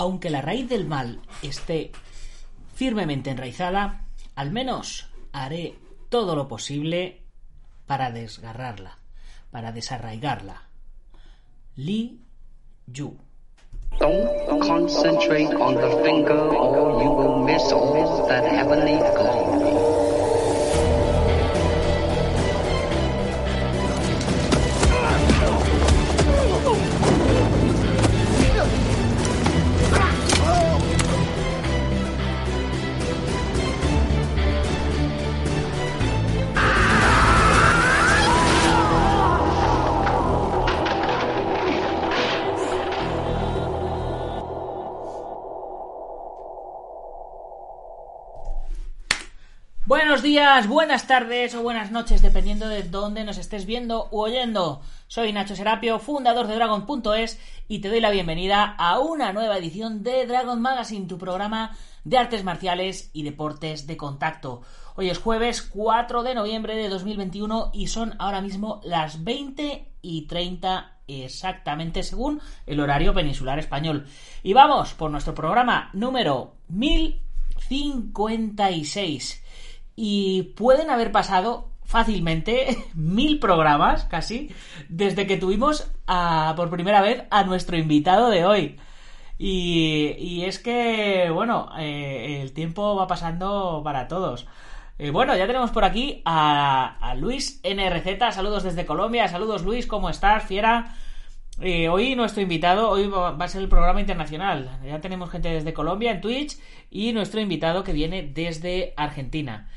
aunque 0.00 0.30
la 0.30 0.40
raíz 0.40 0.66
del 0.66 0.86
mal 0.86 1.20
esté 1.42 1.92
firmemente 2.74 3.28
enraizada, 3.28 4.06
al 4.34 4.50
menos 4.50 5.10
haré 5.30 5.74
todo 6.08 6.34
lo 6.34 6.48
posible 6.48 7.20
para 7.86 8.10
desgarrarla, 8.10 8.96
para 9.50 9.72
desarraigarla. 9.72 10.62
Li 11.76 12.18
Yu. 12.86 13.14
Don't 13.98 14.62
concentrate 14.62 15.54
on 15.56 15.74
the 15.74 16.02
finger 16.02 16.48
or 16.48 17.02
you 17.02 17.10
will 17.10 17.44
miss 17.44 17.70
all 17.70 18.26
that 18.26 18.44
heavenly 18.46 18.96
glory. 18.96 19.39
Buenas 50.68 51.08
tardes 51.08 51.56
o 51.56 51.62
buenas 51.62 51.90
noches, 51.90 52.22
dependiendo 52.22 52.68
de 52.68 52.84
dónde 52.84 53.24
nos 53.24 53.36
estés 53.36 53.66
viendo 53.66 54.06
u 54.12 54.20
oyendo. 54.20 54.80
Soy 55.08 55.32
Nacho 55.32 55.56
Serapio, 55.56 55.98
fundador 55.98 56.46
de 56.46 56.54
Dragon.es 56.54 57.40
y 57.66 57.80
te 57.80 57.88
doy 57.88 57.98
la 58.00 58.10
bienvenida 58.10 58.76
a 58.78 59.00
una 59.00 59.32
nueva 59.32 59.58
edición 59.58 60.04
de 60.04 60.26
Dragon 60.26 60.60
Magazine, 60.60 61.08
tu 61.08 61.18
programa 61.18 61.76
de 62.04 62.16
artes 62.16 62.44
marciales 62.44 63.10
y 63.12 63.24
deportes 63.24 63.88
de 63.88 63.96
contacto. 63.96 64.62
Hoy 64.94 65.10
es 65.10 65.18
jueves 65.18 65.62
4 65.62 66.22
de 66.22 66.36
noviembre 66.36 66.76
de 66.76 66.88
2021 66.88 67.70
y 67.72 67.88
son 67.88 68.14
ahora 68.20 68.40
mismo 68.40 68.80
las 68.84 69.24
20 69.24 69.94
y 70.00 70.28
30 70.28 70.98
exactamente 71.08 72.04
según 72.04 72.40
el 72.66 72.78
horario 72.78 73.12
peninsular 73.12 73.58
español. 73.58 74.06
Y 74.44 74.52
vamos 74.52 74.94
por 74.94 75.10
nuestro 75.10 75.34
programa 75.34 75.90
número 75.92 76.54
1056 76.68 79.42
y 80.02 80.54
pueden 80.56 80.88
haber 80.88 81.12
pasado 81.12 81.68
fácilmente 81.84 82.78
mil 82.94 83.38
programas 83.38 84.04
casi 84.04 84.50
desde 84.88 85.26
que 85.26 85.36
tuvimos 85.36 85.92
a, 86.06 86.54
por 86.56 86.70
primera 86.70 87.02
vez 87.02 87.24
a 87.30 87.44
nuestro 87.44 87.76
invitado 87.76 88.30
de 88.30 88.46
hoy. 88.46 88.80
Y, 89.36 90.42
es 90.44 90.58
que, 90.58 91.30
bueno, 91.30 91.70
eh, 91.78 92.40
el 92.42 92.52
tiempo 92.52 92.96
va 92.96 93.06
pasando 93.06 93.82
para 93.84 94.08
todos. 94.08 94.46
Eh, 94.98 95.10
bueno, 95.10 95.36
ya 95.36 95.46
tenemos 95.46 95.70
por 95.70 95.84
aquí 95.84 96.22
a, 96.24 96.96
a, 97.00 97.14
Luis 97.14 97.60
NRZ. 97.62 98.34
Saludos 98.34 98.62
desde 98.62 98.86
Colombia. 98.86 99.28
Saludos 99.28 99.64
Luis, 99.64 99.86
¿cómo 99.86 100.08
estás? 100.08 100.44
Fiera. 100.44 100.94
Eh, 101.60 101.90
hoy 101.90 102.14
nuestro 102.16 102.42
invitado, 102.42 102.88
hoy 102.88 103.06
va 103.08 103.36
a 103.38 103.48
ser 103.48 103.60
el 103.60 103.68
programa 103.68 104.00
internacional. 104.00 104.78
Ya 104.82 105.00
tenemos 105.02 105.30
gente 105.30 105.50
desde 105.50 105.74
Colombia 105.74 106.10
en 106.10 106.22
Twitch 106.22 106.58
y 106.90 107.12
nuestro 107.12 107.40
invitado 107.40 107.84
que 107.84 107.92
viene 107.92 108.22
desde 108.22 108.94
Argentina. 108.96 109.68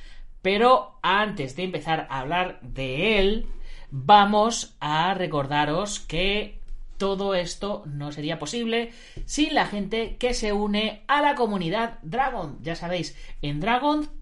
Pero 0.43 0.99
antes 1.01 1.55
de 1.55 1.63
empezar 1.63 2.05
a 2.11 2.19
hablar 2.19 2.59
de 2.61 3.17
él, 3.19 3.47
vamos 3.89 4.75
a 4.81 5.15
recordaros 5.15 5.99
que 6.01 6.59
todo 6.97 7.33
esto 7.33 7.83
no 7.85 8.11
sería 8.11 8.39
posible 8.39 8.91
sin 9.25 9.55
la 9.55 9.65
gente 9.65 10.17
que 10.17 10.33
se 10.33 10.51
une 10.51 11.03
a 11.07 11.21
la 11.21 11.35
comunidad 11.35 11.97
Dragon. 12.03 12.59
Ya 12.61 12.75
sabéis, 12.75 13.15
en 13.41 13.61
dragon.es. 13.61 14.13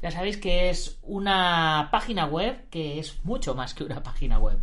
Ya 0.00 0.10
sabéis 0.10 0.38
que 0.38 0.70
es 0.70 0.98
una 1.02 1.88
página 1.92 2.24
web 2.24 2.68
que 2.70 2.98
es 2.98 3.22
mucho 3.24 3.54
más 3.54 3.74
que 3.74 3.84
una 3.84 4.02
página 4.02 4.38
web. 4.38 4.58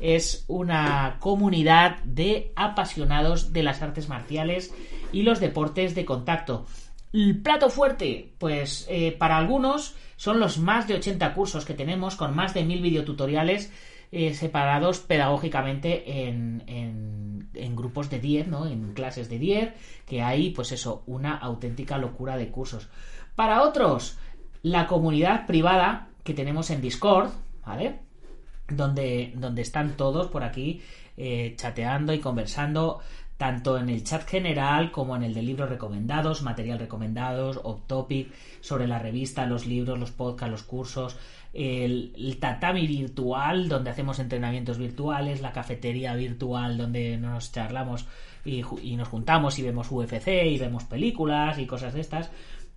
Es 0.00 0.44
una 0.48 1.18
comunidad 1.20 1.98
de 2.02 2.52
apasionados 2.56 3.52
de 3.52 3.62
las 3.62 3.82
artes 3.82 4.08
marciales 4.08 4.74
y 5.12 5.22
los 5.22 5.38
deportes 5.38 5.94
de 5.94 6.04
contacto. 6.04 6.66
El 7.12 7.42
plato 7.42 7.68
fuerte, 7.68 8.32
pues 8.38 8.86
eh, 8.88 9.12
para 9.12 9.36
algunos 9.36 9.94
son 10.16 10.40
los 10.40 10.58
más 10.58 10.88
de 10.88 10.94
80 10.94 11.34
cursos 11.34 11.64
que 11.64 11.74
tenemos 11.74 12.16
con 12.16 12.34
más 12.34 12.54
de 12.54 12.64
1000 12.64 12.80
videotutoriales 12.80 13.70
eh, 14.10 14.34
separados 14.34 15.00
pedagógicamente 15.00 16.26
en, 16.26 16.62
en, 16.66 17.76
grupos 17.76 18.10
de 18.10 18.20
10, 18.20 18.48
¿no? 18.48 18.66
En 18.66 18.92
clases 18.92 19.28
de 19.28 19.38
10, 19.38 19.74
que 20.06 20.22
hay, 20.22 20.50
pues 20.50 20.72
eso, 20.72 21.02
una 21.06 21.36
auténtica 21.36 21.98
locura 21.98 22.36
de 22.36 22.48
cursos. 22.48 22.88
Para 23.34 23.62
otros, 23.62 24.18
la 24.62 24.86
comunidad 24.86 25.46
privada 25.46 26.08
que 26.22 26.34
tenemos 26.34 26.70
en 26.70 26.80
Discord, 26.80 27.30
¿vale? 27.66 28.00
Donde, 28.68 29.32
donde 29.34 29.62
están 29.62 29.96
todos 29.96 30.28
por 30.28 30.44
aquí 30.44 30.82
eh, 31.16 31.54
chateando 31.56 32.12
y 32.12 32.20
conversando 32.20 33.00
tanto 33.42 33.76
en 33.76 33.88
el 33.88 34.04
chat 34.04 34.24
general 34.24 34.92
como 34.92 35.16
en 35.16 35.24
el 35.24 35.34
de 35.34 35.42
libros 35.42 35.68
recomendados, 35.68 36.42
material 36.42 36.78
recomendados, 36.78 37.58
off 37.64 37.80
topic, 37.88 38.32
sobre 38.60 38.86
la 38.86 39.00
revista, 39.00 39.46
los 39.46 39.66
libros, 39.66 39.98
los 39.98 40.12
podcasts, 40.12 40.52
los 40.52 40.62
cursos, 40.62 41.16
el, 41.52 42.36
tatami 42.38 42.86
virtual, 42.86 43.68
donde 43.68 43.90
hacemos 43.90 44.20
entrenamientos 44.20 44.78
virtuales, 44.78 45.40
la 45.40 45.50
cafetería 45.50 46.14
virtual, 46.14 46.78
donde 46.78 47.16
nos 47.16 47.50
charlamos 47.50 48.06
y, 48.44 48.62
nos 48.94 49.08
juntamos 49.08 49.58
y 49.58 49.62
vemos 49.62 49.90
UFC 49.90 50.28
y 50.46 50.58
vemos 50.58 50.84
películas 50.84 51.58
y 51.58 51.66
cosas 51.66 51.94
de 51.94 52.00
estas. 52.00 52.30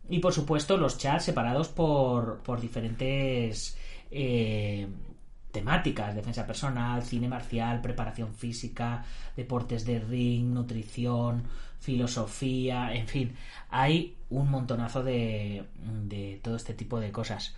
Y 0.09 0.17
por 0.17 0.33
supuesto 0.33 0.77
los 0.77 0.97
chats 0.97 1.25
separados 1.25 1.67
por, 1.69 2.41
por 2.41 2.59
diferentes 2.59 3.77
eh, 4.09 4.87
temáticas, 5.55 6.13
defensa 6.13 6.45
personal, 6.45 7.01
cine 7.01 7.29
marcial, 7.29 7.79
preparación 7.81 8.33
física, 8.33 9.05
deportes 9.37 9.85
de 9.85 9.99
ring, 9.99 10.53
nutrición, 10.53 11.43
filosofía, 11.79 12.93
en 12.93 13.07
fin, 13.07 13.35
hay 13.69 14.15
un 14.29 14.51
montonazo 14.51 15.01
de, 15.01 15.63
de 16.03 16.39
todo 16.43 16.57
este 16.57 16.73
tipo 16.73 16.99
de 16.99 17.11
cosas. 17.11 17.55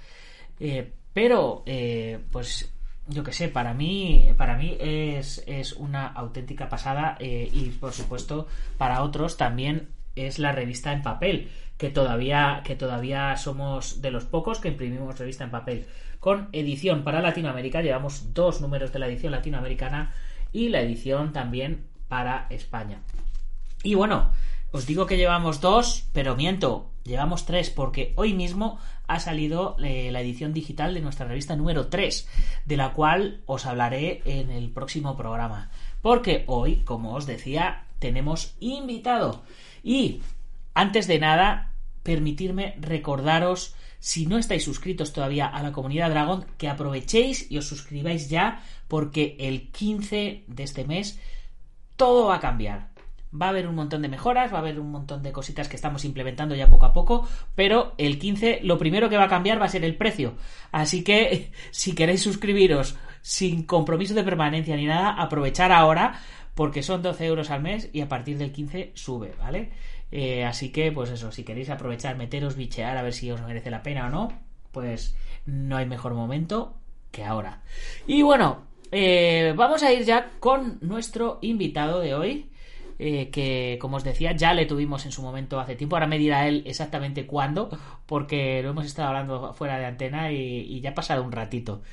Eh, 0.60 0.92
pero, 1.12 1.64
eh, 1.66 2.20
pues, 2.32 2.72
yo 3.08 3.24
que 3.24 3.34
sé, 3.34 3.48
para 3.48 3.74
mí, 3.74 4.30
para 4.38 4.56
mí 4.58 4.78
es, 4.80 5.44
es 5.48 5.74
una 5.74 6.06
auténtica 6.06 6.70
pasada 6.70 7.18
eh, 7.20 7.50
y, 7.52 7.70
por 7.70 7.94
supuesto, 7.94 8.48
para 8.78 9.02
otros 9.02 9.38
también 9.38 9.88
es 10.16 10.38
la 10.38 10.52
revista 10.52 10.94
en 10.94 11.02
papel, 11.02 11.50
que 11.78 11.90
todavía, 11.90 12.62
que 12.64 12.76
todavía 12.76 13.36
somos 13.38 14.02
de 14.02 14.12
los 14.12 14.26
pocos 14.26 14.60
que 14.60 14.70
imprimimos 14.70 15.18
revista 15.20 15.44
en 15.44 15.52
papel 15.52 15.88
con 16.20 16.50
edición 16.52 17.04
para 17.04 17.22
Latinoamérica. 17.22 17.82
Llevamos 17.82 18.34
dos 18.34 18.62
números 18.62 18.92
de 18.92 19.00
la 19.00 19.08
edición 19.08 19.32
latinoamericana 19.32 20.14
y 20.52 20.70
la 20.70 20.82
edición 20.82 21.34
también 21.34 21.86
para 22.08 22.48
España. 22.50 23.02
Y 23.84 23.96
bueno, 23.96 24.32
os 24.72 24.86
digo 24.86 25.06
que 25.06 25.18
llevamos 25.18 25.62
dos, 25.62 26.08
pero 26.14 26.36
miento, 26.36 26.90
llevamos 27.04 27.46
tres 27.46 27.70
porque 27.70 28.14
hoy 28.16 28.34
mismo 28.34 28.80
ha 29.08 29.20
salido 29.20 29.78
eh, 29.82 30.10
la 30.12 30.22
edición 30.22 30.54
digital 30.54 30.94
de 30.94 31.02
nuestra 31.02 31.28
revista 31.28 31.56
número 31.56 31.88
3, 31.88 32.28
de 32.66 32.78
la 32.78 32.94
cual 32.94 33.42
os 33.46 33.66
hablaré 33.66 34.22
en 34.26 34.52
el 34.52 34.70
próximo 34.70 35.16
programa. 35.16 35.70
Porque 36.02 36.44
hoy, 36.48 36.78
como 36.78 37.14
os 37.14 37.26
decía, 37.26 37.86
tenemos 38.00 38.56
invitado. 38.60 39.44
Y 39.84 40.22
antes 40.74 41.08
de 41.08 41.20
nada, 41.20 41.72
permitirme 42.08 42.78
recordaros 42.80 43.76
si 44.00 44.28
no 44.28 44.38
estáis 44.38 44.64
suscritos 44.64 45.12
todavía 45.12 45.46
a 45.46 45.62
la 45.62 45.74
comunidad 45.74 46.10
Dragon, 46.10 46.46
que 46.58 46.70
aprovechéis 46.70 47.52
y 47.52 47.58
os 47.58 47.68
suscribáis 47.68 48.30
ya, 48.30 48.64
porque 48.88 49.36
el 49.38 49.70
15 49.72 50.46
de 50.48 50.64
este 50.64 50.86
mes 50.86 51.20
todo 51.98 52.28
va 52.28 52.36
a 52.36 52.40
cambiar. 52.40 52.92
Va 53.30 53.48
a 53.48 53.50
haber 53.50 53.68
un 53.68 53.76
montón 53.76 54.02
de 54.04 54.08
mejoras, 54.08 54.54
va 54.54 54.60
a 54.60 54.62
haber 54.62 54.80
un 54.80 54.90
montón 54.90 55.22
de 55.22 55.34
cositas 55.34 55.68
que 55.68 55.76
estamos 55.76 56.06
implementando 56.06 56.56
ya 56.56 56.70
poco 56.70 56.86
a 56.86 56.94
poco, 56.94 57.28
pero 57.56 57.94
el 57.98 58.20
15 58.20 58.62
lo 58.64 58.78
primero 58.78 59.10
que 59.10 59.18
va 59.18 59.26
a 59.26 59.36
cambiar 59.36 59.60
va 59.60 59.66
a 59.66 59.70
ser 59.70 59.84
el 59.84 59.98
precio. 59.98 60.36
Así 60.72 61.04
que 61.04 61.52
si 61.72 61.94
queréis 61.94 62.22
suscribiros 62.22 62.96
sin 63.22 63.64
compromiso 63.64 64.14
de 64.14 64.24
permanencia 64.24 64.78
ni 64.78 64.86
nada, 64.86 65.12
aprovechar 65.12 65.74
ahora 65.74 66.22
porque 66.56 66.82
son 66.82 67.04
12 67.04 67.26
euros 67.26 67.52
al 67.52 67.62
mes 67.62 67.90
y 67.94 68.00
a 68.00 68.08
partir 68.08 68.38
del 68.38 68.52
15 68.52 68.94
sube, 68.96 69.36
¿vale? 69.38 69.72
Eh, 70.12 70.46
así 70.46 70.72
que, 70.72 70.92
pues 70.92 71.10
eso, 71.10 71.32
si 71.32 71.44
queréis 71.44 71.70
aprovechar, 71.70 72.16
meteros, 72.18 72.56
bichear, 72.56 72.98
a 72.98 73.02
ver 73.02 73.14
si 73.14 73.30
os 73.32 73.42
merece 73.42 73.72
la 73.72 73.84
pena 73.84 74.08
o 74.08 74.10
no, 74.10 74.30
pues 74.72 75.16
no 75.46 75.78
hay 75.78 75.86
mejor 75.86 76.14
momento 76.14 76.76
que 77.12 77.24
ahora. 77.24 77.62
Y 78.06 78.22
bueno, 78.22 78.64
eh, 78.92 79.54
vamos 79.56 79.84
a 79.84 79.92
ir 79.92 80.04
ya 80.06 80.32
con 80.40 80.78
nuestro 80.82 81.40
invitado 81.42 82.00
de 82.00 82.14
hoy. 82.16 82.50
Eh, 83.00 83.30
que 83.30 83.78
como 83.80 83.98
os 83.98 84.04
decía 84.04 84.32
ya 84.32 84.56
le 84.56 84.66
tuvimos 84.66 85.06
en 85.06 85.12
su 85.12 85.22
momento 85.22 85.60
hace 85.60 85.76
tiempo 85.76 85.96
ahora 85.96 86.08
me 86.08 86.18
dirá 86.18 86.48
él 86.48 86.64
exactamente 86.66 87.28
cuándo 87.28 87.70
porque 88.08 88.64
lo 88.64 88.72
hemos 88.72 88.88
estado 88.88 89.10
hablando 89.10 89.54
fuera 89.54 89.78
de 89.78 89.86
antena 89.86 90.32
y, 90.32 90.62
y 90.62 90.82
ya 90.82 90.90
ha 90.90 90.96
pasado 90.96 91.22
un 91.22 91.32
ratito 91.32 91.84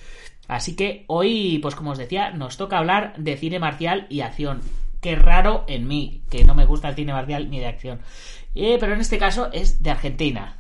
así 0.49 0.75
que 0.75 1.05
hoy 1.08 1.58
pues 1.60 1.75
como 1.75 1.90
os 1.90 1.99
decía 1.99 2.31
nos 2.31 2.56
toca 2.56 2.78
hablar 2.78 3.12
de 3.19 3.37
cine 3.37 3.58
marcial 3.58 4.06
y 4.08 4.22
acción 4.22 4.62
Qué 5.05 5.17
raro 5.17 5.67
en 5.69 5.87
mí, 5.87 6.23
que 6.31 6.45
no 6.45 6.55
me 6.55 6.65
gusta 6.65 6.89
el 6.89 6.95
cine 6.95 7.12
marcial 7.12 7.51
ni 7.51 7.61
de 7.61 7.67
acción. 7.67 8.01
Eh, 8.55 8.79
pero 8.81 8.95
en 8.95 9.01
este 9.03 9.19
caso 9.19 9.53
es 9.53 9.83
de 9.83 9.91
Argentina. 9.91 10.56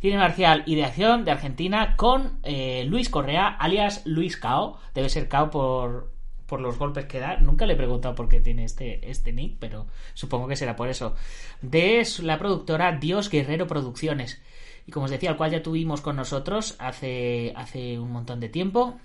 Cine 0.00 0.16
marcial 0.16 0.64
y 0.66 0.74
de 0.74 0.84
acción 0.84 1.24
de 1.24 1.30
Argentina 1.30 1.94
con 1.94 2.40
eh, 2.42 2.82
Luis 2.88 3.08
Correa, 3.08 3.46
alias 3.46 4.02
Luis 4.04 4.36
Cao. 4.36 4.80
Debe 4.94 5.08
ser 5.08 5.28
Cao 5.28 5.50
por, 5.50 6.10
por 6.46 6.60
los 6.60 6.76
golpes 6.76 7.06
que 7.06 7.20
da. 7.20 7.36
Nunca 7.36 7.66
le 7.66 7.74
he 7.74 7.76
preguntado 7.76 8.16
por 8.16 8.28
qué 8.28 8.40
tiene 8.40 8.64
este, 8.64 9.08
este 9.08 9.32
nick, 9.32 9.58
pero 9.60 9.86
supongo 10.12 10.48
que 10.48 10.56
será 10.56 10.74
por 10.74 10.88
eso. 10.88 11.14
De 11.62 12.04
la 12.22 12.36
productora 12.36 12.98
Dios 12.98 13.30
Guerrero 13.30 13.68
Producciones. 13.68 14.42
Y 14.88 14.90
como 14.90 15.04
os 15.04 15.12
decía, 15.12 15.30
al 15.30 15.36
cual 15.36 15.52
ya 15.52 15.62
tuvimos 15.62 16.00
con 16.00 16.16
nosotros 16.16 16.74
hace, 16.80 17.52
hace 17.54 18.00
un 18.00 18.10
montón 18.10 18.40
de 18.40 18.48
tiempo. 18.48 18.98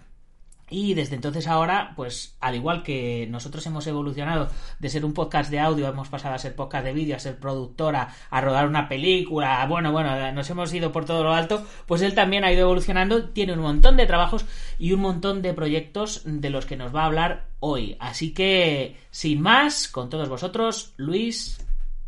Y 0.74 0.96
desde 0.96 1.14
entonces 1.14 1.46
ahora, 1.46 1.94
pues 1.96 2.36
al 2.40 2.56
igual 2.56 2.82
que 2.82 3.28
nosotros 3.30 3.64
hemos 3.68 3.86
evolucionado 3.86 4.50
de 4.80 4.90
ser 4.90 5.06
un 5.06 5.14
podcast 5.14 5.52
de 5.52 5.60
audio, 5.60 5.88
hemos 5.88 6.10
pasado 6.10 6.34
a 6.34 6.40
ser 6.40 6.56
podcast 6.56 6.84
de 6.84 6.94
vídeo, 6.94 7.16
a 7.16 7.20
ser 7.20 7.38
productora, 7.38 8.12
a 8.32 8.42
rodar 8.42 8.68
una 8.68 8.90
película, 8.90 9.64
bueno, 9.68 9.92
bueno, 9.92 10.32
nos 10.32 10.50
hemos 10.50 10.74
ido 10.74 10.92
por 10.92 11.06
todo 11.06 11.24
lo 11.24 11.36
alto, 11.36 11.64
pues 11.86 12.02
él 12.02 12.16
también 12.16 12.44
ha 12.44 12.52
ido 12.52 12.62
evolucionando, 12.62 13.26
tiene 13.26 13.54
un 13.54 13.60
montón 13.60 13.98
de 13.98 14.08
trabajos 14.08 14.46
y 14.80 14.94
un 14.94 15.02
montón 15.02 15.44
de 15.44 15.54
proyectos 15.54 16.24
de 16.26 16.50
los 16.50 16.66
que 16.66 16.76
nos 16.76 16.94
va 16.94 17.04
a 17.04 17.06
hablar 17.06 17.46
hoy. 17.60 17.96
Así 18.00 18.34
que, 18.34 18.98
sin 19.12 19.42
más, 19.42 19.88
con 19.88 20.10
todos 20.10 20.28
vosotros, 20.28 20.94
Luis 20.98 21.64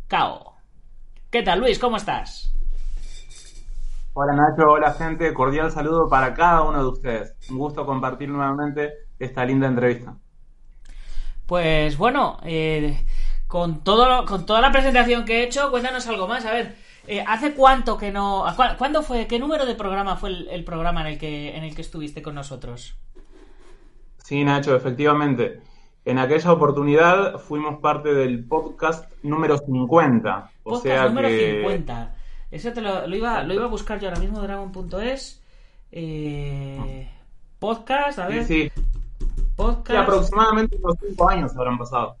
Cao. 0.08 0.56
¿Qué 1.30 1.44
tal, 1.44 1.60
Luis? 1.60 1.78
¿Cómo 1.78 1.98
estás? 1.98 2.55
Hola 4.18 4.32
Nacho, 4.32 4.70
hola 4.70 4.94
gente, 4.94 5.34
cordial 5.34 5.70
saludo 5.70 6.08
para 6.08 6.32
cada 6.32 6.62
uno 6.62 6.78
de 6.78 6.88
ustedes. 6.88 7.36
Un 7.50 7.58
gusto 7.58 7.84
compartir 7.84 8.30
nuevamente 8.30 8.94
esta 9.18 9.44
linda 9.44 9.66
entrevista. 9.66 10.16
Pues 11.44 11.98
bueno, 11.98 12.38
eh, 12.42 13.04
con, 13.46 13.84
todo, 13.84 14.24
con 14.24 14.46
toda 14.46 14.62
la 14.62 14.72
presentación 14.72 15.26
que 15.26 15.40
he 15.40 15.44
hecho, 15.44 15.70
cuéntanos 15.70 16.06
algo 16.06 16.26
más. 16.26 16.46
A 16.46 16.52
ver, 16.54 16.76
eh, 17.06 17.22
¿hace 17.26 17.52
cuánto 17.52 17.98
que 17.98 18.10
no... 18.10 18.46
¿Cuándo 18.78 19.02
fue? 19.02 19.26
¿Qué 19.26 19.38
número 19.38 19.66
de 19.66 19.74
programa 19.74 20.16
fue 20.16 20.30
el, 20.30 20.64
programa 20.64 21.02
en 21.02 21.08
el, 21.08 21.18
que, 21.18 21.54
en 21.54 21.64
el 21.64 21.74
que 21.74 21.82
estuviste 21.82 22.22
con 22.22 22.36
nosotros? 22.36 22.98
Sí, 24.24 24.42
Nacho, 24.44 24.74
efectivamente. 24.74 25.60
En 26.06 26.18
aquella 26.18 26.52
oportunidad 26.52 27.38
fuimos 27.38 27.80
parte 27.80 28.14
del 28.14 28.46
podcast 28.46 29.12
número 29.22 29.58
50. 29.58 30.52
O 30.62 30.70
podcast 30.70 30.82
sea 30.82 31.04
número 31.04 31.28
50. 31.28 32.15
Eso 32.50 32.72
te 32.72 32.80
lo, 32.80 33.14
iba, 33.14 33.42
lo 33.42 33.54
iba 33.54 33.64
a 33.64 33.68
buscar 33.68 33.98
yo 34.00 34.08
ahora 34.08 34.20
mismo, 34.20 34.40
Dragon.es. 34.40 35.42
Eh, 35.90 37.10
podcast, 37.58 38.18
a 38.18 38.28
ver. 38.28 38.44
Sí, 38.44 38.70
sí. 38.74 38.82
Podcast. 39.56 40.02
aproximadamente 40.02 40.76
unos 40.76 40.96
5 41.06 41.28
años 41.28 41.56
habrán 41.56 41.78
pasado. 41.78 42.16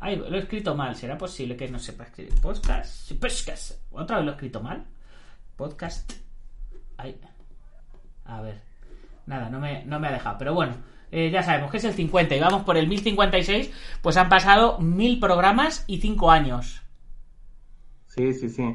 Ay, 0.00 0.16
lo 0.16 0.34
he 0.34 0.40
escrito 0.40 0.74
mal. 0.74 0.96
¿Será 0.96 1.16
posible 1.16 1.56
que 1.56 1.68
no 1.68 1.78
sepa 1.78 2.04
escribir? 2.04 2.34
Podcast. 2.40 3.12
Podcast. 3.12 3.72
¿Otra 3.92 4.16
vez 4.16 4.24
lo 4.24 4.32
he 4.32 4.34
escrito 4.34 4.60
mal? 4.60 4.84
Podcast. 5.56 6.12
Ay. 6.96 7.20
A 8.24 8.40
ver. 8.40 8.60
Nada, 9.26 9.48
no 9.48 9.60
me, 9.60 9.84
no 9.84 10.00
me 10.00 10.08
ha 10.08 10.12
dejado. 10.12 10.38
Pero 10.38 10.54
bueno, 10.54 10.74
eh, 11.12 11.30
ya 11.30 11.42
sabemos 11.42 11.70
que 11.70 11.76
es 11.76 11.84
el 11.84 11.94
50 11.94 12.34
y 12.34 12.40
vamos 12.40 12.62
por 12.62 12.76
el 12.76 12.88
1056. 12.88 13.70
Pues 14.02 14.16
han 14.16 14.28
pasado 14.28 14.78
mil 14.78 15.20
programas 15.20 15.84
y 15.86 16.00
5 16.00 16.30
años. 16.30 16.82
Sí, 18.06 18.32
sí, 18.34 18.48
sí. 18.48 18.74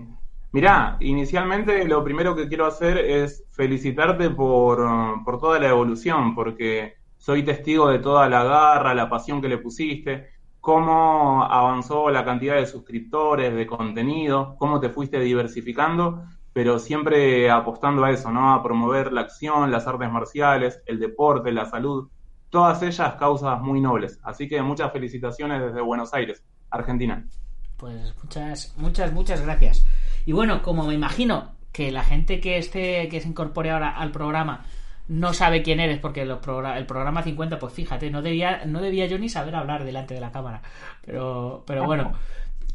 Mirá, 0.55 0.95
inicialmente 1.01 1.83
lo 1.83 2.01
primero 2.01 2.33
que 2.33 2.47
quiero 2.47 2.65
hacer 2.65 2.97
es 2.97 3.43
felicitarte 3.51 4.29
por, 4.29 4.87
por, 5.25 5.37
toda 5.37 5.59
la 5.59 5.67
evolución, 5.67 6.33
porque 6.33 6.93
soy 7.17 7.43
testigo 7.43 7.89
de 7.89 7.99
toda 7.99 8.29
la 8.29 8.45
garra, 8.45 8.93
la 8.93 9.09
pasión 9.09 9.41
que 9.41 9.49
le 9.49 9.57
pusiste, 9.57 10.29
cómo 10.61 11.43
avanzó 11.43 12.09
la 12.09 12.23
cantidad 12.23 12.55
de 12.55 12.67
suscriptores, 12.67 13.53
de 13.53 13.67
contenido, 13.67 14.55
cómo 14.57 14.79
te 14.79 14.87
fuiste 14.87 15.19
diversificando, 15.19 16.23
pero 16.53 16.79
siempre 16.79 17.51
apostando 17.51 18.05
a 18.05 18.11
eso, 18.11 18.31
¿no? 18.31 18.53
A 18.53 18.63
promover 18.63 19.11
la 19.11 19.19
acción, 19.19 19.71
las 19.71 19.87
artes 19.87 20.09
marciales, 20.09 20.81
el 20.85 21.01
deporte, 21.01 21.51
la 21.51 21.65
salud, 21.65 22.07
todas 22.49 22.81
ellas 22.81 23.15
causas 23.15 23.59
muy 23.59 23.81
nobles. 23.81 24.21
Así 24.23 24.47
que 24.47 24.61
muchas 24.61 24.93
felicitaciones 24.93 25.61
desde 25.61 25.81
Buenos 25.81 26.13
Aires, 26.13 26.45
Argentina. 26.69 27.27
Pues 27.75 28.15
muchas, 28.23 28.73
muchas, 28.77 29.11
muchas 29.11 29.41
gracias. 29.41 29.85
Y 30.25 30.31
bueno, 30.31 30.61
como 30.61 30.85
me 30.85 30.93
imagino 30.93 31.51
que 31.71 31.91
la 31.91 32.03
gente 32.03 32.39
que 32.39 32.57
esté, 32.57 33.07
que 33.09 33.21
se 33.21 33.27
incorpore 33.27 33.71
ahora 33.71 33.89
al 33.89 34.11
programa 34.11 34.65
no 35.07 35.33
sabe 35.33 35.61
quién 35.61 35.79
eres, 35.79 35.99
porque 35.99 36.21
el 36.21 36.37
programa 36.37 37.21
50, 37.21 37.59
pues 37.59 37.73
fíjate, 37.73 38.09
no 38.09 38.21
debía, 38.21 38.65
no 38.65 38.81
debía 38.81 39.05
yo 39.05 39.19
ni 39.19 39.29
saber 39.29 39.55
hablar 39.55 39.83
delante 39.83 40.13
de 40.13 40.21
la 40.21 40.31
cámara. 40.31 40.61
Pero, 41.05 41.63
pero 41.67 41.85
bueno, 41.85 42.13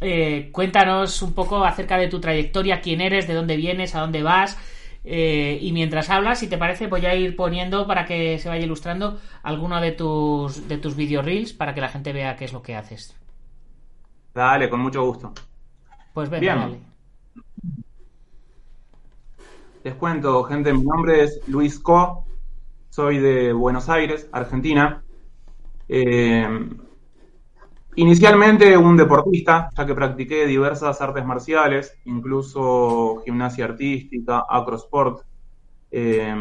eh, 0.01 0.51
cuéntanos 0.53 1.23
un 1.23 1.33
poco 1.33 1.65
acerca 1.65 1.97
de 1.99 2.09
tu 2.09 2.21
trayectoria, 2.21 2.81
quién 2.81 3.01
eres, 3.01 3.27
de 3.27 3.35
dónde 3.35 3.57
vienes, 3.57 3.95
a 3.95 4.01
dónde 4.01 4.23
vas. 4.23 4.57
Eh, 5.03 5.59
y 5.61 5.73
mientras 5.73 6.11
hablas, 6.11 6.39
si 6.39 6.49
te 6.49 6.59
parece, 6.59 6.87
voy 6.87 7.05
a 7.07 7.15
ir 7.15 7.35
poniendo 7.35 7.87
para 7.87 8.05
que 8.05 8.39
se 8.39 8.49
vaya 8.49 8.65
ilustrando 8.65 9.19
alguno 9.43 9.81
de 9.81 9.93
tus, 9.93 10.69
de 10.69 10.79
tus 10.79 10.95
video 10.95 11.23
reels 11.23 11.53
para 11.53 11.75
que 11.75 11.81
la 11.81 11.89
gente 11.89 12.13
vea 12.13 12.37
qué 12.37 12.45
es 12.45 12.53
lo 12.53 12.63
que 12.63 12.77
haces. 12.77 13.17
Dale, 14.35 14.69
con 14.69 14.81
mucho 14.81 15.03
gusto. 15.03 15.33
Pues 16.13 16.29
venga, 16.29 16.55
dale. 16.55 16.90
Les 19.83 19.95
cuento, 19.95 20.45
gente, 20.45 20.75
mi 20.75 20.83
nombre 20.83 21.25
es 21.25 21.41
Luis 21.49 21.79
Co, 21.79 22.27
soy 22.91 23.19
de 23.19 23.55
Buenos 23.55 23.89
Aires, 23.89 24.29
Argentina. 24.31 25.03
Eh, 25.89 26.69
inicialmente 27.95 28.77
un 28.77 28.99
deportista, 28.99 29.71
ya 29.75 29.87
que 29.87 29.95
practiqué 29.95 30.45
diversas 30.45 31.01
artes 31.01 31.25
marciales, 31.25 31.97
incluso 32.05 33.23
gimnasia 33.25 33.65
artística, 33.65 34.45
acrosport. 34.47 35.23
Eh, 35.91 36.35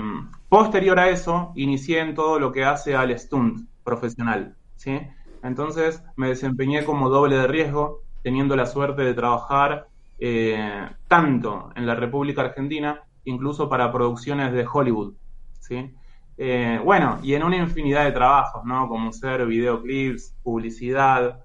posterior 0.50 1.00
a 1.00 1.09
eso, 1.09 1.53
inicié 1.56 2.01
en 2.01 2.15
todo 2.15 2.39
lo 2.39 2.51
que 2.51 2.65
hace 2.65 2.94
al 2.94 3.18
stunt 3.18 3.69
profesional. 3.85 4.53
¿sí? 4.75 5.00
Entonces 5.44 6.03
me 6.18 6.27
desempeñé 6.27 6.83
como 6.83 7.07
doble 7.07 7.38
de 7.38 7.47
riesgo, 7.47 8.01
teniendo 8.21 8.57
la 8.57 8.65
suerte 8.65 9.03
de 9.03 9.13
trabajar 9.13 9.88
eh, 10.19 10.90
tanto 11.07 11.71
en 11.78 11.87
la 11.87 11.95
República 11.95 12.42
Argentina, 12.42 13.02
incluso 13.26 13.69
para 13.69 13.92
producciones 13.92 14.54
de 14.54 14.66
Hollywood, 14.71 15.14
¿sí? 15.59 15.94
Eh, 16.38 16.80
bueno, 16.83 17.19
y 17.21 17.33
en 17.33 17.44
una 17.44 17.57
infinidad 17.57 18.06
de 18.06 18.11
trabajos, 18.11 18.64
¿no? 18.64 18.88
Como 18.88 19.11
ser 19.11 19.45
videoclips, 19.45 20.35
publicidad, 20.42 21.44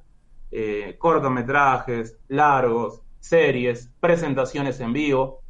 eh, 0.50 0.96
cortometrajes, 0.98 2.16
largos, 2.28 3.02
series, 3.18 3.90
presentaciones 4.00 4.78
en 4.80 4.92
vivo. 4.92 5.40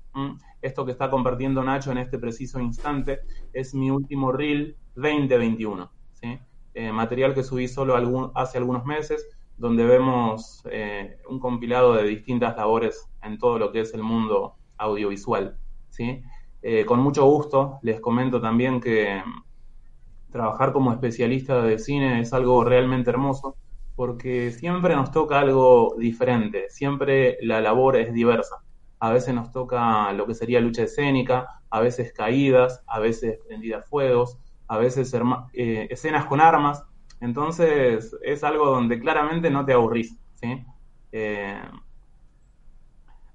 Esto 0.63 0.87
que 0.87 0.93
está 0.93 1.11
compartiendo 1.11 1.63
Nacho 1.63 1.93
en 1.93 1.99
este 1.99 2.19
preciso 2.19 2.61
instante 2.61 3.21
es 3.53 3.75
mi 3.75 3.91
último 3.91 4.33
reel 4.33 4.77
2021, 4.95 5.91
¿sí? 6.13 6.39
material 6.93 7.35
que 7.35 7.43
subí 7.43 7.69
solo 7.69 8.33
hace 8.35 8.59
algunos 8.59 8.85
meses 8.85 9.27
donde 9.57 9.85
vemos 9.85 10.63
eh, 10.71 11.19
un 11.29 11.39
compilado 11.39 11.95
de 11.95 12.05
distintas 12.05 12.57
labores 12.57 13.09
en 13.23 13.39
todo 13.39 13.59
lo 13.59 13.73
que 13.73 13.81
es 13.81 13.95
el 13.95 14.03
mundo 14.03 14.57
audiovisual. 14.79 15.57
¿Sí? 15.95 16.23
Eh, 16.63 16.85
con 16.87 17.01
mucho 17.01 17.25
gusto 17.27 17.79
les 17.83 18.01
comento 18.01 18.41
también 18.41 18.81
que 18.81 19.23
mm, 19.25 20.33
trabajar 20.33 20.73
como 20.73 20.93
especialista 20.93 21.63
de 21.63 21.79
cine 21.79 22.21
es 22.21 22.33
algo 22.33 22.65
realmente 22.65 23.11
hermoso 23.11 23.57
porque 23.95 24.51
siempre 24.51 24.97
nos 24.97 25.13
toca 25.13 25.39
algo 25.39 25.95
diferente, 25.99 26.69
siempre 26.69 27.39
la 27.43 27.61
labor 27.61 27.97
es 27.97 28.13
diversa. 28.13 28.57
A 28.99 29.11
veces 29.13 29.35
nos 29.35 29.53
toca 29.53 30.13
lo 30.15 30.27
que 30.27 30.35
sería 30.35 30.61
lucha 30.61 30.83
escénica, 30.85 31.47
a 31.71 31.81
veces 31.81 32.13
caídas, 32.13 32.83
a 32.89 32.99
veces 32.99 33.39
prendidas 33.47 33.89
fuegos, 33.89 34.39
a 34.67 34.79
veces 34.79 35.15
eh, 35.53 35.87
escenas 35.91 36.27
con 36.27 36.41
armas, 36.41 36.83
entonces 37.21 38.17
es 38.23 38.43
algo 38.43 38.67
donde 38.67 38.99
claramente 38.99 39.51
no 39.51 39.65
te 39.65 39.75
aburrís, 39.75 40.19
¿sí? 40.35 40.65
Eh, 41.13 41.61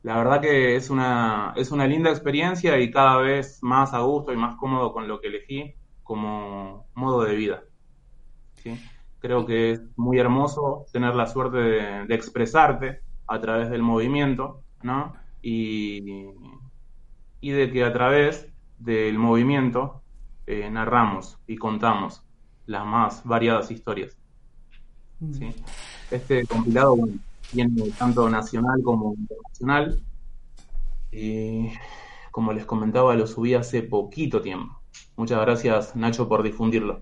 la 0.03 0.17
verdad 0.17 0.41
que 0.41 0.75
es 0.75 0.89
una, 0.89 1.53
es 1.57 1.71
una 1.71 1.85
linda 1.85 2.09
experiencia 2.09 2.79
y 2.79 2.89
cada 2.89 3.17
vez 3.17 3.59
más 3.61 3.93
a 3.93 3.99
gusto 3.99 4.31
y 4.31 4.37
más 4.37 4.55
cómodo 4.55 4.93
con 4.93 5.07
lo 5.07 5.19
que 5.19 5.27
elegí 5.27 5.73
como 6.03 6.87
modo 6.95 7.23
de 7.23 7.35
vida. 7.35 7.63
¿sí? 8.55 8.79
Creo 9.19 9.45
que 9.45 9.71
es 9.71 9.81
muy 9.97 10.17
hermoso 10.17 10.85
tener 10.93 11.15
la 11.15 11.27
suerte 11.27 11.57
de, 11.57 12.15
expresarte 12.15 13.01
a 13.27 13.41
través 13.41 13.69
del 13.69 13.81
movimiento, 13.81 14.63
¿no? 14.81 15.13
Y, 15.41 16.29
y, 17.41 17.51
de 17.51 17.71
que 17.71 17.83
a 17.83 17.93
través 17.93 18.51
del 18.79 19.17
movimiento 19.17 20.01
eh, 20.47 20.69
narramos 20.69 21.37
y 21.45 21.57
contamos 21.57 22.23
las 22.65 22.85
más 22.85 23.23
variadas 23.25 23.69
historias. 23.71 24.17
Mm. 25.19 25.49
Este 26.11 26.45
compilado 26.47 26.95
tiene 27.51 27.89
tanto 27.97 28.29
nacional 28.29 28.81
como 28.83 29.13
internacional. 29.15 30.01
Y 31.11 31.69
como 32.31 32.53
les 32.53 32.65
comentaba, 32.65 33.15
lo 33.15 33.27
subí 33.27 33.53
hace 33.53 33.81
poquito 33.81 34.41
tiempo. 34.41 34.79
Muchas 35.15 35.41
gracias, 35.41 35.95
Nacho, 35.95 36.27
por 36.27 36.43
difundirlo. 36.43 37.01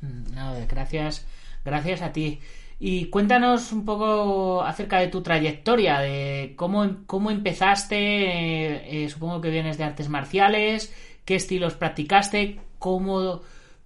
Mm, 0.00 0.34
no, 0.34 0.54
gracias, 0.68 1.26
gracias 1.64 2.02
a 2.02 2.12
ti. 2.12 2.40
Y 2.80 3.06
cuéntanos 3.06 3.72
un 3.72 3.84
poco 3.84 4.62
acerca 4.62 4.98
de 4.98 5.06
tu 5.06 5.22
trayectoria, 5.22 6.00
de 6.00 6.54
cómo, 6.56 6.98
cómo 7.06 7.30
empezaste, 7.30 7.96
eh, 7.96 9.04
eh, 9.04 9.08
supongo 9.08 9.40
que 9.40 9.50
vienes 9.50 9.78
de 9.78 9.84
artes 9.84 10.08
marciales, 10.08 10.92
qué 11.24 11.36
estilos 11.36 11.74
practicaste, 11.74 12.60
cómo, 12.78 13.42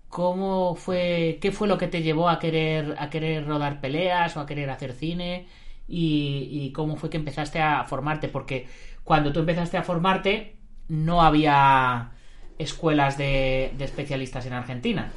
cómo 0.09 0.75
fue, 0.75 1.39
qué 1.41 1.53
fue 1.53 1.69
lo 1.69 1.77
que 1.77 1.87
te 1.87 2.03
llevó 2.03 2.31
a 2.31 2.39
querer, 2.39 2.97
a 2.99 3.11
querer 3.11 3.47
rodar 3.47 3.81
peleas 3.81 4.37
o 4.37 4.41
a 4.41 4.47
querer 4.47 4.71
hacer 4.71 4.95
cine 4.95 5.47
y, 5.89 6.49
y 6.51 6.73
cómo 6.73 6.97
fue 6.97 7.11
que 7.11 7.17
empezaste 7.17 7.61
a 7.61 7.85
formarte, 7.85 8.29
porque 8.29 8.69
cuando 9.05 9.33
tú 9.33 9.41
empezaste 9.41 9.77
a 9.79 9.83
formarte 9.83 10.57
no 10.89 11.23
había 11.23 12.13
escuelas 12.59 13.19
de, 13.19 13.73
de 13.77 13.85
especialistas 13.85 14.47
en 14.47 14.53
Argentina. 14.53 15.13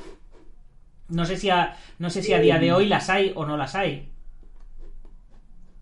No 1.10 1.26
sé 1.26 1.38
si 1.38 1.50
a, 1.50 1.76
no 2.00 2.10
sé 2.10 2.24
si 2.24 2.34
a 2.34 2.40
día 2.40 2.58
de 2.60 2.72
hoy 2.74 2.88
las 2.88 3.10
hay 3.10 3.34
o 3.36 3.46
no 3.46 3.58
las 3.58 3.76
hay. 3.76 4.12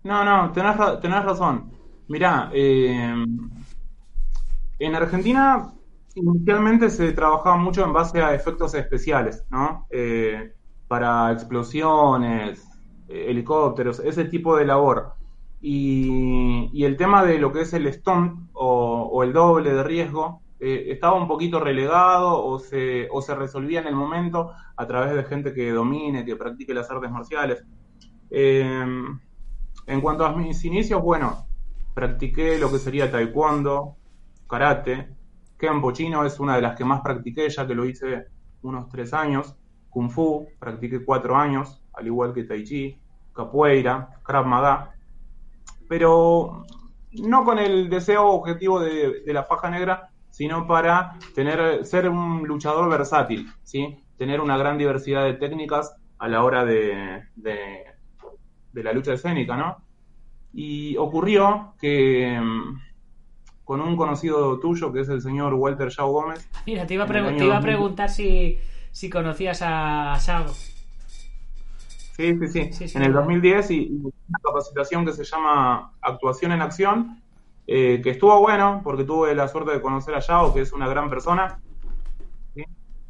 No, 0.03 0.24
no, 0.25 0.51
tenés, 0.51 0.75
tenés 1.01 1.24
razón. 1.24 1.72
Mirá, 2.08 2.50
eh, 2.53 3.25
en 4.79 4.96
Argentina 4.96 5.74
inicialmente 6.15 6.89
se 6.89 7.12
trabajaba 7.12 7.58
mucho 7.58 7.84
en 7.84 7.93
base 7.93 8.22
a 8.22 8.34
efectos 8.34 8.74
especiales, 8.74 9.46
¿no? 9.50 9.86
Eh, 9.89 10.53
para 10.88 11.31
explosiones, 11.31 12.67
helicópteros, 13.10 14.00
ese 14.00 14.25
tipo 14.25 14.56
de 14.56 14.66
labor. 14.66 15.13
Y, 15.62 16.84
el 16.86 16.96
tema 16.96 17.25
de 17.25 17.38
lo 17.39 17.51
que 17.51 17.62
es 17.62 17.74
el 17.74 17.92
stunt 17.92 18.50
o, 18.54 19.24
el 19.24 19.34
doble 19.34 19.74
de 19.74 19.84
riesgo 19.84 20.42
eh, 20.60 20.86
estaba 20.88 21.16
un 21.16 21.28
poquito 21.28 21.60
relegado 21.60 22.44
o 22.44 22.60
se, 22.60 23.08
o 23.12 23.22
se 23.22 23.36
resolvía 23.36 23.82
en 23.82 23.88
el 23.88 23.96
momento 23.96 24.51
a 24.78 24.88
través 24.88 25.13
de 25.13 25.24
gente 25.24 25.54
que 25.54 25.72
domine, 25.72 26.25
que 26.25 26.36
practique 26.36 26.74
las 26.74 26.89
artes 26.89 27.12
marciales. 27.12 27.63
Eh, 28.30 28.86
en 29.88 30.01
cuanto 30.01 30.25
a 30.25 30.36
mis 30.36 30.63
inicios, 30.66 31.01
bueno, 31.01 31.48
practiqué 31.94 32.58
lo 32.60 32.72
que 32.72 32.78
sería 32.78 33.12
taekwondo, 33.12 33.96
karate, 34.48 35.10
kempo 35.58 35.92
chino 35.92 36.25
es 36.25 36.39
una 36.39 36.56
de 36.56 36.62
las 36.62 36.78
que 36.78 36.86
más 36.86 37.01
practiqué, 37.01 37.50
ya 37.50 37.68
que 37.68 37.75
lo 37.75 37.86
hice 37.86 38.28
unos 38.62 38.88
tres 38.89 39.13
años, 39.13 39.56
kung 39.89 40.10
fu, 40.10 40.48
practiqué 40.60 41.04
cuatro 41.04 41.36
años, 41.36 41.82
al 42.00 42.08
igual 42.08 42.34
que 42.34 42.44
tai 42.44 42.63
chi, 42.63 42.98
capoeira, 43.34 44.20
krav 44.24 44.46
maga, 44.46 44.91
pero 45.88 46.65
no 47.13 47.44
con 47.44 47.60
el 47.60 47.89
deseo 47.89 48.27
objetivo 48.27 48.79
de, 48.79 49.22
de 49.25 49.34
la 49.34 49.44
faja 49.44 49.70
negra, 49.70 50.10
sino 50.29 50.68
para 50.68 51.18
tener, 51.36 51.86
ser 51.86 52.10
un 52.10 52.48
luchador 52.48 52.89
versátil, 52.89 53.48
¿sí? 53.63 53.98
tener 54.18 54.41
una 54.41 54.58
gran 54.58 54.77
diversidad 54.77 55.24
de 55.25 55.34
técnicas 55.34 55.96
a 56.20 56.27
la 56.27 56.44
hora 56.44 56.65
de, 56.65 57.24
de, 57.36 57.84
de 58.74 58.84
la 58.84 58.94
lucha 58.94 59.13
escénica, 59.13 59.56
¿no? 59.56 59.77
Y 60.53 60.98
ocurrió 60.98 61.74
que 61.79 62.39
mm, 62.39 62.79
con 63.63 63.82
un 63.82 63.96
conocido 63.96 64.60
tuyo, 64.60 64.91
que 64.91 65.01
es 65.01 65.10
el 65.10 65.22
señor 65.22 65.53
Walter 65.53 65.89
Yao 65.89 66.12
Gómez, 66.12 66.50
Mira, 66.65 66.86
te 66.86 66.96
iba 66.96 67.06
te 67.06 67.18
iba 67.20 67.27
a 67.27 67.32
2000. 67.32 67.60
preguntar 67.62 68.10
si, 68.10 68.60
si 68.91 69.10
conocías 69.10 69.62
a 69.63 70.18
Sao. 70.20 70.46
Sí, 72.19 72.38
sí, 72.38 72.47
sí. 72.49 72.73
Sí, 72.73 72.88
sí. 72.89 72.97
en 72.97 73.05
el 73.05 73.13
2010 73.13 73.71
y, 73.71 73.75
y 73.75 73.95
una 74.01 74.39
capacitación 74.43 75.05
que 75.05 75.13
se 75.13 75.23
llama 75.23 75.93
Actuación 76.01 76.51
en 76.51 76.61
Acción, 76.61 77.21
eh, 77.65 78.01
que 78.03 78.09
estuvo 78.09 78.38
bueno 78.41 78.81
porque 78.83 79.05
tuve 79.05 79.33
la 79.33 79.47
suerte 79.47 79.71
de 79.71 79.81
conocer 79.81 80.13
a 80.15 80.19
Yao, 80.19 80.53
que 80.53 80.59
es 80.59 80.73
una 80.73 80.89
gran 80.89 81.09
persona 81.09 81.61
¿sí? 82.53 82.65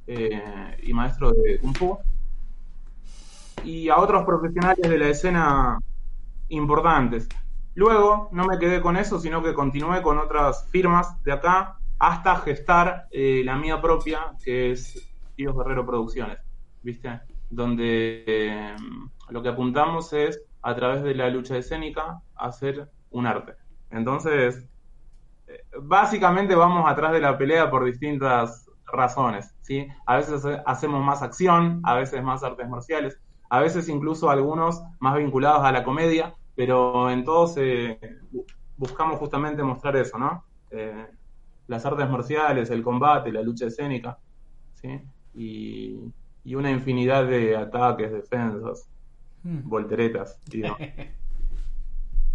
Eh, 0.06 0.78
y 0.84 0.94
maestro 0.94 1.32
de 1.32 1.58
Kung 1.58 1.76
Fu, 1.76 1.98
y 3.64 3.90
a 3.90 3.98
otros 3.98 4.26
profesionales 4.26 4.88
de 4.88 5.00
la 5.00 5.08
escena 5.08 5.80
importantes. 6.50 7.28
Luego 7.74 8.30
no 8.32 8.46
me 8.46 8.60
quedé 8.60 8.80
con 8.80 8.96
eso, 8.96 9.20
sino 9.20 9.42
que 9.42 9.56
continué 9.56 10.04
con 10.04 10.20
otras 10.20 10.68
firmas 10.70 11.20
de 11.24 11.32
acá 11.32 11.80
hasta 11.98 12.36
gestar 12.36 13.08
eh, 13.10 13.42
la 13.44 13.56
mía 13.56 13.82
propia, 13.82 14.34
que 14.44 14.72
es 14.72 15.04
Tíos 15.36 15.58
Guerrero 15.58 15.84
Producciones, 15.84 16.38
¿viste? 16.84 17.22
Donde 17.50 18.24
eh, 18.28 18.76
lo 19.30 19.42
que 19.44 19.50
apuntamos 19.50 20.14
es, 20.14 20.42
a 20.62 20.76
través 20.76 21.04
de 21.04 21.16
la 21.16 21.30
lucha 21.30 21.58
escénica, 21.58 22.22
hacer 22.36 22.92
un 23.12 23.26
arte. 23.28 23.56
Entonces, 23.90 24.68
eh, 25.48 25.60
básicamente 25.82 26.56
vamos 26.56 26.90
atrás 26.90 27.12
de 27.14 27.22
la 27.22 27.38
pelea 27.38 27.70
por 27.70 27.86
distintas 27.86 28.66
razones, 28.92 29.56
¿sí? 29.62 29.88
A 30.06 30.18
veces 30.18 30.34
hace- 30.46 30.62
hacemos 30.66 31.04
más 31.04 31.22
acción, 31.22 31.82
a 31.84 31.96
veces 31.96 32.24
más 32.24 32.44
artes 32.44 32.68
marciales, 32.70 33.20
a 33.50 33.60
veces 33.62 33.90
incluso 33.90 34.30
algunos 34.30 34.82
más 35.00 35.16
vinculados 35.18 35.64
a 35.66 35.72
la 35.72 35.84
comedia, 35.84 36.36
pero 36.56 37.10
en 37.12 37.24
todos 37.24 37.56
eh, 37.58 38.00
bu- 38.32 38.46
buscamos 38.76 39.20
justamente 39.20 39.64
mostrar 39.64 39.96
eso, 39.98 40.18
¿no? 40.18 40.46
Las 41.68 41.86
artes 41.86 42.10
marciales, 42.10 42.70
el 42.72 42.84
combate, 42.84 43.32
la 43.32 43.42
lucha 43.42 43.68
escénica, 43.68 44.20
¿sí? 44.74 44.90
Y, 45.34 46.14
y 46.44 46.56
una 46.56 46.72
infinidad 46.72 47.26
de 47.28 47.56
ataques, 47.56 48.12
defensas, 48.12 48.90
Mm. 49.44 49.70
volteretas. 49.70 50.40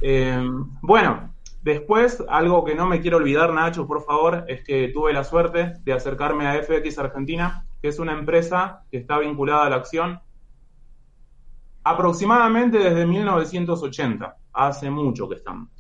Eh, 0.07 0.39
bueno, 0.83 1.33
después, 1.63 2.23
algo 2.29 2.63
que 2.65 2.75
no 2.75 2.85
me 2.87 3.01
quiero 3.01 3.17
olvidar, 3.17 3.55
Nacho, 3.55 3.87
por 3.87 4.05
favor, 4.05 4.45
es 4.49 4.63
que 4.65 4.89
tuve 4.89 5.15
la 5.15 5.25
suerte 5.25 5.75
de 5.83 5.93
acercarme 5.95 6.47
a 6.47 6.63
FX 6.63 6.99
Argentina, 6.99 7.65
que 7.81 7.89
es 7.89 7.99
una 7.99 8.13
empresa 8.13 8.83
que 8.91 8.99
está 8.99 9.19
vinculada 9.19 9.65
a 9.65 9.71
la 9.71 9.77
acción 9.77 10.21
aproximadamente 11.85 12.77
desde 12.79 13.07
1980, 13.07 14.37
hace 14.53 14.91
mucho 14.91 15.27
que 15.27 15.37
están. 15.37 15.71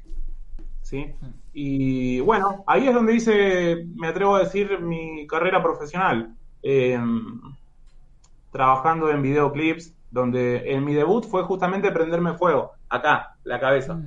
¿Sí? 0.80 1.12
Y 1.52 2.20
bueno, 2.20 2.64
ahí 2.66 2.86
es 2.88 2.94
donde 2.94 3.16
hice, 3.16 3.84
me 3.94 4.06
atrevo 4.06 4.36
a 4.36 4.44
decir, 4.44 4.80
mi 4.80 5.26
carrera 5.26 5.62
profesional. 5.62 6.34
Eh, 6.62 6.98
trabajando 8.54 9.10
en 9.10 9.20
videoclips, 9.20 9.96
donde 10.12 10.72
en 10.72 10.84
mi 10.84 10.94
debut 10.94 11.24
fue 11.26 11.42
justamente 11.42 11.90
prenderme 11.90 12.34
fuego, 12.34 12.70
acá, 12.88 13.34
la 13.42 13.58
cabeza. 13.58 14.00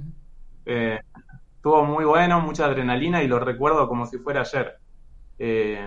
Eh, 0.66 0.98
estuvo 1.58 1.84
muy 1.84 2.06
bueno, 2.06 2.39
mucha 2.39 2.63
adrenalina 2.63 3.22
y 3.22 3.27
lo 3.27 3.39
recuerdo 3.39 3.89
como 3.89 4.06
si 4.06 4.20
fuera 4.20 4.39
ayer. 4.42 4.77
Eh, 5.38 5.86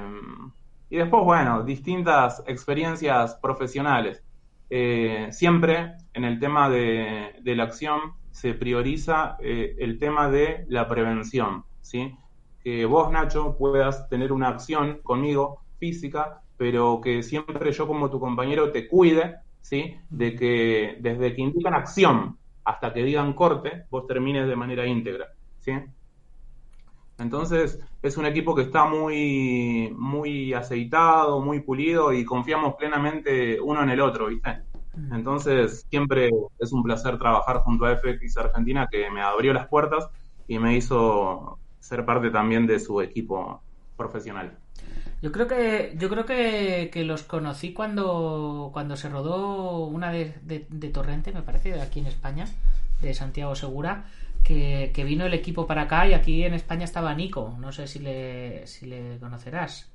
y 0.91 0.97
después, 0.99 1.25
bueno, 1.25 1.63
distintas 1.63 2.43
experiencias 2.47 3.37
profesionales. 3.37 4.23
Eh, 4.69 5.29
siempre 5.31 5.95
en 6.13 6.25
el 6.25 6.39
tema 6.39 6.69
de, 6.69 7.37
de 7.41 7.57
la 7.57 7.65
acción 7.65 8.13
se 8.31 8.53
prioriza 8.53 9.39
eh, 9.41 9.75
el 9.79 9.99
tema 9.99 10.29
de 10.29 10.67
la 10.69 10.87
prevención, 10.87 11.65
¿sí? 11.81 12.15
Que 12.63 12.85
vos, 12.85 13.11
Nacho, 13.11 13.57
puedas 13.57 14.07
tener 14.11 14.33
una 14.33 14.49
acción 14.49 15.01
conmigo 15.03 15.63
física, 15.79 16.43
pero 16.61 17.01
que 17.01 17.23
siempre 17.23 17.73
yo 17.73 17.87
como 17.87 18.11
tu 18.11 18.21
compañero 18.21 18.71
te 18.71 18.87
cuide, 18.87 19.37
¿sí? 19.63 19.97
De 20.11 20.37
que 20.37 20.99
desde 21.01 21.35
que 21.35 21.41
indican 21.41 21.73
acción 21.73 22.37
hasta 22.67 22.93
que 22.93 23.03
digan 23.03 23.33
corte, 23.33 23.87
vos 23.89 24.07
termines 24.07 24.47
de 24.47 24.57
manera 24.57 24.87
íntegra, 24.87 25.29
¿sí? 25.61 25.73
Entonces, 27.17 27.81
es 28.03 28.19
un 28.19 28.27
equipo 28.27 28.55
que 28.55 28.61
está 28.61 28.85
muy, 28.85 29.91
muy 29.97 30.53
aceitado, 30.53 31.41
muy 31.41 31.61
pulido 31.61 32.13
y 32.13 32.27
confiamos 32.27 32.75
plenamente 32.75 33.59
uno 33.59 33.83
en 33.83 33.89
el 33.89 34.03
otro, 34.03 34.27
¿viste? 34.27 34.59
Entonces, 35.13 35.87
siempre 35.89 36.29
es 36.59 36.73
un 36.75 36.83
placer 36.83 37.19
trabajar 37.19 37.61
junto 37.61 37.87
a 37.87 37.97
FX 37.97 38.37
Argentina, 38.37 38.87
que 38.91 39.11
me 39.11 39.23
abrió 39.23 39.55
las 39.55 39.67
puertas 39.67 40.11
y 40.47 40.59
me 40.59 40.77
hizo 40.77 41.59
ser 41.79 42.05
parte 42.05 42.29
también 42.31 42.67
de 42.67 42.79
su 42.79 43.01
equipo 43.01 43.63
profesional. 43.97 44.60
Yo 45.23 45.33
creo 45.33 45.47
que 45.49 45.95
yo 45.99 46.09
creo 46.09 46.25
que, 46.25 46.89
que 46.93 47.05
los 47.05 47.23
conocí 47.25 47.73
cuando 47.75 48.71
cuando 48.73 48.97
se 48.97 49.09
rodó 49.11 49.85
una 49.87 50.11
de, 50.13 50.35
de- 50.43 50.89
Torrente, 50.91 51.33
me 51.33 51.43
parece, 51.43 51.73
de 51.73 51.83
aquí 51.83 52.01
en 52.01 52.07
España, 52.07 52.47
de 53.03 53.13
Santiago 53.15 53.55
Segura, 53.55 54.05
que, 54.43 54.91
que 54.95 55.05
vino 55.05 55.27
el 55.27 55.35
equipo 55.35 55.67
para 55.67 55.83
acá 55.83 56.07
y 56.09 56.15
aquí 56.15 56.45
en 56.45 56.55
España 56.55 56.85
estaba 56.85 57.15
Nico. 57.15 57.55
No 57.61 57.71
sé 57.73 57.87
si 57.87 57.99
le, 57.99 58.67
si 58.67 58.87
le 58.87 59.19
conocerás. 59.19 59.91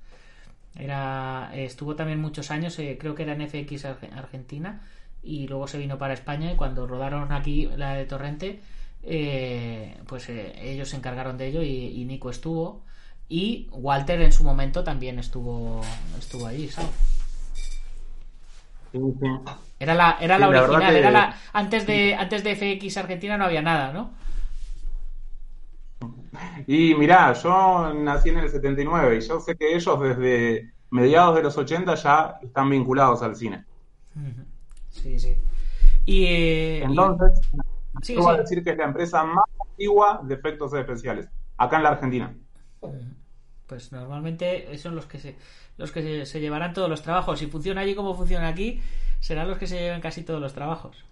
Era, 0.75 1.51
estuvo 1.55 1.95
también 1.95 2.19
muchos 2.21 2.51
años, 2.51 2.77
eh, 2.79 2.97
creo 2.99 3.15
que 3.15 3.23
era 3.23 3.33
en 3.33 3.41
FX 3.41 3.85
Arge- 3.85 4.13
Argentina, 4.15 4.81
y 5.23 5.47
luego 5.47 5.67
se 5.67 5.77
vino 5.79 5.97
para 5.97 6.13
España 6.13 6.51
y 6.51 6.55
cuando 6.55 6.85
rodaron 6.87 7.31
aquí 7.31 7.67
la 7.77 7.95
de 7.95 8.05
Torrente, 8.05 8.59
eh, 9.03 9.97
pues 10.07 10.29
eh, 10.29 10.53
ellos 10.71 10.89
se 10.89 10.97
encargaron 10.97 11.37
de 11.37 11.47
ello 11.47 11.63
y 11.63 12.05
Nico 12.05 12.29
estuvo. 12.29 12.84
Y 13.29 13.67
Walter 13.71 14.21
en 14.21 14.31
su 14.31 14.43
momento 14.43 14.83
también 14.83 15.19
estuvo 15.19 15.81
estuvo 16.17 16.47
ahí, 16.47 16.69
¿sabes? 16.69 16.91
Sí, 18.91 18.99
sí. 19.19 19.27
Era 19.79 19.93
la, 19.93 20.17
era 20.21 20.35
Sí, 20.35 20.41
la 20.41 20.47
original, 20.47 20.93
que- 20.93 20.99
era 20.99 21.11
la, 21.11 21.35
antes 21.53 21.85
de 21.85 22.15
antes 22.15 22.43
de 22.43 22.51
FX 22.55 22.97
Argentina 22.97 23.37
no 23.37 23.45
había 23.45 23.61
nada, 23.61 23.91
¿no? 23.93 24.11
Y 26.67 26.95
mirá, 26.95 27.33
yo 27.33 27.93
nací 27.93 28.29
en 28.29 28.39
el 28.39 28.49
79 28.49 29.17
y 29.17 29.21
yo 29.21 29.39
sé 29.39 29.55
que 29.55 29.75
ellos 29.75 29.99
desde 29.99 30.73
mediados 30.91 31.35
de 31.35 31.43
los 31.43 31.57
80 31.57 31.95
ya 31.95 32.37
están 32.41 32.69
vinculados 32.69 33.21
al 33.21 33.35
cine. 33.35 33.65
Sí, 34.91 35.19
sí. 35.19 35.35
Y, 36.05 36.25
eh, 36.25 36.83
Entonces, 36.83 37.39
Sí, 38.01 38.15
voy 38.15 38.23
sí. 38.23 38.29
a 38.39 38.41
decir 38.41 38.63
que 38.63 38.71
es 38.71 38.77
la 38.77 38.85
empresa 38.85 39.23
más 39.23 39.45
antigua 39.71 40.21
de 40.23 40.35
efectos 40.35 40.73
especiales, 40.73 41.29
acá 41.57 41.77
en 41.77 41.83
la 41.83 41.89
Argentina. 41.89 42.35
Pues 43.67 43.91
normalmente 43.91 44.77
son 44.77 44.95
los 44.95 45.05
que 45.07 45.19
se 45.19 45.35
los 45.77 45.91
que 45.91 46.25
se, 46.25 46.39
llevarán 46.39 46.73
todos 46.73 46.89
los 46.89 47.01
trabajos. 47.01 47.39
Si 47.39 47.47
funciona 47.47 47.81
allí 47.81 47.95
como 47.95 48.15
funciona 48.15 48.47
aquí, 48.47 48.81
serán 49.19 49.47
los 49.47 49.57
que 49.57 49.67
se 49.67 49.79
lleven 49.79 50.01
casi 50.01 50.23
todos 50.23 50.39
los 50.39 50.53
trabajos. 50.53 51.03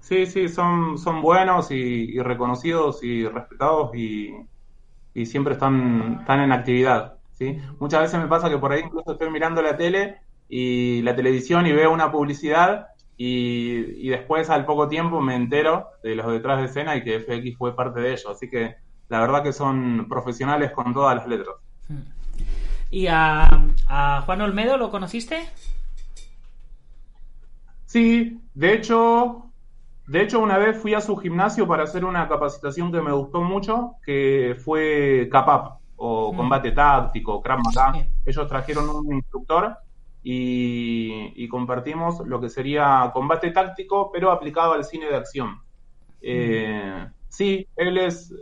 Sí, 0.00 0.26
sí, 0.26 0.48
son, 0.48 0.98
son 0.98 1.22
buenos 1.22 1.70
y, 1.70 1.74
y 1.76 2.20
reconocidos 2.20 3.02
y 3.02 3.26
respetados 3.26 3.94
y, 3.94 4.34
y 5.14 5.26
siempre 5.26 5.54
están, 5.54 6.18
están 6.20 6.40
en 6.40 6.52
actividad, 6.52 7.18
¿sí? 7.34 7.58
Muchas 7.78 8.02
veces 8.02 8.20
me 8.20 8.28
pasa 8.28 8.48
que 8.48 8.58
por 8.58 8.72
ahí 8.72 8.82
incluso 8.84 9.12
estoy 9.12 9.30
mirando 9.30 9.60
la 9.62 9.76
tele 9.76 10.18
y 10.48 11.02
la 11.02 11.14
televisión 11.16 11.66
y 11.66 11.72
veo 11.72 11.92
una 11.92 12.10
publicidad 12.10 12.88
y, 13.16 14.06
y 14.06 14.08
después 14.10 14.48
al 14.50 14.64
poco 14.64 14.88
tiempo 14.88 15.20
me 15.20 15.34
entero 15.34 15.88
de 16.02 16.14
los 16.14 16.30
detrás 16.32 16.58
de 16.60 16.66
escena 16.66 16.96
y 16.96 17.02
que 17.04 17.20
FX 17.20 17.56
fue 17.58 17.76
parte 17.76 18.00
de 18.00 18.12
ello. 18.12 18.30
Así 18.30 18.48
que 18.48 18.76
la 19.08 19.20
verdad 19.20 19.42
que 19.42 19.52
son 19.52 20.06
profesionales 20.08 20.70
con 20.72 20.92
todas 20.92 21.16
las 21.16 21.26
letras. 21.26 21.56
¿Y 22.90 23.06
a, 23.06 23.48
a 23.88 24.22
Juan 24.24 24.40
Olmedo 24.40 24.76
lo 24.76 24.90
conociste? 24.90 25.48
Sí, 27.86 28.40
de 28.54 28.74
hecho, 28.74 29.46
de 30.06 30.22
hecho 30.22 30.40
una 30.40 30.58
vez 30.58 30.76
fui 30.80 30.94
a 30.94 31.00
su 31.00 31.16
gimnasio 31.16 31.66
para 31.66 31.84
hacer 31.84 32.04
una 32.04 32.28
capacitación 32.28 32.92
que 32.92 33.00
me 33.00 33.12
gustó 33.12 33.42
mucho, 33.42 33.94
que 34.04 34.56
fue 34.62 35.28
CAPAP 35.30 35.78
o 35.96 36.32
Mm. 36.32 36.36
combate 36.36 36.72
táctico, 36.72 37.42
Krav 37.42 37.60
Maga. 37.60 37.92
Sí. 37.94 38.06
Ellos 38.26 38.46
trajeron 38.46 38.88
un 38.90 39.14
instructor 39.14 39.76
y, 40.22 41.32
y 41.34 41.48
compartimos 41.48 42.20
lo 42.26 42.40
que 42.40 42.50
sería 42.50 43.10
combate 43.12 43.50
táctico, 43.50 44.10
pero 44.12 44.30
aplicado 44.30 44.74
al 44.74 44.84
cine 44.84 45.06
de 45.06 45.16
acción. 45.16 45.60
Eh, 46.20 47.06
sí, 47.28 47.66
él 47.76 47.98
es, 47.98 48.32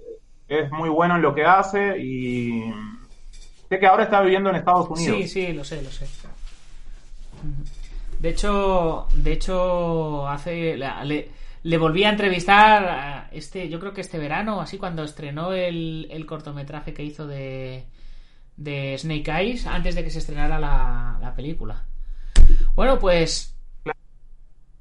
es 0.49 0.71
muy 0.71 0.89
bueno 0.89 1.17
en 1.17 1.23
lo 1.23 1.35
que 1.35 1.45
hace 1.45 1.99
y 1.99 2.73
sé 3.69 3.79
que 3.79 3.87
ahora 3.87 4.05
está 4.05 4.21
viviendo 4.21 4.51
en 4.51 4.57
Estados 4.57 4.89
Unidos. 4.89 5.17
Sí, 5.17 5.29
sí, 5.29 5.53
lo 5.53 5.65
sé, 5.65 5.83
lo 5.83 5.91
sé. 5.91 6.07
De 8.19 8.31
hecho, 8.31 9.09
de 9.15 9.33
hecho, 9.33 10.27
hace 10.29 10.77
le, 10.77 11.31
le 11.63 11.79
volví 11.79 12.05
a 12.05 12.11
entrevistar 12.11 12.85
a 12.85 13.29
este, 13.33 13.69
yo 13.69 13.79
creo 13.81 13.93
que 13.93 14.01
este 14.01 14.19
verano, 14.19 14.61
así 14.61 14.79
cuando 14.79 15.03
estrenó 15.03 15.53
el, 15.53 16.09
el 16.11 16.25
cortometraje 16.27 16.95
que 16.95 17.03
hizo 17.03 17.27
de, 17.27 17.85
de 18.57 18.97
Snake 18.97 19.31
Eyes, 19.31 19.67
antes 19.67 19.95
de 19.95 20.05
que 20.05 20.11
se 20.11 20.19
estrenara 20.19 20.59
la, 20.59 21.19
la 21.21 21.35
película. 21.35 21.85
Bueno, 22.75 22.99
pues 22.99 23.55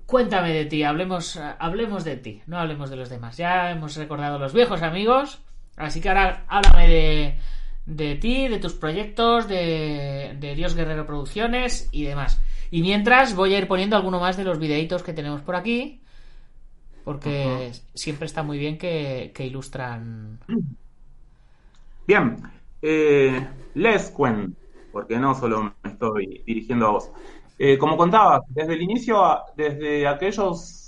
cuéntame 0.06 0.54
de 0.54 0.66
ti, 0.66 0.84
hablemos, 0.84 1.38
hablemos 1.38 2.04
de 2.04 2.18
ti, 2.18 2.42
no 2.46 2.60
hablemos 2.60 2.90
de 2.90 2.96
los 2.96 3.10
demás. 3.10 3.36
Ya 3.38 3.72
hemos 3.72 3.96
recordado 3.96 4.40
los 4.40 4.54
viejos 4.54 4.82
amigos, 4.82 5.42
así 5.76 6.02
que 6.02 6.10
ahora 6.10 6.46
háblame 6.48 6.88
de, 6.88 7.36
de 7.86 8.16
ti, 8.16 8.48
de 8.48 8.60
tus 8.60 8.74
proyectos, 8.74 9.48
de, 9.48 10.36
de 10.40 10.56
Dios 10.56 10.76
Guerrero 10.76 11.06
Producciones 11.06 11.90
y 11.92 12.04
demás. 12.04 12.42
Y 12.72 12.82
mientras 12.82 13.36
voy 13.36 13.54
a 13.54 13.58
ir 13.58 13.68
poniendo 13.68 13.96
alguno 13.96 14.20
más 14.20 14.38
de 14.38 14.44
los 14.44 14.60
videitos 14.60 15.04
que 15.04 15.14
tenemos 15.14 15.42
por 15.42 15.56
aquí, 15.56 16.02
porque 17.04 17.72
siempre 17.94 18.26
está 18.26 18.44
muy 18.44 18.58
bien 18.58 18.78
que, 18.78 19.32
que 19.34 19.46
ilustran. 19.46 20.40
Bien, 22.08 22.38
eh, 22.84 23.48
les 23.74 24.12
cuento, 24.12 24.56
porque 24.92 25.18
no 25.18 25.34
solo 25.34 25.74
me 25.84 25.90
estoy 25.90 26.44
dirigiendo 26.46 26.86
a 26.86 26.92
vos. 26.92 27.10
Eh, 27.58 27.78
como 27.80 27.98
contaba, 27.98 28.44
desde 28.50 28.74
el 28.74 28.82
inicio, 28.84 29.40
desde 29.56 30.08
aquellos, 30.08 30.85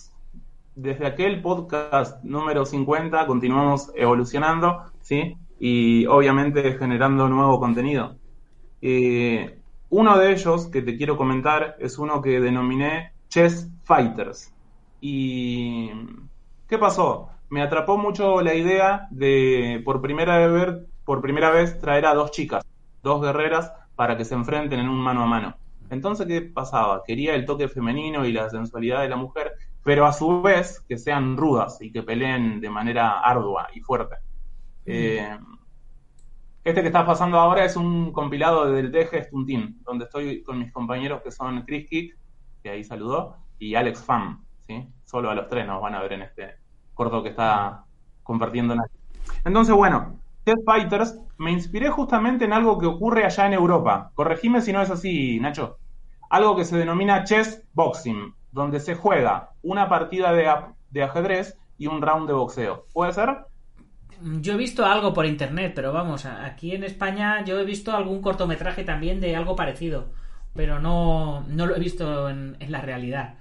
desde 0.78 1.08
aquel 1.08 1.42
podcast 1.42 2.24
número 2.24 2.63
50, 2.63 3.26
continuamos 3.26 3.92
evolucionando, 3.96 4.84
¿sí? 5.02 5.36
Y 5.60 6.06
obviamente 6.06 6.78
generando 6.78 7.28
nuevo 7.28 7.60
contenido. 7.60 8.16
Eh, 8.80 9.58
uno 9.90 10.18
de 10.20 10.32
ellos 10.34 10.68
que 10.68 10.84
te 10.84 10.96
quiero 10.96 11.18
comentar 11.18 11.78
es 11.80 11.98
uno 11.98 12.22
que 12.22 12.40
denominé 12.40 13.12
Chess 13.28 13.72
Fighters. 13.86 14.54
¿Y 15.02 15.90
qué 16.68 16.78
pasó? 16.78 17.30
Me 17.50 17.63
atrapó 17.63 17.98
mucho 17.98 18.42
la 18.42 18.54
idea 18.54 19.08
de 19.10 19.82
por 19.84 20.00
primera 20.00 20.48
vez, 20.48 20.86
por 21.04 21.22
primera 21.22 21.50
vez 21.50 21.80
traer 21.80 22.06
a 22.06 22.13
dos 22.13 22.30
chicas, 22.30 22.63
dos 23.02 23.20
guerreras, 23.20 23.74
para 23.96 24.16
que 24.16 24.26
se 24.26 24.36
enfrenten 24.36 24.80
en 24.80 24.90
un 24.90 25.00
mano 25.00 25.24
a 25.24 25.26
mano. 25.26 25.58
Entonces, 25.90 26.28
¿qué 26.28 26.42
pasaba? 26.42 27.02
Quería 27.04 27.34
el 27.34 27.46
toque 27.46 27.68
femenino 27.68 28.26
y 28.26 28.32
la 28.32 28.50
sensualidad 28.52 29.02
de 29.02 29.10
la 29.10 29.16
mujer, 29.16 29.54
pero 29.88 30.06
a 30.06 30.12
su 30.12 30.41
vez 30.41 30.82
que 30.82 30.97
sean 30.97 31.38
rudas 31.38 31.78
y 31.80 31.93
que 31.93 32.04
peleen 32.04 32.60
de 32.60 32.69
manera 32.69 33.21
ardua 33.21 33.69
y 33.73 33.80
fuerte. 33.80 34.17
Eh, 34.86 35.39
este 36.62 36.82
que 36.82 36.88
está 36.88 37.06
pasando 37.06 37.39
ahora 37.39 37.63
es 37.63 37.78
un 37.78 38.12
compilado 38.12 38.69
del 38.69 38.91
Deje 38.91 39.23
Stuntin, 39.23 39.82
donde 39.86 40.04
estoy 40.04 40.43
con 40.43 40.60
mis 40.60 40.73
compañeros 40.73 41.21
que 41.21 41.32
son 41.32 41.62
Chris 41.62 41.88
Kick, 41.88 42.17
que 42.62 42.69
ahí 42.69 42.84
saludó, 42.84 43.38
y 43.60 43.76
Alex 43.76 44.04
Pham, 44.04 44.43
¿sí? 44.67 44.86
Solo 45.06 45.30
a 45.30 45.36
los 45.36 45.47
tres 45.47 45.65
nos 45.65 45.82
van 45.82 45.95
a 45.95 46.02
ver 46.02 46.12
en 46.12 46.23
este 46.23 46.56
corto 46.93 47.23
que 47.23 47.30
está 47.30 47.86
compartiendo 48.23 48.76
Nacho. 48.76 48.97
Entonces, 49.45 49.73
bueno, 49.73 50.19
Death 50.43 50.65
Fighters 50.65 51.17
me 51.38 51.54
inspiré 51.54 51.89
justamente 51.91 52.43
en 52.43 52.52
algo 52.52 52.78
que 52.78 52.88
ocurre 52.88 53.23
allá 53.23 53.47
en 53.47 53.54
Europa. 53.54 54.12
Corregime 54.15 54.60
si 54.60 54.73
no 54.73 54.82
es 54.82 54.89
así, 54.89 55.39
Nacho. 55.39 55.78
Algo 56.30 56.58
que 56.58 56.65
se 56.65 56.78
denomina 56.78 57.23
chess 57.23 57.63
boxing, 57.73 58.34
donde 58.58 58.82
se 58.82 58.96
juega 58.96 59.52
una 59.62 59.89
partida 59.89 60.34
de, 60.34 61.02
ajedrez 61.04 61.58
y 61.78 61.88
un 61.88 62.02
round 62.02 62.28
de 62.28 62.34
boxeo. 62.34 62.88
¿Puede 62.93 63.13
ser? 63.13 63.46
Yo 64.41 64.54
he 64.54 64.58
visto 64.58 64.86
algo 64.86 65.13
por 65.13 65.26
internet, 65.26 65.74
pero 65.76 65.93
vamos, 65.93 66.26
aquí 66.26 66.74
en 66.76 66.84
España 66.84 67.43
yo 67.46 67.60
he 67.60 67.65
visto 67.65 67.91
algún 67.96 68.22
cortometraje 68.22 68.84
también 68.84 69.20
de 69.22 69.36
algo 69.36 69.56
parecido, 69.56 70.12
pero 70.56 70.80
no, 70.80 71.41
no 71.48 71.65
lo 71.67 71.76
he 71.76 71.80
visto 71.80 72.30
en, 72.30 72.58
en 72.60 72.72
la 72.72 72.82
realidad. 72.82 73.36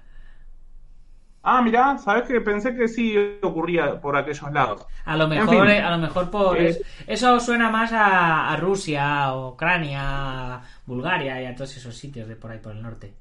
Ah, 1.43 1.63
mirá, 1.63 1.97
sabes 1.99 2.25
que 2.29 2.41
pensé 2.41 2.75
que 2.75 2.89
sí 2.89 3.17
ocurría 3.43 4.01
por 4.01 4.17
aquellos 4.17 4.51
lados. 4.53 4.87
A 5.05 5.17
lo 5.17 5.27
En 5.33 5.49
mejor, 5.49 5.69
fin. 5.69 5.71
eh, 5.71 5.81
a 5.81 5.91
lo 5.91 5.99
mejor 5.99 6.31
por 6.31 6.61
Eh, 6.61 6.61
es- 6.61 6.83
eso 7.07 7.39
suena 7.41 7.71
más 7.71 7.93
a, 7.93 8.51
a 8.53 8.57
Rusia, 8.57 9.25
a 9.25 9.49
Ucrania, 9.49 10.01
a 10.57 10.63
Bulgaria 10.87 11.41
y 11.43 11.47
a 11.47 11.55
todos 11.55 11.77
esos 11.77 11.97
sitios 11.97 12.29
de 12.29 12.37
por 12.37 12.51
ahí 12.51 12.59
por 12.59 12.73
el 12.73 12.83
norte. 12.83 13.17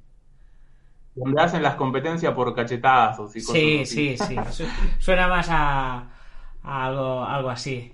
Donde 1.16 1.42
hacen 1.42 1.62
las 1.62 1.74
competencias 1.76 2.32
por 2.34 2.54
cachetazos 2.54 3.34
y 3.36 3.42
cosas 3.42 3.62
Sí, 3.62 3.78
así. 3.82 3.94
sí, 3.94 4.16
sí. 4.18 4.36
Su- 4.52 4.64
Suena 4.98 5.28
más 5.28 5.48
a, 5.50 6.10
a 6.62 6.86
algo, 6.86 7.24
algo 7.24 7.50
así. 7.50 7.92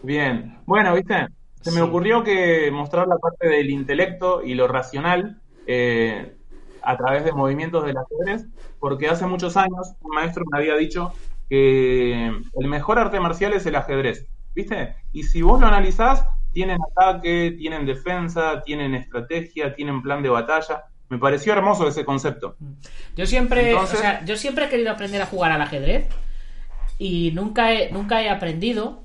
Bien, 0.00 0.58
bueno, 0.66 0.94
viste, 0.94 1.28
se 1.60 1.70
me 1.70 1.80
Sí. 1.80 1.86
ocurrió 1.88 2.24
que 2.24 2.70
mostrar 2.72 3.06
la 3.06 3.18
parte 3.18 3.48
del 3.48 3.70
intelecto 3.70 4.42
y 4.42 4.54
lo 4.54 4.66
racional 4.66 5.40
eh, 5.66 6.36
a 6.80 6.96
través 6.96 7.24
de 7.24 7.32
movimientos 7.32 7.84
del 7.84 7.96
ajedrez, 7.96 8.48
porque 8.78 9.08
hace 9.08 9.26
muchos 9.26 9.56
años 9.56 9.94
un 10.00 10.14
maestro 10.16 10.44
me 10.50 10.58
había 10.58 10.74
dicho 10.76 11.20
que 11.48 12.26
el 12.26 12.68
mejor 12.68 12.98
arte 12.98 13.20
marcial 13.20 13.52
es 13.52 13.64
el 13.66 13.76
ajedrez, 13.76 14.26
¿viste? 14.54 14.96
Y 15.12 15.22
si 15.24 15.42
vos 15.42 15.60
lo 15.60 15.66
analizás, 15.68 16.26
tienen 16.50 16.78
ataque, 16.96 17.54
tienen 17.56 17.86
defensa, 17.86 18.60
tienen 18.62 18.94
estrategia, 18.96 19.74
tienen 19.74 20.02
plan 20.02 20.22
de 20.22 20.30
batalla. 20.30 20.84
Me 21.12 21.18
pareció 21.18 21.52
hermoso 21.52 21.86
ese 21.86 22.06
concepto. 22.06 22.56
Yo 23.16 23.26
siempre, 23.26 23.72
Entonces- 23.72 23.98
o 23.98 24.00
sea, 24.00 24.24
yo 24.24 24.34
siempre 24.38 24.64
he 24.64 24.68
querido 24.70 24.90
aprender 24.90 25.20
a 25.20 25.26
jugar 25.26 25.52
al 25.52 25.60
ajedrez 25.60 26.06
y 26.98 27.32
nunca 27.34 27.70
he, 27.74 27.90
nunca 27.92 28.22
he 28.22 28.30
aprendido, 28.30 29.02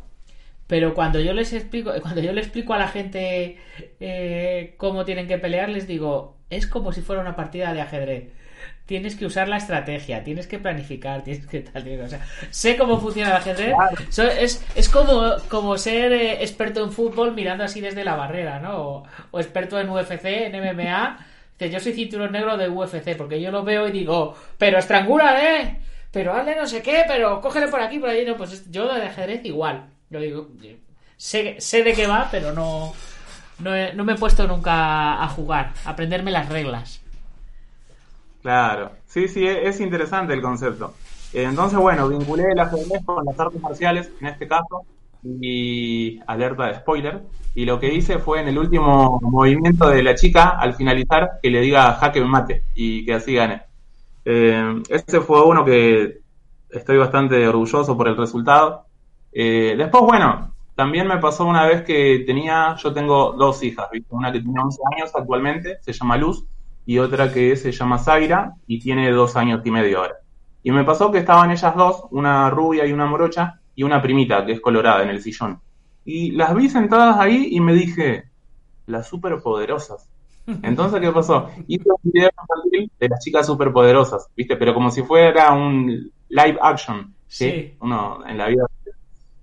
pero 0.68 0.94
cuando 0.94 1.20
yo 1.20 1.34
les 1.34 1.52
explico, 1.52 1.92
cuando 2.02 2.22
yo 2.22 2.32
le 2.32 2.40
explico 2.40 2.74
a 2.74 2.78
la 2.78 2.88
gente 2.88 3.58
eh, 4.00 4.76
cómo 4.78 5.04
tienen 5.04 5.28
que 5.28 5.38
pelear, 5.38 5.68
les 5.68 5.86
digo, 5.86 6.38
es 6.50 6.66
como 6.66 6.94
si 6.94 7.02
fuera 7.02 7.22
una 7.22 7.36
partida 7.36 7.74
de 7.74 7.82
ajedrez. 7.82 8.30
Tienes 8.86 9.16
que 9.18 9.26
usar 9.26 9.50
la 9.50 9.58
estrategia, 9.58 10.24
tienes 10.24 10.48
que 10.48 10.60
planificar, 10.60 11.22
tienes 11.26 11.46
que 11.46 11.60
tal, 11.60 11.84
tienes 11.84 12.00
que- 12.00 12.06
o 12.06 12.10
sea, 12.10 12.26
sé 12.52 12.78
cómo 12.78 13.02
funciona 13.02 13.32
el 13.32 13.36
ajedrez. 13.36 13.76
So- 14.08 14.24
es, 14.24 14.66
es 14.76 14.88
como, 14.88 15.34
como 15.50 15.78
ser 15.78 16.14
eh, 16.14 16.42
experto 16.42 16.86
en 16.86 16.94
fútbol 16.94 17.34
mirando 17.34 17.66
así 17.66 17.82
desde 17.82 18.06
la 18.06 18.16
barrera, 18.16 18.60
¿no? 18.62 18.78
O, 18.78 19.04
o 19.32 19.40
experto 19.42 19.78
en 19.78 19.90
UFC, 19.90 20.24
en 20.24 20.54
MMA. 20.56 21.26
Dice, 21.58 21.72
yo 21.72 21.80
soy 21.80 21.94
cinturón 21.94 22.32
negro 22.32 22.58
de 22.58 22.70
UFC, 22.70 23.16
porque 23.16 23.42
yo 23.42 23.52
lo 23.52 23.64
veo 23.64 23.88
y 23.88 23.92
digo, 23.92 24.36
pero 24.58 24.78
estrangula, 24.80 25.60
¿eh? 25.62 25.80
Pero 26.12 26.34
hazle 26.34 26.56
no 26.56 26.68
sé 26.68 26.82
qué, 26.82 27.04
pero 27.08 27.42
cógele 27.42 27.68
por 27.68 27.82
aquí, 27.82 28.00
por 28.00 28.10
allí. 28.10 28.26
No, 28.26 28.38
pues 28.38 28.54
es- 28.54 28.72
yo 28.72 28.92
de 28.94 29.04
ajedrez 29.04 29.44
igual. 29.46 29.90
Yo 30.10 30.20
digo, 30.20 30.48
sé, 31.18 31.60
sé 31.60 31.84
de 31.84 31.94
qué 31.94 32.08
va, 32.08 32.30
pero 32.32 32.54
no, 32.54 32.94
no, 33.60 33.72
no 33.94 34.04
me 34.04 34.14
he 34.14 34.16
puesto 34.18 34.48
nunca 34.48 35.24
a 35.24 35.28
jugar, 35.30 35.74
a 35.86 35.92
aprenderme 35.92 36.32
las 36.32 36.50
reglas. 36.50 37.02
Claro, 38.42 39.02
sí, 39.06 39.28
sí, 39.28 39.46
e- 39.46 39.68
es 39.68 39.80
interesante 39.82 40.34
el 40.34 40.42
concepto. 40.42 41.00
Entonces, 41.32 41.78
bueno, 41.80 42.08
vinculé 42.08 42.44
el 42.52 42.60
ajedrez 42.60 43.04
con 43.06 43.26
las 43.26 43.38
artes 43.40 43.62
marciales, 43.62 44.14
en 44.20 44.28
este 44.28 44.48
caso, 44.48 44.88
y 45.42 46.20
alerta 46.28 46.68
de 46.68 46.76
spoiler. 46.76 47.24
Y 47.56 47.66
lo 47.66 47.80
que 47.80 47.94
hice 47.94 48.20
fue 48.20 48.42
en 48.42 48.50
el 48.50 48.58
último 48.58 49.20
movimiento 49.22 49.90
de 49.90 50.04
la 50.04 50.16
chica, 50.16 50.50
al 50.50 50.76
finalizar, 50.76 51.40
que 51.42 51.50
le 51.50 51.62
diga 51.62 51.94
jaque 51.94 52.24
mate 52.24 52.64
y 52.76 53.06
que 53.06 53.14
así 53.14 53.34
gane. 53.34 53.64
Eh, 54.26 54.84
ese 54.90 55.22
fue 55.22 55.44
uno 55.44 55.66
que 55.66 56.20
estoy 56.70 56.98
bastante 56.98 57.48
orgulloso 57.48 57.98
por 57.98 58.08
el 58.08 58.18
resultado. 58.18 58.86
Eh, 59.32 59.76
después, 59.78 60.04
bueno, 60.04 60.54
también 60.76 61.08
me 61.08 61.18
pasó 61.18 61.46
una 61.46 61.66
vez 61.66 61.84
que 61.84 62.24
tenía, 62.26 62.76
yo 62.76 62.94
tengo 62.94 63.34
dos 63.34 63.64
hijas, 63.64 63.88
una 64.10 64.32
que 64.32 64.42
tiene 64.42 64.62
11 64.62 64.80
años 64.96 65.12
actualmente, 65.16 65.78
se 65.82 65.94
llama 65.94 66.18
Luz, 66.18 66.46
y 66.86 67.00
otra 67.00 67.34
que 67.34 67.56
se 67.58 67.72
llama 67.72 67.98
Zaira 67.98 68.54
y 68.66 68.80
tiene 68.80 69.12
dos 69.12 69.36
años 69.36 69.62
y 69.66 69.72
medio 69.72 70.00
ahora. 70.00 70.16
Y 70.64 70.72
me 70.72 70.84
pasó 70.84 71.12
que 71.12 71.18
estaban 71.18 71.52
ellas 71.52 71.76
dos, 71.76 72.04
una 72.12 72.50
rubia 72.50 72.86
y 72.86 72.94
una 72.94 73.06
morocha, 73.06 73.60
y 73.78 73.84
una 73.84 74.02
primita 74.02 74.46
que 74.46 74.52
es 74.52 74.60
colorada 74.60 75.04
en 75.04 75.10
el 75.10 75.22
sillón. 75.22 75.62
Y 76.04 76.32
las 76.32 76.54
vi 76.54 76.68
sentadas 76.68 77.18
ahí 77.18 77.48
y 77.52 77.62
me 77.62 77.74
dije, 77.74 78.26
las 78.88 79.08
superpoderosas. 79.08 80.10
Entonces, 80.64 81.00
¿qué 81.00 81.12
pasó? 81.12 81.50
Hice 81.68 81.90
un 81.90 82.12
video 82.12 82.30
de 83.00 83.08
las 83.08 83.24
chicas 83.24 83.46
superpoderosas, 83.46 84.28
¿viste? 84.36 84.58
Pero 84.58 84.74
como 84.74 84.92
si 84.92 85.04
fuera 85.04 85.54
un 85.54 86.12
live 86.28 86.58
action, 86.62 87.14
¿sí? 87.28 87.76
Uno 87.80 88.20
en 88.28 88.38
la 88.38 88.48
vida. 88.48 88.66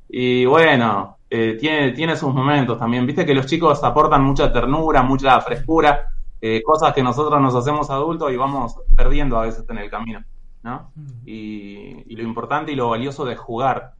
Y 0.08 0.44
bueno, 0.44 1.16
eh, 1.30 1.56
tiene, 1.58 1.92
tiene 1.92 2.16
sus 2.16 2.32
momentos 2.34 2.78
también. 2.78 3.06
Viste 3.06 3.24
que 3.24 3.34
los 3.34 3.46
chicos 3.46 3.82
aportan 3.82 4.22
mucha 4.22 4.52
ternura, 4.52 5.02
mucha 5.02 5.40
frescura, 5.40 6.08
eh, 6.46 6.62
cosas 6.62 6.92
que 6.92 7.02
nosotros 7.02 7.40
nos 7.40 7.54
hacemos 7.54 7.88
adultos 7.88 8.30
y 8.30 8.36
vamos 8.36 8.76
perdiendo 8.94 9.38
a 9.38 9.46
veces 9.46 9.64
en 9.68 9.78
el 9.78 9.88
camino, 9.88 10.22
¿no? 10.62 10.90
Mm. 10.94 11.08
Y, 11.24 12.14
lo 12.16 12.22
importante 12.22 12.70
y 12.70 12.76
lo 12.76 12.90
valioso 12.90 13.24
de 13.24 13.34
jugar, 13.34 13.94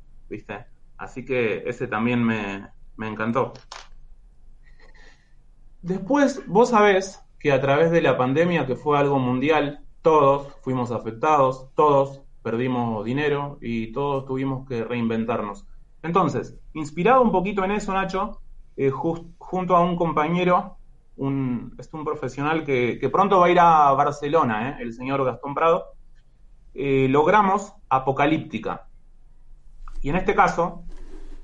Así 0.97 1.25
que 1.25 1.62
ese 1.66 1.87
también 1.87 2.23
me, 2.23 2.68
me 2.97 3.09
encantó. 3.09 3.53
Después, 5.83 6.42
vos 6.47 6.70
sabés 6.70 7.23
que 7.38 7.53
a 7.53 7.61
través 7.61 7.90
de 7.90 8.01
la 8.01 8.16
pandemia, 8.16 8.66
que 8.66 8.77
fue 8.77 8.99
algo 8.99 9.18
mundial, 9.18 9.81
todos 10.03 10.55
fuimos 10.62 10.90
afectados, 10.90 11.68
todos 11.75 12.23
perdimos 12.42 13.05
dinero 13.05 13.59
y 13.61 13.92
todos 13.92 14.27
tuvimos 14.27 14.68
que 14.68 14.85
reinventarnos. 14.85 15.66
Entonces, 16.03 16.59
inspirado 16.75 17.23
un 17.23 17.33
poquito 17.33 17.64
en 17.64 17.73
eso, 17.73 17.92
Nacho, 17.92 18.40
eh, 18.77 18.90
junto 18.90 19.77
a 19.77 19.81
un 19.81 19.97
compañero, 19.97 20.77
un, 21.16 21.75
es 21.79 21.92
un 21.92 22.05
profesional 22.05 22.64
que, 22.64 23.09
pronto 23.11 23.40
va 23.40 23.47
a 23.47 23.51
ir 23.51 23.61
a 23.61 23.92
Barcelona, 23.92 24.70
eh, 24.70 24.77
el 24.83 24.92
señor 24.92 25.25
Gastón 25.25 25.55
Prado, 25.55 25.94
eh, 26.75 27.07
logramos 27.09 27.73
Apocalíptica. 27.88 28.88
Y 30.04 30.10
en 30.10 30.16
este 30.16 30.34
caso, 30.34 30.82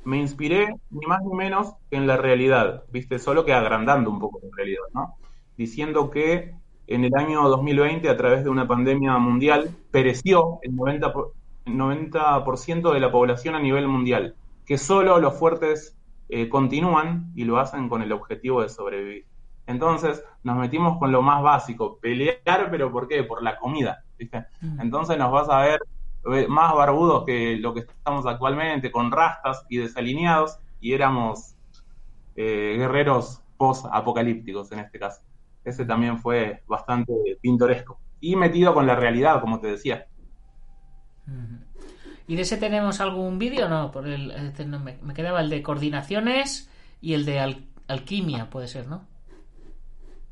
me 0.04 0.18
inspiré 0.18 0.68
ni 0.90 1.06
más 1.06 1.22
ni 1.22 1.34
menos 1.34 1.72
que 1.90 1.96
en 1.96 2.06
la 2.06 2.18
realidad, 2.18 2.84
¿viste? 2.92 3.18
Solo 3.18 3.46
que 3.46 3.54
agrandando 3.54 4.10
un 4.10 4.18
poco 4.18 4.38
la 4.42 4.50
realidad, 4.54 4.82
¿no? 4.92 5.14
Diciendo 5.56 6.10
que 6.10 6.54
en 6.86 7.04
el 7.06 7.12
año 7.16 7.48
2020, 7.48 8.06
a 8.10 8.18
través 8.18 8.44
de 8.44 8.50
una 8.50 8.68
pandemia 8.68 9.16
mundial, 9.16 9.74
pereció 9.90 10.58
el 10.60 10.76
90%, 10.76 11.32
el 11.64 11.76
90 11.78 12.44
de 12.92 13.00
la 13.00 13.10
población 13.10 13.54
a 13.54 13.60
nivel 13.60 13.88
mundial 13.88 14.34
que 14.66 14.76
solo 14.76 15.18
los 15.18 15.38
fuertes 15.38 15.96
eh, 16.28 16.50
continúan 16.50 17.32
y 17.34 17.44
lo 17.44 17.58
hacen 17.58 17.88
con 17.88 18.02
el 18.02 18.12
objetivo 18.12 18.60
de 18.60 18.68
sobrevivir. 18.68 19.24
Entonces 19.66 20.22
nos 20.42 20.58
metimos 20.58 20.98
con 20.98 21.12
lo 21.12 21.22
más 21.22 21.42
básico, 21.42 21.98
pelear, 21.98 22.68
pero 22.70 22.92
¿por 22.92 23.08
qué? 23.08 23.24
Por 23.24 23.42
la 23.42 23.56
comida, 23.56 24.04
¿viste? 24.18 24.44
Mm. 24.60 24.82
Entonces 24.82 25.16
nos 25.16 25.32
vas 25.32 25.48
a 25.48 25.62
ver 25.62 25.80
más 26.48 26.74
barbudos 26.74 27.24
que 27.24 27.56
lo 27.56 27.74
que 27.74 27.80
estamos 27.80 28.26
actualmente, 28.26 28.90
con 28.90 29.10
rastas 29.10 29.64
y 29.68 29.78
desalineados, 29.78 30.58
y 30.80 30.92
éramos 30.92 31.54
eh, 32.36 32.76
guerreros 32.78 33.42
post-apocalípticos 33.56 34.72
en 34.72 34.80
este 34.80 34.98
caso. 34.98 35.20
Ese 35.64 35.84
también 35.84 36.18
fue 36.18 36.62
bastante 36.66 37.12
pintoresco. 37.40 37.98
Y 38.20 38.36
metido 38.36 38.74
con 38.74 38.86
la 38.86 38.96
realidad, 38.96 39.40
como 39.40 39.60
te 39.60 39.68
decía. 39.68 40.06
¿Y 42.26 42.36
de 42.36 42.42
ese 42.42 42.56
tenemos 42.56 43.00
algún 43.00 43.38
vídeo? 43.38 43.68
No, 43.68 43.90
por 43.90 44.06
el, 44.06 44.30
este 44.30 44.64
me, 44.64 44.96
quedaba 45.14 45.40
el 45.40 45.50
de 45.50 45.62
coordinaciones 45.62 46.70
y 47.00 47.14
el 47.14 47.24
de 47.24 47.66
alquimia, 47.88 48.48
puede 48.48 48.68
ser, 48.68 48.86
¿no? 48.86 49.06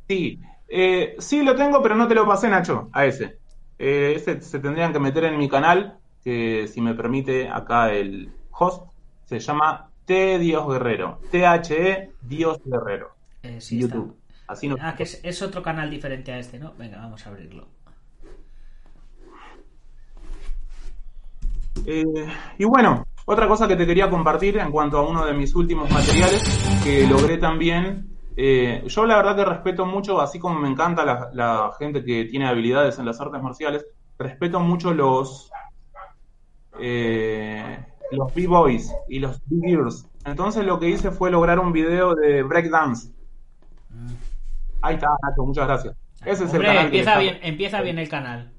Sí, 0.09 0.41
eh, 0.69 1.17
sí 1.19 1.43
lo 1.43 1.55
tengo, 1.55 1.83
pero 1.83 1.95
no 1.95 2.09
te 2.09 2.15
lo 2.15 2.27
pasé, 2.27 2.49
Nacho, 2.49 2.89
a 2.93 3.05
ese. 3.05 3.39
Eh, 3.79 4.15
ese 4.17 4.41
se 4.41 4.59
tendrían 4.59 4.93
que 4.93 4.99
meter 4.99 5.25
en 5.25 5.39
mi 5.39 5.49
canal, 5.49 5.99
que 6.23 6.67
si 6.67 6.81
me 6.81 6.95
permite 6.95 7.49
acá 7.49 7.93
el 7.93 8.33
host, 8.51 8.85
se 9.27 9.39
llama 9.39 9.91
T 10.05 10.39
Dios 10.39 10.67
Guerrero. 10.69 11.21
T-H-E 11.31 12.13
Dios 12.23 12.59
Guerrero. 12.65 13.11
Eh, 13.43 13.61
sí, 13.61 13.79
YouTube. 13.79 14.17
Así 14.47 14.67
no 14.67 14.77
ah, 14.81 14.95
que 14.97 15.03
es, 15.03 15.21
es 15.23 15.43
otro 15.43 15.63
canal 15.63 15.91
diferente 15.91 16.33
a 16.33 16.39
este, 16.39 16.59
¿no? 16.59 16.73
Venga, 16.79 16.99
vamos 16.99 17.25
a 17.27 17.29
abrirlo. 17.29 17.69
Eh, 21.87 22.05
y 22.59 22.65
bueno, 22.65 23.07
otra 23.27 23.47
cosa 23.47 23.69
que 23.69 23.77
te 23.77 23.87
quería 23.87 24.09
compartir 24.09 24.57
en 24.59 24.71
cuanto 24.71 24.99
a 24.99 25.09
uno 25.09 25.25
de 25.27 25.35
mis 25.35 25.55
últimos 25.55 25.91
materiales 25.91 26.43
que 26.83 27.07
logré 27.07 27.37
también. 27.39 28.18
Eh, 28.41 28.85
yo 28.87 29.05
la 29.05 29.17
verdad 29.17 29.35
que 29.35 29.45
respeto 29.45 29.85
mucho, 29.85 30.21
así 30.21 30.39
como 30.39 30.61
me 30.61 30.69
encanta 30.69 31.05
la, 31.33 31.73
gente 31.77 32.05
que 32.05 32.25
tiene 32.27 32.47
habilidades 32.47 32.97
en 33.01 33.05
las 33.05 33.21
artes 33.21 33.43
marciales, 33.43 33.85
respeto 34.17 34.61
mucho 34.61 34.95
los 34.95 35.51
eh, 36.79 37.85
los 38.13 38.33
B-Boys 38.33 38.95
y 39.09 39.19
los 39.19 39.41
B-Girls. 39.47 40.07
Entonces 40.25 40.65
lo 40.65 40.79
que 40.79 40.89
hice 40.89 41.11
fue 41.11 41.33
lograr 41.33 41.59
un 41.59 41.73
video 41.73 42.15
de 42.15 42.45
breakdance. 42.45 43.09
Mm. 43.91 44.13
Ahí 44.83 44.95
está, 44.95 45.09
Nacho, 45.21 45.43
muchas 45.45 45.67
gracias. 45.67 45.97
Ese 46.25 46.45
es 46.45 46.55
el 46.55 46.63
canal 46.63 46.85
empieza, 46.85 47.19
bien, 47.19 47.41
empieza 47.43 47.81
bien 47.81 47.99
el 47.99 48.09
canal. 48.09 48.53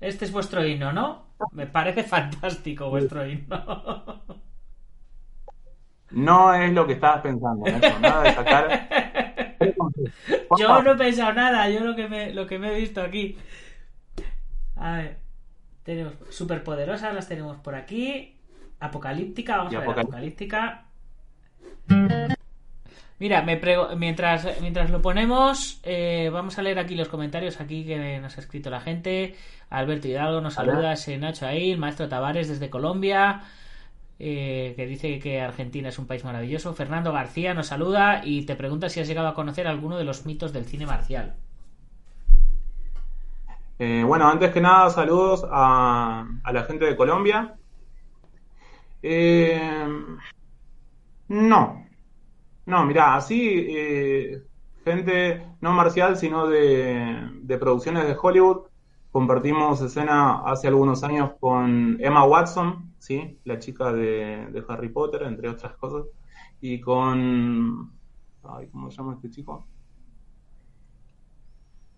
Este 0.00 0.24
es 0.24 0.32
vuestro 0.32 0.66
himno, 0.66 0.92
¿no? 0.92 1.26
Me 1.52 1.68
parece 1.68 2.02
fantástico 2.02 2.90
vuestro 2.90 3.24
himno. 3.24 4.24
No 6.12 6.54
es 6.54 6.72
lo 6.72 6.86
que 6.86 6.94
estabas 6.94 7.22
pensando, 7.22 7.64
nada 8.00 8.22
de 8.22 8.32
sacar. 8.32 8.88
Yo 10.58 10.82
no 10.82 10.92
he 10.92 10.96
pensado 10.96 11.32
nada, 11.32 11.68
yo 11.68 11.80
lo 11.80 11.94
que 11.94 12.08
me, 12.08 12.32
lo 12.34 12.46
que 12.46 12.58
me 12.58 12.72
he 12.72 12.80
visto 12.80 13.00
aquí. 13.00 13.38
A 14.76 14.96
ver, 14.96 15.18
tenemos 15.84 16.14
superpoderosas, 16.30 17.14
las 17.14 17.28
tenemos 17.28 17.56
por 17.58 17.74
aquí. 17.74 18.36
Apocalíptica, 18.80 19.58
vamos 19.58 19.74
a 19.74 19.80
ver, 19.80 19.90
apocalíptica. 19.90 20.84
Mira, 23.18 23.42
me 23.42 23.60
mientras, 23.96 24.60
mientras 24.60 24.90
lo 24.90 25.00
ponemos, 25.00 25.80
eh, 25.84 26.28
vamos 26.32 26.58
a 26.58 26.62
leer 26.62 26.80
aquí 26.80 26.96
los 26.96 27.08
comentarios 27.08 27.60
aquí 27.60 27.84
que 27.84 28.18
nos 28.18 28.36
ha 28.36 28.40
escrito 28.40 28.68
la 28.68 28.80
gente. 28.80 29.36
Alberto 29.70 30.08
Hidalgo 30.08 30.40
nos 30.40 30.54
saluda, 30.54 30.92
ese 30.92 31.16
Nacho 31.18 31.46
ahí, 31.46 31.70
el 31.70 31.78
maestro 31.78 32.08
Tavares 32.08 32.48
desde 32.48 32.68
Colombia, 32.68 33.42
eh, 34.24 34.74
que 34.76 34.86
dice 34.86 35.18
que 35.18 35.40
Argentina 35.40 35.88
es 35.88 35.98
un 35.98 36.06
país 36.06 36.24
maravilloso. 36.24 36.72
Fernando 36.74 37.12
García 37.12 37.54
nos 37.54 37.66
saluda 37.66 38.22
y 38.24 38.46
te 38.46 38.54
pregunta 38.54 38.88
si 38.88 39.00
has 39.00 39.08
llegado 39.08 39.26
a 39.26 39.34
conocer 39.34 39.66
alguno 39.66 39.98
de 39.98 40.04
los 40.04 40.26
mitos 40.26 40.52
del 40.52 40.64
cine 40.64 40.86
marcial. 40.86 41.34
Eh, 43.80 44.04
bueno, 44.06 44.28
antes 44.28 44.52
que 44.52 44.60
nada, 44.60 44.90
saludos 44.90 45.44
a, 45.50 46.24
la 46.52 46.62
gente 46.64 46.84
de 46.84 46.94
Colombia. 46.94 47.56
no, 51.28 51.82
no, 52.66 52.84
mira, 52.84 53.16
así, 53.16 53.66
eh, 53.68 54.42
gente 54.84 55.44
no 55.60 55.72
marcial, 55.72 56.16
sino 56.16 56.46
de, 56.46 57.58
producciones 57.58 58.06
de 58.06 58.16
Hollywood. 58.20 58.68
Compartimos 59.10 59.80
escena 59.80 60.42
hace 60.46 60.68
algunos 60.68 61.02
años 61.02 61.32
con 61.40 61.98
Emma 62.00 62.24
Watson, 62.24 62.91
¿sí? 63.02 63.40
la 63.44 63.58
chica 63.58 63.92
de, 63.92 64.64
Harry 64.68 64.88
Potter, 64.88 65.24
entre 65.24 65.48
otras 65.48 65.74
cosas, 65.74 66.06
y 66.60 66.80
con... 66.80 67.90
Ay, 68.44 68.68
¿Cómo 68.68 68.90
se 68.90 68.96
llama 68.96 69.14
este 69.14 69.28
chico? 69.28 69.66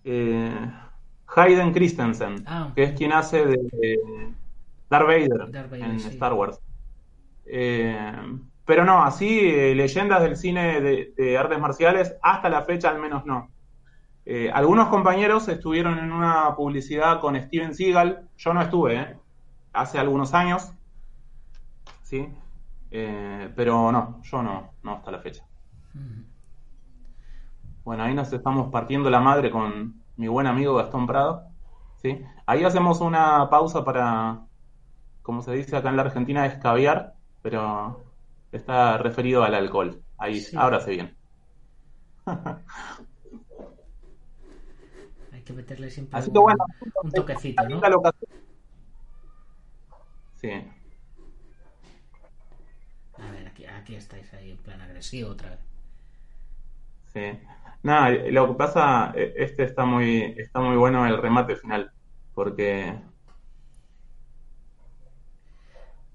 Eh, 0.02 0.70
Hayden 1.36 1.72
Christensen, 1.72 2.42
ah, 2.46 2.72
que 2.74 2.84
es 2.84 2.92
quien 2.92 3.12
hace 3.12 3.44
de, 3.44 3.98
Darth 4.88 5.06
Vader, 5.06 5.82
en 5.82 5.96
Star 5.96 6.32
Wars. 6.32 6.58
Eh, 7.44 8.38
pero 8.64 8.86
no, 8.86 9.04
así, 9.04 9.40
eh, 9.40 9.74
leyendas 9.74 10.22
del 10.22 10.36
cine 10.36 10.80
de, 10.80 11.38
artes 11.38 11.58
marciales, 11.58 12.16
hasta 12.22 12.48
la 12.48 12.62
fecha 12.62 12.88
al 12.88 12.98
menos 12.98 13.26
no. 13.26 13.50
Eh, 14.24 14.50
algunos 14.50 14.88
compañeros 14.88 15.48
estuvieron 15.48 15.98
en 15.98 16.12
una 16.12 16.56
publicidad 16.56 17.20
con 17.20 17.38
Steven 17.38 17.74
Seagal, 17.74 18.26
yo 18.38 18.54
no 18.54 18.62
estuve, 18.62 19.18
hace 19.74 19.98
algunos 19.98 20.32
años, 20.32 20.72
¿sí? 22.14 22.28
pero 23.56 23.90
no, 23.90 24.22
yo 24.22 24.42
no, 24.42 24.70
no 24.84 24.92
hasta 24.92 25.10
la 25.10 25.18
fecha. 25.18 25.44
Bueno, 27.84 28.04
ahí 28.04 28.14
nos 28.14 28.32
estamos 28.32 28.70
partiendo 28.70 29.10
la 29.10 29.20
madre 29.20 29.50
con 29.50 30.00
mi 30.16 30.28
buen 30.28 30.46
amigo 30.46 30.74
Gastón 30.76 31.06
Prado, 31.06 31.42
¿sí? 32.00 32.20
Ahí 32.46 32.62
hacemos 32.64 33.00
una 33.00 33.50
pausa 33.50 33.84
para, 33.84 34.46
como 35.22 35.42
se 35.42 35.52
dice 35.52 35.76
acá 35.76 35.90
en 35.90 35.96
la 35.96 36.02
Argentina, 36.02 36.46
escabiar, 36.46 37.14
pero 37.42 38.04
está 38.52 38.96
referido 38.98 39.42
al 39.42 39.54
alcohol. 39.54 40.02
Ahí, 40.18 40.40
Sí. 40.40 40.56
ahora 40.56 40.78
se 40.80 40.92
bien. 40.92 41.16
Hay 45.32 45.42
que 45.42 45.52
meterle 45.52 45.90
siempre 45.90 46.18
Así 46.18 46.30
que 46.32 46.38
bueno, 46.38 46.64
un 47.02 47.10
toquecito, 47.10 47.68
¿no? 47.68 47.80
Sí. 50.36 50.50
A 53.18 53.30
ver, 53.30 53.46
aquí, 53.84 53.94
estáis 53.96 54.32
ahí 54.34 54.50
en 54.50 54.58
plan 54.58 54.80
agresivo 54.80 55.30
otra 55.30 55.50
vez. 55.50 55.60
Sí. 57.12 57.20
Nada, 57.82 58.10
lo 58.30 58.48
que 58.48 58.54
pasa, 58.54 59.12
eh, 59.14 59.34
este 59.36 59.64
está 59.64 59.84
muy, 59.84 60.34
está 60.38 60.60
muy 60.60 60.76
bueno 60.76 61.06
el 61.06 61.20
remate 61.20 61.56
final, 61.56 61.90
porque 62.34 62.94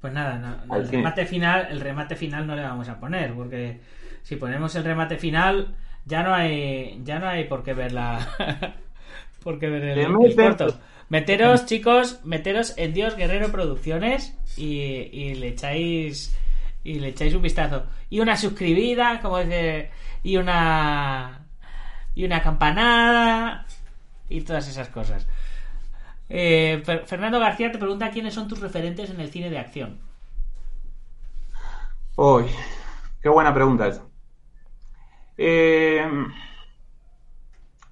Pues 0.01 0.13
nada, 0.13 0.37
no- 0.67 0.75
el 0.77 0.85
fin. 0.87 1.01
remate 1.01 1.25
final, 1.25 1.67
el 1.71 1.81
remate 1.81 2.15
final 2.15 2.47
no 2.47 2.55
le 2.55 2.61
vamos 2.63 2.87
a 2.87 2.99
poner, 2.99 3.33
porque 3.33 3.81
si 4.23 4.37
ponemos 4.37 4.73
el 4.75 4.85
remate 4.85 5.17
final, 5.17 5.75
ya 6.05 6.23
no 6.23 6.33
hay, 6.33 7.01
ya 7.03 7.19
no 7.19 7.27
hay 7.27 7.45
por 7.45 7.63
qué 7.63 7.73
ver 7.73 7.91
la, 7.91 8.25
por 9.43 9.59
qué 9.59 9.69
ver 9.69 9.83
el, 9.83 9.99
el 9.99 10.35
corto. 10.35 10.79
Meteros, 11.09 11.65
chicos, 11.65 12.21
meteros 12.23 12.77
en 12.77 12.93
Dios 12.93 13.15
Guerrero 13.17 13.51
Producciones 13.51 14.37
y, 14.57 14.81
y 15.11 15.35
le 15.35 15.49
echáis 15.49 16.37
y 16.83 16.99
le 16.99 17.09
echáis 17.09 17.33
un 17.35 17.41
vistazo 17.41 17.85
y 18.09 18.19
una 18.19 18.37
suscribida, 18.37 19.19
como 19.21 19.39
dice, 19.39 19.91
y 20.23 20.37
una 20.37 21.45
y 22.15 22.25
una 22.25 22.41
campanada 22.41 23.65
y 24.29 24.41
todas 24.41 24.67
esas 24.67 24.89
cosas. 24.89 25.27
Eh, 26.29 26.83
Fer- 26.85 27.05
Fernando 27.05 27.39
García 27.39 27.71
te 27.71 27.77
pregunta 27.79 28.11
quiénes 28.11 28.33
son 28.33 28.47
tus 28.47 28.59
referentes 28.61 29.09
en 29.09 29.19
el 29.19 29.31
cine 29.31 29.49
de 29.49 29.59
acción. 29.59 29.99
Uy, 32.17 32.45
qué 33.21 33.29
buena 33.29 33.53
pregunta 33.53 33.87
esa. 33.87 34.03
Eh, 35.37 36.05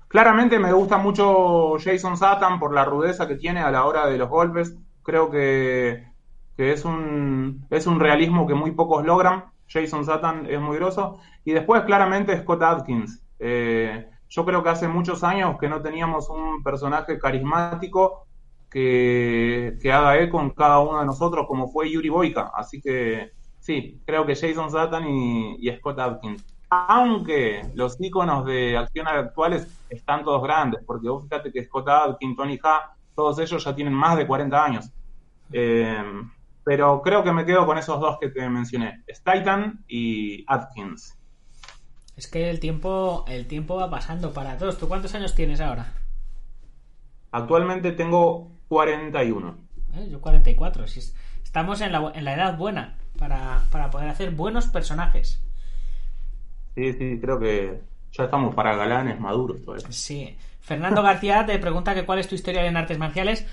claramente 0.08 0.60
me 0.60 0.74
gusta 0.74 0.98
mucho 0.98 1.78
Jason 1.80 2.18
Statham 2.18 2.60
por 2.60 2.74
la 2.74 2.86
rudeza 2.86 3.28
que 3.28 3.36
tiene 3.36 3.62
a 3.62 3.72
la 3.72 3.86
hora 3.86 4.08
de 4.08 4.18
los 4.18 4.30
golpes. 4.30 4.76
Creo 5.04 5.30
que, 5.30 6.08
que 6.58 6.72
es 6.72 6.84
un, 6.84 7.66
es 7.70 7.86
un 7.86 8.00
realismo 8.00 8.48
que 8.48 8.56
muy 8.56 8.72
pocos 8.72 9.06
logran. 9.06 9.46
Jason 9.70 10.04
Statham 10.04 10.48
es 10.50 10.60
muy 10.60 10.78
groso. 10.78 11.20
Y 11.46 11.52
después 11.52 11.84
claramente 11.84 12.38
Scott 12.42 12.64
Adkins. 12.64 13.24
Eh, 13.40 14.10
yo 14.28 14.44
creo 14.44 14.64
que 14.64 14.70
hace 14.70 14.88
muchos 14.88 15.24
años 15.24 15.58
que 15.60 15.70
no 15.70 15.82
teníamos 15.82 16.30
un 16.30 16.64
personaje 16.64 17.20
carismático 17.20 18.26
que, 18.72 19.78
que 19.82 19.94
haga 19.94 20.20
eco 20.20 20.38
con 20.38 20.50
cada 20.50 20.80
uno 20.80 21.00
de 21.00 21.06
nosotros 21.06 21.46
como 21.48 21.68
fue 21.70 21.92
Yuri 21.92 22.10
Boyka. 22.10 22.52
Así 22.56 22.82
que 22.82 23.32
sí, 23.60 24.02
creo 24.06 24.26
que 24.26 24.36
Jason 24.36 24.70
Statham 24.70 25.08
y, 25.08 25.58
y 25.60 25.72
Scott 25.78 26.00
Adkins. 26.00 26.44
Aunque 26.70 27.62
los 27.76 27.96
íconos 28.02 28.46
de 28.46 28.78
acción 28.78 29.08
actuales 29.08 29.68
están 29.90 30.24
todos 30.24 30.42
grandes, 30.42 30.84
porque 30.86 31.08
vos 31.08 31.24
fíjate 31.24 31.52
que 31.52 31.64
Scott 31.64 31.88
Adkins, 31.88 32.36
Tony 32.36 32.60
Ha, 32.64 32.94
todos 33.16 33.40
ellos 33.40 33.64
ya 33.64 33.76
tienen 33.76 33.94
más 33.94 34.18
de 34.18 34.28
40 34.28 34.66
años. 34.66 34.92
Eh, 35.54 36.04
pero 36.68 37.02
creo 37.02 37.24
que 37.24 37.32
me 37.32 37.46
quedo 37.46 37.66
con 37.66 37.78
esos 37.78 37.98
dos 38.02 38.18
que 38.20 38.28
te 38.28 38.50
mencioné, 38.50 39.02
Statham 39.10 39.86
y 39.88 40.44
Atkins. 40.48 41.18
Es 42.18 42.28
que 42.28 42.50
el 42.50 42.60
tiempo, 42.60 43.24
el 43.30 43.48
tiempo 43.48 43.78
va 43.78 43.90
pasando 43.90 44.34
para 44.34 44.58
todos. 44.58 44.78
¿Tú 44.78 44.90
cuántos 44.90 45.16
años 45.16 45.34
tienes 45.34 45.62
ahora? 45.62 45.94
Actualmente 47.32 47.94
tengo 47.94 48.52
41. 48.68 49.56
¿Eh? 49.96 50.10
Yo 50.12 50.20
44. 50.20 50.88
Si 50.88 51.00
es- 51.00 51.16
estamos 51.42 51.80
en 51.80 51.94
la, 51.94 52.12
en 52.14 52.26
la 52.26 52.34
edad 52.34 52.58
buena 52.58 52.98
para, 53.18 53.64
para 53.72 53.90
poder 53.90 54.10
hacer 54.10 54.32
buenos 54.32 54.68
personajes. 54.68 55.42
Sí, 56.76 56.92
sí, 56.94 57.18
creo 57.22 57.40
que 57.40 57.80
ya 58.12 58.26
estamos 58.26 58.54
para 58.54 58.76
galanes 58.76 59.18
maduros 59.22 59.64
todavía. 59.64 59.88
Sí. 59.90 60.36
Fernando 60.60 61.02
García 61.02 61.46
te 61.46 61.58
pregunta 61.60 61.94
que 61.96 62.06
cuál 62.06 62.20
es 62.20 62.28
tu 62.28 62.36
historia 62.36 62.66
en 62.66 62.76
artes 62.76 62.98
marciales. 62.98 63.48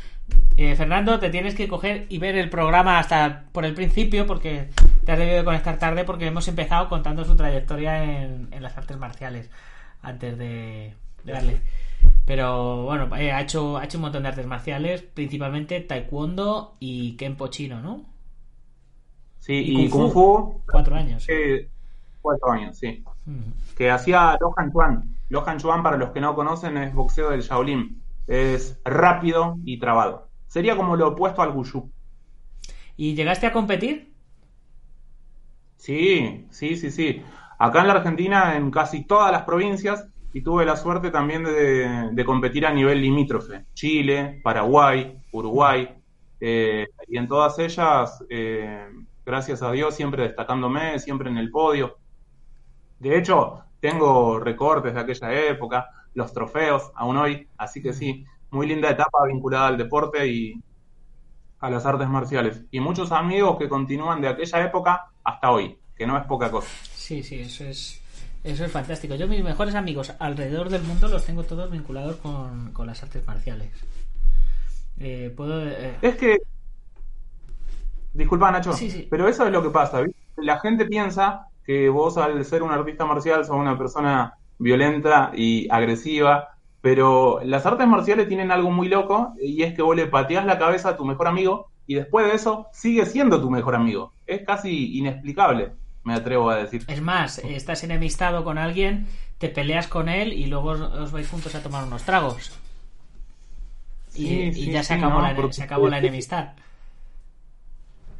Eh, 0.56 0.76
Fernando, 0.76 1.18
te 1.18 1.30
tienes 1.30 1.54
que 1.54 1.66
coger 1.68 2.06
y 2.08 2.18
ver 2.18 2.36
el 2.36 2.48
programa 2.48 2.98
hasta 2.98 3.44
por 3.52 3.64
el 3.64 3.74
principio 3.74 4.26
porque 4.26 4.68
te 5.04 5.12
has 5.12 5.18
debido 5.18 5.38
de 5.38 5.44
conectar 5.44 5.78
tarde 5.78 6.04
porque 6.04 6.26
hemos 6.26 6.46
empezado 6.46 6.88
contando 6.88 7.24
su 7.24 7.34
trayectoria 7.36 8.04
en, 8.04 8.48
en 8.52 8.62
las 8.62 8.76
artes 8.78 8.96
marciales 8.96 9.50
antes 10.02 10.38
de, 10.38 10.94
de 11.24 11.32
darle. 11.32 11.60
Pero 12.24 12.84
bueno, 12.84 13.14
eh, 13.16 13.32
ha, 13.32 13.40
hecho, 13.42 13.76
ha 13.78 13.84
hecho 13.84 13.98
un 13.98 14.02
montón 14.02 14.22
de 14.22 14.28
artes 14.28 14.46
marciales, 14.46 15.02
principalmente 15.02 15.80
taekwondo 15.80 16.76
y 16.78 17.16
kenpo 17.16 17.48
chino, 17.48 17.80
¿no? 17.82 18.04
Sí, 19.40 19.54
Y 19.54 19.84
y, 19.86 19.88
Kung 19.90 19.90
Kung 19.90 20.12
Fu. 20.12 20.12
Fu, 20.12 20.62
Cuatro 20.70 20.94
años. 20.96 21.24
eh, 21.28 21.68
cuatro 22.22 22.52
años, 22.52 22.78
sí. 22.78 23.02
Mm. 23.26 23.74
Que 23.76 23.90
hacía 23.90 24.36
Lohan 24.40 24.72
Chuan. 24.72 25.16
Lohan 25.28 25.58
Chuan, 25.58 25.82
para 25.82 25.96
los 25.96 26.10
que 26.10 26.20
no 26.20 26.34
conocen, 26.34 26.76
es 26.78 26.94
boxeo 26.94 27.30
del 27.30 27.42
Shaolin. 27.42 28.00
Es 28.26 28.80
rápido 28.84 29.56
y 29.64 29.78
trabado. 29.78 30.28
Sería 30.48 30.76
como 30.76 30.96
lo 30.96 31.08
opuesto 31.08 31.42
al 31.42 31.50
Wushu. 31.50 31.90
¿Y 32.96 33.14
llegaste 33.14 33.46
a 33.46 33.52
competir? 33.52 34.12
Sí, 35.76 36.46
sí, 36.50 36.76
sí, 36.76 36.90
sí. 36.90 37.22
Acá 37.58 37.80
en 37.80 37.88
la 37.88 37.94
Argentina, 37.94 38.56
en 38.56 38.70
casi 38.70 39.04
todas 39.04 39.30
las 39.32 39.42
provincias, 39.42 40.08
y 40.32 40.42
tuve 40.42 40.64
la 40.64 40.76
suerte 40.76 41.10
también 41.10 41.44
de, 41.44 42.10
de 42.12 42.24
competir 42.24 42.66
a 42.66 42.72
nivel 42.72 43.00
limítrofe. 43.00 43.66
Chile, 43.74 44.40
Paraguay, 44.42 45.16
Uruguay, 45.30 45.88
eh, 46.40 46.88
y 47.08 47.16
en 47.16 47.28
todas 47.28 47.58
ellas, 47.58 48.22
eh, 48.28 48.86
gracias 49.24 49.62
a 49.62 49.72
Dios, 49.72 49.94
siempre 49.94 50.24
destacándome, 50.24 50.98
siempre 50.98 51.30
en 51.30 51.38
el 51.38 51.50
podio. 51.50 51.96
De 52.98 53.16
hecho, 53.16 53.60
tengo 53.80 54.38
recortes 54.40 54.92
de 54.94 55.00
aquella 55.00 55.32
época, 55.32 55.88
los 56.14 56.32
trofeos, 56.32 56.90
aún 56.94 57.16
hoy, 57.16 57.48
así 57.58 57.82
que 57.82 57.92
sí, 57.92 58.24
muy 58.50 58.66
linda 58.66 58.90
etapa 58.90 59.24
vinculada 59.26 59.68
al 59.68 59.76
deporte 59.78 60.26
y 60.26 60.54
a 61.60 61.70
las 61.70 61.84
artes 61.86 62.08
marciales. 62.08 62.62
Y 62.70 62.80
muchos 62.80 63.10
amigos 63.12 63.58
que 63.58 63.68
continúan 63.68 64.20
de 64.20 64.28
aquella 64.28 64.64
época 64.64 65.06
hasta 65.24 65.50
hoy, 65.50 65.78
que 65.96 66.06
no 66.06 66.16
es 66.18 66.24
poca 66.26 66.50
cosa. 66.50 66.68
Sí, 66.94 67.22
sí, 67.22 67.40
eso 67.40 67.64
es, 67.64 68.00
eso 68.44 68.64
es 68.64 68.70
fantástico. 68.72 69.14
Yo 69.14 69.26
mis 69.26 69.42
mejores 69.42 69.74
amigos 69.74 70.12
alrededor 70.18 70.68
del 70.68 70.82
mundo 70.82 71.08
los 71.08 71.24
tengo 71.24 71.42
todos 71.44 71.70
vinculados 71.70 72.16
con, 72.16 72.72
con 72.72 72.86
las 72.86 73.02
artes 73.02 73.26
marciales. 73.26 73.70
Eh, 74.98 75.32
puedo... 75.36 75.66
eh, 75.66 75.96
Es 76.02 76.16
que, 76.16 76.38
disculpa 78.12 78.50
Nacho, 78.50 78.72
Sí, 78.72 78.90
sí. 78.90 79.06
pero 79.10 79.26
eso 79.28 79.44
es 79.46 79.52
lo 79.52 79.62
que 79.62 79.70
pasa. 79.70 80.00
¿viste? 80.02 80.18
La 80.36 80.60
gente 80.60 80.84
piensa 80.86 81.46
que 81.64 81.88
vos 81.88 82.18
al 82.18 82.44
ser 82.44 82.62
un 82.62 82.70
artista 82.70 83.04
marcial 83.06 83.44
sos 83.44 83.56
una 83.56 83.76
persona 83.76 84.34
violenta 84.58 85.32
y 85.34 85.68
agresiva, 85.70 86.56
pero 86.80 87.40
las 87.44 87.64
artes 87.66 87.86
marciales 87.86 88.28
tienen 88.28 88.50
algo 88.50 88.70
muy 88.70 88.88
loco 88.88 89.34
y 89.40 89.62
es 89.62 89.74
que 89.74 89.82
vos 89.82 89.96
le 89.96 90.06
pateás 90.06 90.44
la 90.44 90.58
cabeza 90.58 90.90
a 90.90 90.96
tu 90.96 91.04
mejor 91.04 91.28
amigo 91.28 91.68
y 91.86 91.94
después 91.94 92.26
de 92.26 92.34
eso 92.34 92.66
sigue 92.72 93.06
siendo 93.06 93.40
tu 93.40 93.50
mejor 93.50 93.74
amigo. 93.74 94.12
Es 94.26 94.42
casi 94.42 94.98
inexplicable, 94.98 95.72
me 96.02 96.14
atrevo 96.14 96.50
a 96.50 96.56
decir. 96.56 96.84
Es 96.88 97.00
más, 97.00 97.38
estás 97.38 97.84
enemistado 97.84 98.44
con 98.44 98.58
alguien, 98.58 99.06
te 99.38 99.48
peleas 99.48 99.86
con 99.86 100.08
él 100.08 100.32
y 100.32 100.46
luego 100.46 100.70
os, 100.70 101.12
vais 101.12 101.28
juntos 101.28 101.54
a 101.54 101.62
tomar 101.62 101.84
unos 101.84 102.02
tragos. 102.04 102.52
Y, 104.14 104.26
Sí, 104.26 104.42
y 104.42 104.52
sí, 104.52 104.70
ya 104.70 104.82
se 104.82 104.94
acabó, 104.94 105.20
no, 105.20 105.22
la, 105.22 105.52
se 105.52 105.62
acabó 105.62 105.88
la 105.88 105.98
enemistad. 105.98 106.52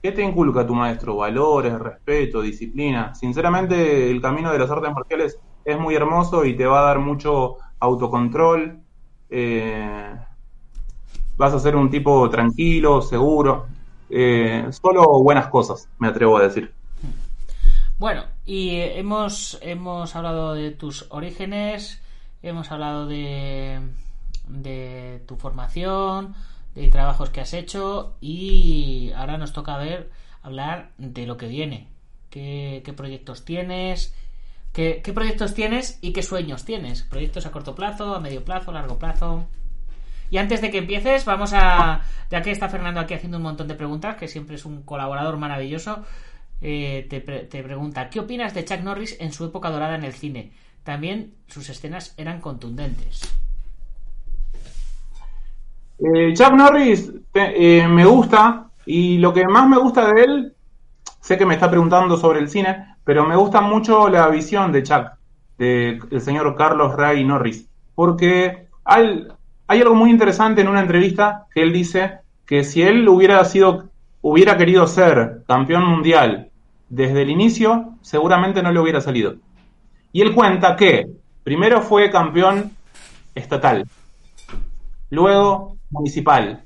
¿Qué 0.02 0.12
te 0.12 0.22
inculca 0.22 0.66
tu 0.66 0.74
maestro? 0.74 1.16
Valores, 1.16 1.78
respeto, 1.78 2.42
disciplina. 2.42 3.14
Sinceramente, 3.14 4.10
el 4.10 4.20
camino 4.20 4.52
de 4.52 4.58
las 4.58 4.70
artes 4.70 4.92
marciales 4.92 5.38
es 5.64 5.78
muy 5.78 5.94
hermoso 5.94 6.44
y 6.44 6.56
te 6.56 6.66
va 6.66 6.80
a 6.80 6.84
dar 6.86 6.98
mucho 7.00 7.56
autocontrol. 7.80 8.82
eh, 9.30 10.14
vas 11.36 11.52
a 11.54 11.58
ser 11.58 11.76
un 11.76 11.90
tipo 11.90 12.28
tranquilo, 12.30 13.02
seguro. 13.02 13.66
eh, 14.08 14.66
solo 14.70 15.22
buenas 15.22 15.48
cosas, 15.48 15.88
me 15.98 16.08
atrevo 16.08 16.36
a 16.38 16.42
decir. 16.42 16.74
Bueno, 17.98 18.24
y 18.44 18.76
hemos, 18.80 19.58
hemos 19.62 20.16
hablado 20.16 20.54
de 20.54 20.70
tus 20.70 21.06
orígenes, 21.10 22.00
hemos 22.42 22.70
hablado 22.72 23.06
de, 23.06 23.80
de 24.48 25.22
tu 25.26 25.36
formación, 25.36 26.34
de 26.74 26.88
trabajos 26.88 27.30
que 27.30 27.40
has 27.40 27.54
hecho 27.54 28.16
y 28.20 29.12
ahora 29.16 29.38
nos 29.38 29.52
toca 29.52 29.76
ver 29.78 30.10
hablar 30.42 30.90
de 30.98 31.26
lo 31.26 31.36
que 31.36 31.46
viene. 31.48 31.88
¿Qué, 32.30 32.82
qué 32.84 32.92
proyectos 32.92 33.44
tienes? 33.44 34.14
¿Qué, 34.74 35.00
¿Qué 35.04 35.12
proyectos 35.12 35.54
tienes 35.54 35.98
y 36.02 36.12
qué 36.12 36.22
sueños 36.22 36.64
tienes? 36.64 37.02
¿Proyectos 37.04 37.46
a 37.46 37.52
corto 37.52 37.76
plazo, 37.76 38.14
a 38.14 38.20
medio 38.20 38.44
plazo, 38.44 38.72
a 38.72 38.74
largo 38.74 38.98
plazo? 38.98 39.46
Y 40.30 40.38
antes 40.38 40.60
de 40.60 40.70
que 40.72 40.78
empieces, 40.78 41.24
vamos 41.24 41.52
a. 41.54 42.02
Ya 42.28 42.42
que 42.42 42.50
está 42.50 42.68
Fernando 42.68 42.98
aquí 42.98 43.14
haciendo 43.14 43.36
un 43.36 43.44
montón 43.44 43.68
de 43.68 43.76
preguntas, 43.76 44.16
que 44.16 44.26
siempre 44.26 44.56
es 44.56 44.64
un 44.64 44.82
colaborador 44.82 45.36
maravilloso, 45.36 46.04
eh, 46.60 47.06
te, 47.08 47.20
pre- 47.20 47.44
te 47.44 47.62
pregunta: 47.62 48.10
¿Qué 48.10 48.18
opinas 48.18 48.52
de 48.52 48.64
Chuck 48.64 48.80
Norris 48.80 49.16
en 49.20 49.32
su 49.32 49.44
época 49.44 49.70
dorada 49.70 49.94
en 49.94 50.02
el 50.02 50.12
cine? 50.12 50.52
También 50.82 51.34
sus 51.46 51.68
escenas 51.68 52.12
eran 52.16 52.40
contundentes. 52.40 53.20
Eh, 56.00 56.34
Chuck 56.34 56.52
Norris 56.52 57.12
eh, 57.34 57.86
me 57.86 58.04
gusta 58.04 58.70
y 58.86 59.18
lo 59.18 59.32
que 59.32 59.44
más 59.46 59.68
me 59.68 59.78
gusta 59.78 60.12
de 60.12 60.22
él, 60.22 60.56
sé 61.20 61.38
que 61.38 61.46
me 61.46 61.54
está 61.54 61.70
preguntando 61.70 62.16
sobre 62.16 62.40
el 62.40 62.48
cine, 62.48 62.93
pero 63.04 63.26
me 63.26 63.36
gusta 63.36 63.60
mucho 63.60 64.08
la 64.08 64.28
visión 64.28 64.72
de 64.72 64.82
Chuck, 64.82 65.12
del 65.58 66.20
señor 66.20 66.56
Carlos 66.56 66.96
Ray 66.96 67.24
Norris, 67.24 67.68
porque 67.94 68.66
hay, 68.84 69.26
hay 69.68 69.80
algo 69.80 69.94
muy 69.94 70.10
interesante 70.10 70.62
en 70.62 70.68
una 70.68 70.80
entrevista 70.80 71.46
que 71.54 71.62
él 71.62 71.72
dice 71.72 72.18
que 72.46 72.64
si 72.64 72.82
él 72.82 73.08
hubiera 73.08 73.44
sido, 73.44 73.90
hubiera 74.22 74.56
querido 74.56 74.86
ser 74.86 75.42
campeón 75.46 75.84
mundial 75.84 76.50
desde 76.88 77.22
el 77.22 77.30
inicio, 77.30 77.94
seguramente 78.00 78.62
no 78.62 78.72
le 78.72 78.80
hubiera 78.80 79.00
salido. 79.00 79.36
Y 80.12 80.22
él 80.22 80.34
cuenta 80.34 80.76
que 80.76 81.06
primero 81.42 81.82
fue 81.82 82.10
campeón 82.10 82.72
estatal, 83.34 83.86
luego 85.10 85.76
municipal, 85.90 86.64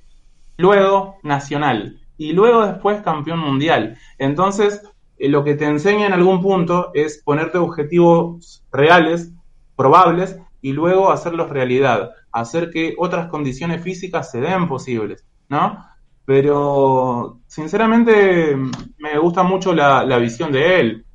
luego 0.57 1.17
nacional 1.23 1.99
y 2.17 2.33
luego 2.33 2.67
después 2.67 3.01
campeón 3.03 3.39
mundial. 3.39 3.97
Entonces, 4.19 4.83
lo 5.21 5.45
que 5.45 5.55
te 5.55 5.65
enseña 5.65 6.07
en 6.07 6.13
algún 6.13 6.41
punto 6.41 6.91
es 6.95 7.23
ponerte 7.25 7.59
objetivos 7.59 8.63
reales, 8.71 9.33
probables, 9.77 10.39
y 10.61 10.73
luego 10.73 11.11
hacerlos 11.11 11.51
realidad, 11.51 12.11
hacer 12.33 12.71
que 12.71 12.95
otras 12.99 13.29
condiciones 13.29 13.83
físicas 13.83 14.31
se 14.31 14.41
den 14.41 14.69
posibles, 14.69 15.25
¿no? 15.49 15.85
Pero, 16.25 17.41
sinceramente, 17.47 18.55
me 18.99 19.19
gusta 19.19 19.43
mucho 19.43 19.73
la, 19.73 20.19
visión 20.19 20.53
de 20.53 20.81
él 20.81 21.07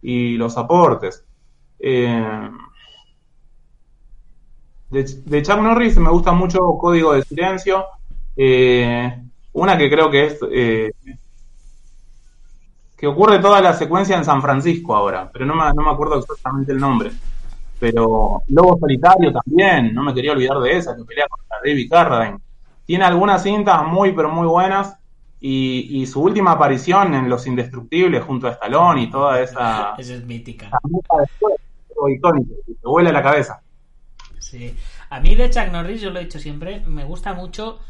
y 0.00 0.36
los 0.36 0.56
aportes. 0.56 1.24
Eh, 1.78 2.50
de, 4.92 5.42
Chuck 5.42 5.58
Norris 5.58 5.96
me 5.98 6.10
gusta 6.10 6.32
mucho 6.32 6.58
Código 6.80 7.12
de 7.12 7.22
Silencio. 7.22 7.84
Eh, 8.36 9.22
una 9.52 9.76
que 9.76 9.90
creo 9.90 10.10
que 10.10 10.24
es 10.24 10.38
eh, 10.50 10.92
que 13.02 13.08
ocurre 13.08 13.40
toda 13.40 13.60
la 13.60 13.72
secuencia 13.72 14.16
en 14.16 14.24
San 14.24 14.40
Francisco 14.40 14.94
ahora, 14.94 15.28
pero 15.32 15.44
no 15.44 15.56
me, 15.56 15.64
no 15.74 15.82
me 15.82 15.90
acuerdo 15.90 16.20
exactamente 16.20 16.70
el 16.70 16.78
nombre. 16.78 17.10
Pero 17.80 18.42
Lobo 18.46 18.78
Solitario 18.78 19.32
también, 19.32 19.92
no 19.92 20.04
me 20.04 20.14
quería 20.14 20.30
olvidar 20.30 20.60
de 20.60 20.76
esa, 20.76 20.94
que 20.94 21.02
pelea 21.02 21.26
contra 21.28 21.56
David 21.64 21.90
Carradine. 21.90 22.38
Tiene 22.86 23.04
algunas 23.04 23.42
cintas 23.42 23.84
muy, 23.88 24.12
pero 24.12 24.28
muy 24.28 24.46
buenas. 24.46 24.96
Y, 25.40 26.06
su 26.06 26.22
última 26.22 26.52
aparición 26.52 27.14
en 27.14 27.28
Los 27.28 27.48
Indestructibles 27.48 28.22
junto 28.22 28.46
a 28.46 28.52
Stallone 28.52 29.02
y 29.02 29.10
toda 29.10 29.40
esa. 29.40 29.94
esa 29.98 30.14
es 30.14 30.24
mítica. 30.24 30.70
icónica, 32.08 32.54
te 32.66 32.88
vuela 32.88 33.10
la 33.10 33.22
cabeza. 33.24 33.62
Sí. 34.38 34.76
A 35.10 35.18
mí 35.18 35.34
de 35.34 35.50
Chuck 35.50 35.72
Norris, 35.72 36.00
yo 36.00 36.10
lo 36.10 36.20
he 36.20 36.24
dicho 36.26 36.38
siempre, 36.38 36.78
me 36.86 37.02
gusta 37.02 37.34
mucho 37.34 37.80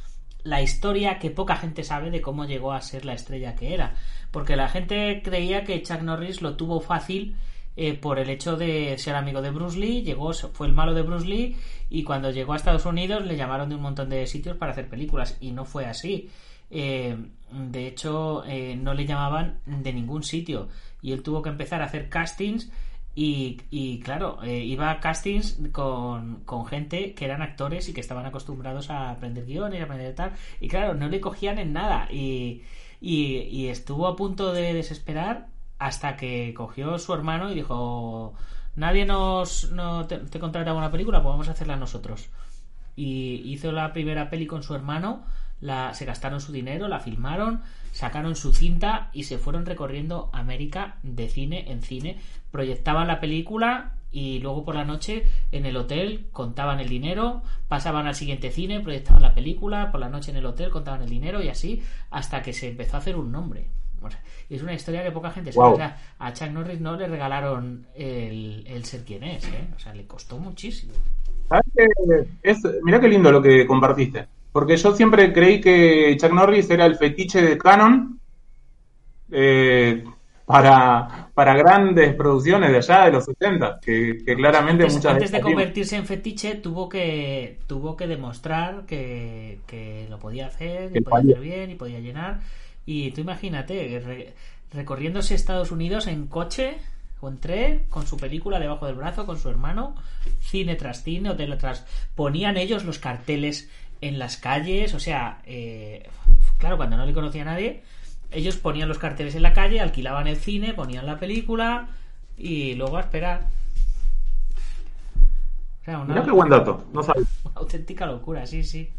la 0.44 0.62
historia 0.62 1.18
que 1.18 1.30
poca 1.30 1.56
gente 1.56 1.84
sabe 1.84 2.10
de 2.10 2.20
cómo 2.20 2.44
llegó 2.44 2.72
a 2.72 2.80
ser 2.80 3.04
la 3.04 3.14
estrella 3.14 3.54
que 3.54 3.74
era. 3.74 3.94
Porque 4.30 4.56
la 4.56 4.68
gente 4.68 5.22
creía 5.22 5.64
que 5.64 5.82
Chuck 5.82 6.00
Norris 6.02 6.42
lo 6.42 6.56
tuvo 6.56 6.80
fácil 6.80 7.36
eh, 7.74 7.94
por 7.94 8.18
el 8.18 8.28
hecho 8.28 8.56
de 8.56 8.98
ser 8.98 9.14
amigo 9.14 9.40
de 9.40 9.50
Bruce 9.50 9.78
Lee, 9.78 10.02
llegó, 10.02 10.32
fue 10.34 10.66
el 10.66 10.74
malo 10.74 10.92
de 10.92 11.02
Bruce 11.02 11.26
Lee 11.26 11.56
y 11.88 12.04
cuando 12.04 12.30
llegó 12.30 12.52
a 12.52 12.56
Estados 12.56 12.84
Unidos 12.84 13.24
le 13.24 13.36
llamaron 13.36 13.70
de 13.70 13.76
un 13.76 13.82
montón 13.82 14.10
de 14.10 14.26
sitios 14.26 14.58
para 14.58 14.72
hacer 14.72 14.88
películas 14.88 15.38
y 15.40 15.52
no 15.52 15.64
fue 15.64 15.86
así. 15.86 16.28
Eh, 16.70 17.16
de 17.50 17.86
hecho, 17.86 18.44
eh, 18.46 18.76
no 18.76 18.92
le 18.94 19.06
llamaban 19.06 19.60
de 19.66 19.92
ningún 19.92 20.22
sitio 20.22 20.68
y 21.00 21.12
él 21.12 21.22
tuvo 21.22 21.42
que 21.42 21.48
empezar 21.48 21.80
a 21.82 21.86
hacer 21.86 22.08
castings 22.10 22.70
y, 23.14 24.00
claro, 24.04 24.38
iba 24.44 24.90
a 24.90 25.00
castings 25.00 25.58
con, 25.72 26.36
con, 26.44 26.64
gente 26.66 27.14
que 27.14 27.26
eran 27.26 27.42
actores 27.42 27.88
y 27.88 27.92
que 27.92 28.00
estaban 28.00 28.24
acostumbrados 28.24 28.88
a 28.90 29.10
aprender 29.10 29.44
guiones, 29.44 29.80
a 29.80 29.84
aprender 29.84 30.14
tal. 30.14 30.32
Y 30.60 30.68
claro, 30.68 30.94
no 30.94 31.08
le 31.08 31.20
cogían 31.20 31.58
en 31.58 31.72
nada. 31.74 32.08
Y, 32.10 32.62
y, 33.02 33.66
estuvo 33.68 34.06
a 34.06 34.16
punto 34.16 34.52
de 34.52 34.72
desesperar 34.72 35.48
hasta 35.78 36.16
que 36.16 36.54
cogió 36.54 36.98
su 36.98 37.12
hermano 37.12 37.50
y 37.50 37.54
dijo 37.54 38.34
nadie 38.76 39.04
nos 39.04 39.72
no 39.72 40.06
te, 40.06 40.18
te 40.18 40.38
contrata 40.38 40.72
una 40.72 40.92
película 40.92 41.20
pues 41.20 41.32
vamos 41.32 41.48
a 41.48 41.52
hacerla 41.52 41.76
nosotros 41.76 42.30
y 42.94 43.42
hizo 43.52 43.72
la 43.72 43.92
primera 43.92 44.30
peli 44.30 44.46
con 44.46 44.62
su 44.62 44.74
hermano 44.76 45.24
la, 45.60 45.92
se 45.94 46.04
gastaron 46.04 46.40
su 46.40 46.52
dinero 46.52 46.86
la 46.86 47.00
filmaron 47.00 47.62
sacaron 47.92 48.34
su 48.34 48.52
cinta 48.52 49.10
y 49.12 49.24
se 49.24 49.38
fueron 49.38 49.64
recorriendo 49.64 50.30
América 50.32 50.96
de 51.02 51.28
cine 51.28 51.70
en 51.70 51.82
cine 51.82 52.18
proyectaban 52.50 53.08
la 53.08 53.18
película 53.18 53.94
y 54.12 54.38
luego 54.40 54.64
por 54.64 54.74
la 54.74 54.84
noche 54.84 55.24
en 55.50 55.64
el 55.64 55.76
hotel 55.76 56.26
contaban 56.32 56.80
el 56.80 56.88
dinero, 56.88 57.42
pasaban 57.66 58.06
al 58.06 58.14
siguiente 58.14 58.50
cine, 58.50 58.80
proyectaban 58.80 59.22
la 59.22 59.34
película, 59.34 59.90
por 59.90 60.00
la 60.00 60.10
noche 60.10 60.30
en 60.30 60.36
el 60.36 60.46
hotel 60.46 60.70
contaban 60.70 61.02
el 61.02 61.08
dinero 61.08 61.42
y 61.42 61.48
así 61.48 61.82
hasta 62.10 62.42
que 62.42 62.52
se 62.52 62.68
empezó 62.68 62.96
a 62.96 62.98
hacer 63.00 63.16
un 63.16 63.32
nombre. 63.32 63.68
y 64.50 64.54
es 64.54 64.62
una 64.62 64.74
historia 64.74 65.02
que 65.02 65.10
poca 65.10 65.30
gente 65.30 65.52
sabe. 65.52 65.82
a 66.18 66.32
Chuck 66.34 66.50
Norris 66.50 66.80
no 66.80 66.94
le 66.94 67.08
regalaron 67.08 67.86
el, 67.94 68.84
ser 68.84 69.02
quien 69.02 69.24
es, 69.24 69.44
¿eh? 69.46 69.68
o 69.74 69.78
sea, 69.78 69.94
le 69.94 70.06
costó 70.06 70.38
muchísimo. 70.38 70.92
Es, 72.42 72.58
mira 72.82 73.00
qué 73.00 73.08
lindo 73.08 73.32
lo 73.32 73.40
que 73.40 73.66
compartiste. 73.66 74.26
Porque 74.52 74.76
yo 74.76 74.94
siempre 74.94 75.32
creí 75.32 75.60
que 75.60 76.16
Chuck 76.20 76.32
Norris 76.32 76.68
era 76.70 76.86
el 76.86 76.96
fetiche 76.96 77.40
de 77.42 77.58
Canon. 77.58 78.20
Eh, 79.30 80.04
para, 80.44 81.30
para 81.32 81.54
grandes 81.54 82.14
producciones 82.14 82.70
de 82.70 82.76
allá 82.76 83.06
de 83.06 83.12
los 83.12 83.24
70, 83.24 83.80
que, 83.80 84.22
claramente 84.36 84.82
antes, 84.82 84.96
muchas 84.96 85.12
Antes 85.14 85.32
de 85.32 85.40
convertirse 85.40 85.96
en 85.96 86.04
fetiche 86.04 86.56
tuvo 86.56 86.88
que 86.88 87.58
tuvo 87.66 87.96
que 87.96 88.06
demostrar 88.06 88.84
que, 88.84 89.60
lo 90.10 90.18
podía 90.18 90.48
hacer, 90.48 90.92
que 90.92 91.00
podía 91.00 91.36
hacer 91.36 91.40
bien 91.40 91.70
y 91.70 91.74
podía 91.76 92.00
llenar. 92.00 92.40
Y 92.84 93.12
tú 93.12 93.20
imagínate, 93.20 94.34
recorriéndose 94.72 95.34
Estados 95.34 95.70
Unidos 95.70 96.06
en 96.06 96.26
coche 96.26 96.76
o 97.20 97.28
en 97.28 97.38
tren, 97.38 97.84
con 97.88 98.06
su 98.06 98.16
película 98.16 98.58
debajo 98.58 98.86
del 98.86 98.96
brazo, 98.96 99.24
con 99.24 99.38
su 99.38 99.48
hermano, 99.48 99.94
cine 100.40 100.74
tras 100.74 101.04
cine, 101.04 101.30
hotel 101.30 101.56
tras... 101.56 101.86
Ponían 102.16 102.56
ellos 102.56 102.84
los 102.84 102.98
carteles 102.98 103.70
en 104.02 104.18
las 104.18 104.36
calles, 104.36 104.92
o 104.94 105.00
sea, 105.00 105.40
eh, 105.46 106.06
claro, 106.58 106.76
cuando 106.76 106.96
no 106.96 107.06
le 107.06 107.14
conocía 107.14 107.42
a 107.42 107.46
nadie, 107.46 107.82
ellos 108.32 108.56
ponían 108.56 108.88
los 108.88 108.98
carteles 108.98 109.34
en 109.36 109.42
la 109.42 109.54
calle, 109.54 109.80
alquilaban 109.80 110.26
el 110.26 110.36
cine, 110.36 110.74
ponían 110.74 111.06
la 111.06 111.18
película 111.18 111.86
y 112.36 112.74
luego 112.74 112.96
a 112.98 113.00
esperar. 113.00 113.46
O 115.80 115.84
sea, 115.84 115.98
una, 116.00 116.22
qué 116.22 116.30
buen 116.32 116.50
dato, 116.50 116.84
no 116.92 117.02
sabes. 117.02 117.26
Una 117.44 117.54
auténtica 117.54 118.04
locura, 118.06 118.44
sí, 118.46 118.64
sí. 118.64 118.90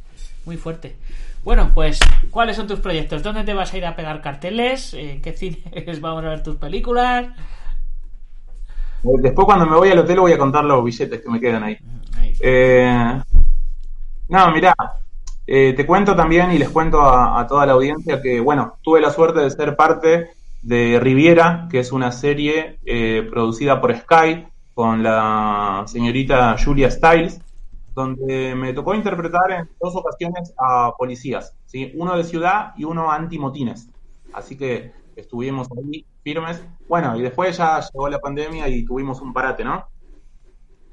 Muy 0.45 0.57
fuerte. 0.57 0.95
Bueno, 1.43 1.71
pues, 1.73 1.99
¿cuáles 2.31 2.55
son 2.55 2.67
tus 2.67 2.79
proyectos? 2.79 3.23
¿Dónde 3.23 3.43
te 3.43 3.53
vas 3.53 3.73
a 3.73 3.77
ir 3.77 3.85
a 3.85 3.97
pegar 3.97 4.21
carteles? 4.21 4.93
¿En 4.93 5.21
qué 5.21 5.33
cines 5.33 5.99
vamos 6.01 6.23
a 6.23 6.29
ver 6.29 6.43
tus 6.43 6.55
películas? 6.55 7.27
Eh, 9.03 9.09
después, 9.21 9.45
cuando 9.45 9.65
me 9.65 9.75
voy 9.75 9.89
al 9.89 9.99
hotel, 9.99 10.21
voy 10.21 10.31
a 10.31 10.37
contar 10.37 10.63
los 10.63 10.83
billetes 10.83 11.21
que 11.21 11.29
me 11.29 11.41
quedan 11.41 11.63
ahí. 11.63 11.77
Eh, 12.39 13.21
no, 14.33 14.51
mirá, 14.51 14.73
eh, 15.45 15.73
te 15.77 15.85
cuento 15.85 16.15
también 16.15 16.51
y 16.51 16.57
les 16.57 16.69
cuento 16.69 16.99
a, 17.03 17.45
toda 17.45 17.67
la 17.67 17.73
audiencia 17.73 18.19
que, 18.19 18.39
bueno, 18.39 18.77
tuve 18.81 18.99
la 18.99 19.11
suerte 19.11 19.41
de 19.41 19.51
ser 19.51 19.75
parte 19.75 20.31
de 20.63 20.99
Riviera, 20.99 21.67
que 21.69 21.77
es 21.77 21.91
una 21.91 22.11
serie 22.11 22.79
eh, 22.83 23.27
producida 23.29 23.79
por 23.79 23.95
Sky 23.95 24.47
con 24.73 25.03
la 25.03 25.83
señorita 25.85 26.55
Julia 26.57 26.89
Stiles, 26.89 27.41
donde 27.93 28.55
me 28.55 28.73
tocó 28.73 28.95
interpretar 28.95 29.51
en 29.51 29.69
dos 29.79 29.95
ocasiones 29.95 30.51
a 30.57 30.93
policías, 30.97 31.55
¿sí? 31.67 31.91
uno 31.93 32.17
de 32.17 32.23
ciudad 32.23 32.73
y 32.75 32.85
uno 32.85 33.11
anti-motines. 33.11 33.87
Así 34.33 34.57
que 34.57 34.93
estuvimos 35.15 35.67
ahí 35.77 36.07
firmes. 36.23 36.59
Bueno, 36.89 37.15
y 37.15 37.21
después 37.21 37.55
ya 37.55 37.79
llegó 37.81 38.09
la 38.09 38.19
pandemia 38.19 38.67
y 38.67 38.83
tuvimos 38.83 39.21
un 39.21 39.31
parate, 39.31 39.63
¿no? 39.63 39.85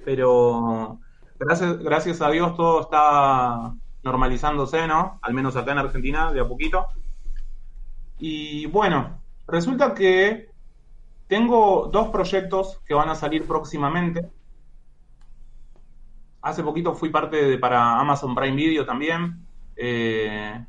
Pero 0.04 0.98
gracias, 1.40 1.78
gracias 1.78 2.20
a 2.20 2.30
Dios 2.30 2.54
todo 2.56 2.82
está 2.82 3.74
normalizándose, 4.02 4.86
¿no? 4.86 5.18
Al 5.22 5.34
menos 5.34 5.56
acá 5.56 5.72
en 5.72 5.78
Argentina, 5.78 6.32
de 6.32 6.40
a 6.40 6.48
poquito. 6.48 6.86
Y 8.18 8.66
bueno, 8.66 9.20
resulta 9.46 9.94
que 9.94 10.50
tengo 11.26 11.88
dos 11.92 12.08
proyectos 12.08 12.80
que 12.86 12.94
van 12.94 13.08
a 13.08 13.14
salir 13.14 13.46
próximamente. 13.46 14.30
Hace 16.42 16.62
poquito 16.62 16.94
fui 16.94 17.10
parte 17.10 17.36
de 17.36 17.58
para 17.58 17.98
Amazon 17.98 18.34
Prime 18.34 18.56
Video 18.56 18.86
también. 18.86 19.46
Eh, 19.76 20.64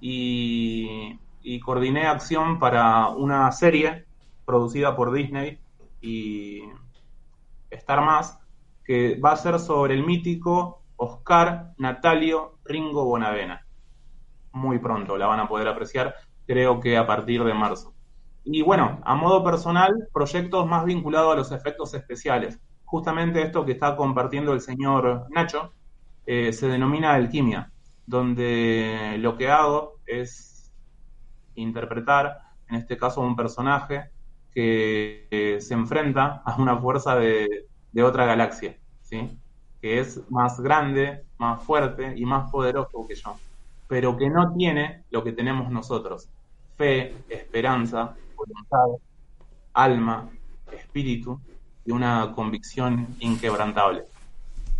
y, 0.00 1.18
y 1.42 1.60
coordiné 1.60 2.06
acción 2.06 2.58
para 2.58 3.08
una 3.08 3.50
serie 3.52 4.04
producida 4.44 4.96
por 4.96 5.12
Disney 5.12 5.58
y 6.00 6.62
Star 7.70 8.00
Más, 8.00 8.37
que 8.88 9.20
va 9.22 9.32
a 9.32 9.36
ser 9.36 9.60
sobre 9.60 9.92
el 9.92 10.02
mítico 10.02 10.80
Oscar 10.96 11.74
Natalio 11.76 12.54
Ringo 12.64 13.04
Bonavena. 13.04 13.66
Muy 14.52 14.78
pronto 14.78 15.18
la 15.18 15.26
van 15.26 15.40
a 15.40 15.46
poder 15.46 15.68
apreciar, 15.68 16.14
creo 16.46 16.80
que 16.80 16.96
a 16.96 17.06
partir 17.06 17.44
de 17.44 17.52
marzo. 17.52 17.92
Y 18.44 18.62
bueno, 18.62 18.98
a 19.04 19.14
modo 19.14 19.44
personal, 19.44 20.08
proyectos 20.10 20.66
más 20.66 20.86
vinculados 20.86 21.34
a 21.34 21.36
los 21.36 21.52
efectos 21.52 21.92
especiales. 21.92 22.58
Justamente 22.86 23.42
esto 23.42 23.66
que 23.66 23.72
está 23.72 23.94
compartiendo 23.94 24.54
el 24.54 24.62
señor 24.62 25.26
Nacho 25.28 25.74
eh, 26.24 26.54
se 26.54 26.68
denomina 26.68 27.12
alquimia, 27.12 27.70
donde 28.06 29.16
lo 29.18 29.36
que 29.36 29.50
hago 29.50 29.96
es 30.06 30.72
interpretar 31.56 32.38
en 32.70 32.76
este 32.76 32.96
caso 32.96 33.20
un 33.20 33.36
personaje 33.36 34.12
que 34.50 35.28
eh, 35.30 35.60
se 35.60 35.74
enfrenta 35.74 36.40
a 36.42 36.56
una 36.56 36.78
fuerza 36.78 37.16
de, 37.16 37.68
de 37.92 38.02
otra 38.02 38.26
galaxia, 38.26 38.76
¿sí? 39.02 39.38
que 39.80 40.00
es 40.00 40.20
más 40.30 40.60
grande, 40.60 41.24
más 41.38 41.62
fuerte 41.62 42.14
y 42.16 42.24
más 42.24 42.50
poderoso 42.50 43.06
que 43.06 43.14
yo, 43.14 43.36
pero 43.86 44.16
que 44.16 44.28
no 44.28 44.52
tiene 44.52 45.04
lo 45.10 45.22
que 45.22 45.32
tenemos 45.32 45.70
nosotros, 45.70 46.28
fe, 46.76 47.14
esperanza, 47.28 48.14
voluntad, 48.36 49.00
alma, 49.72 50.28
espíritu 50.72 51.40
y 51.84 51.92
una 51.92 52.32
convicción 52.34 53.16
inquebrantable. 53.20 54.04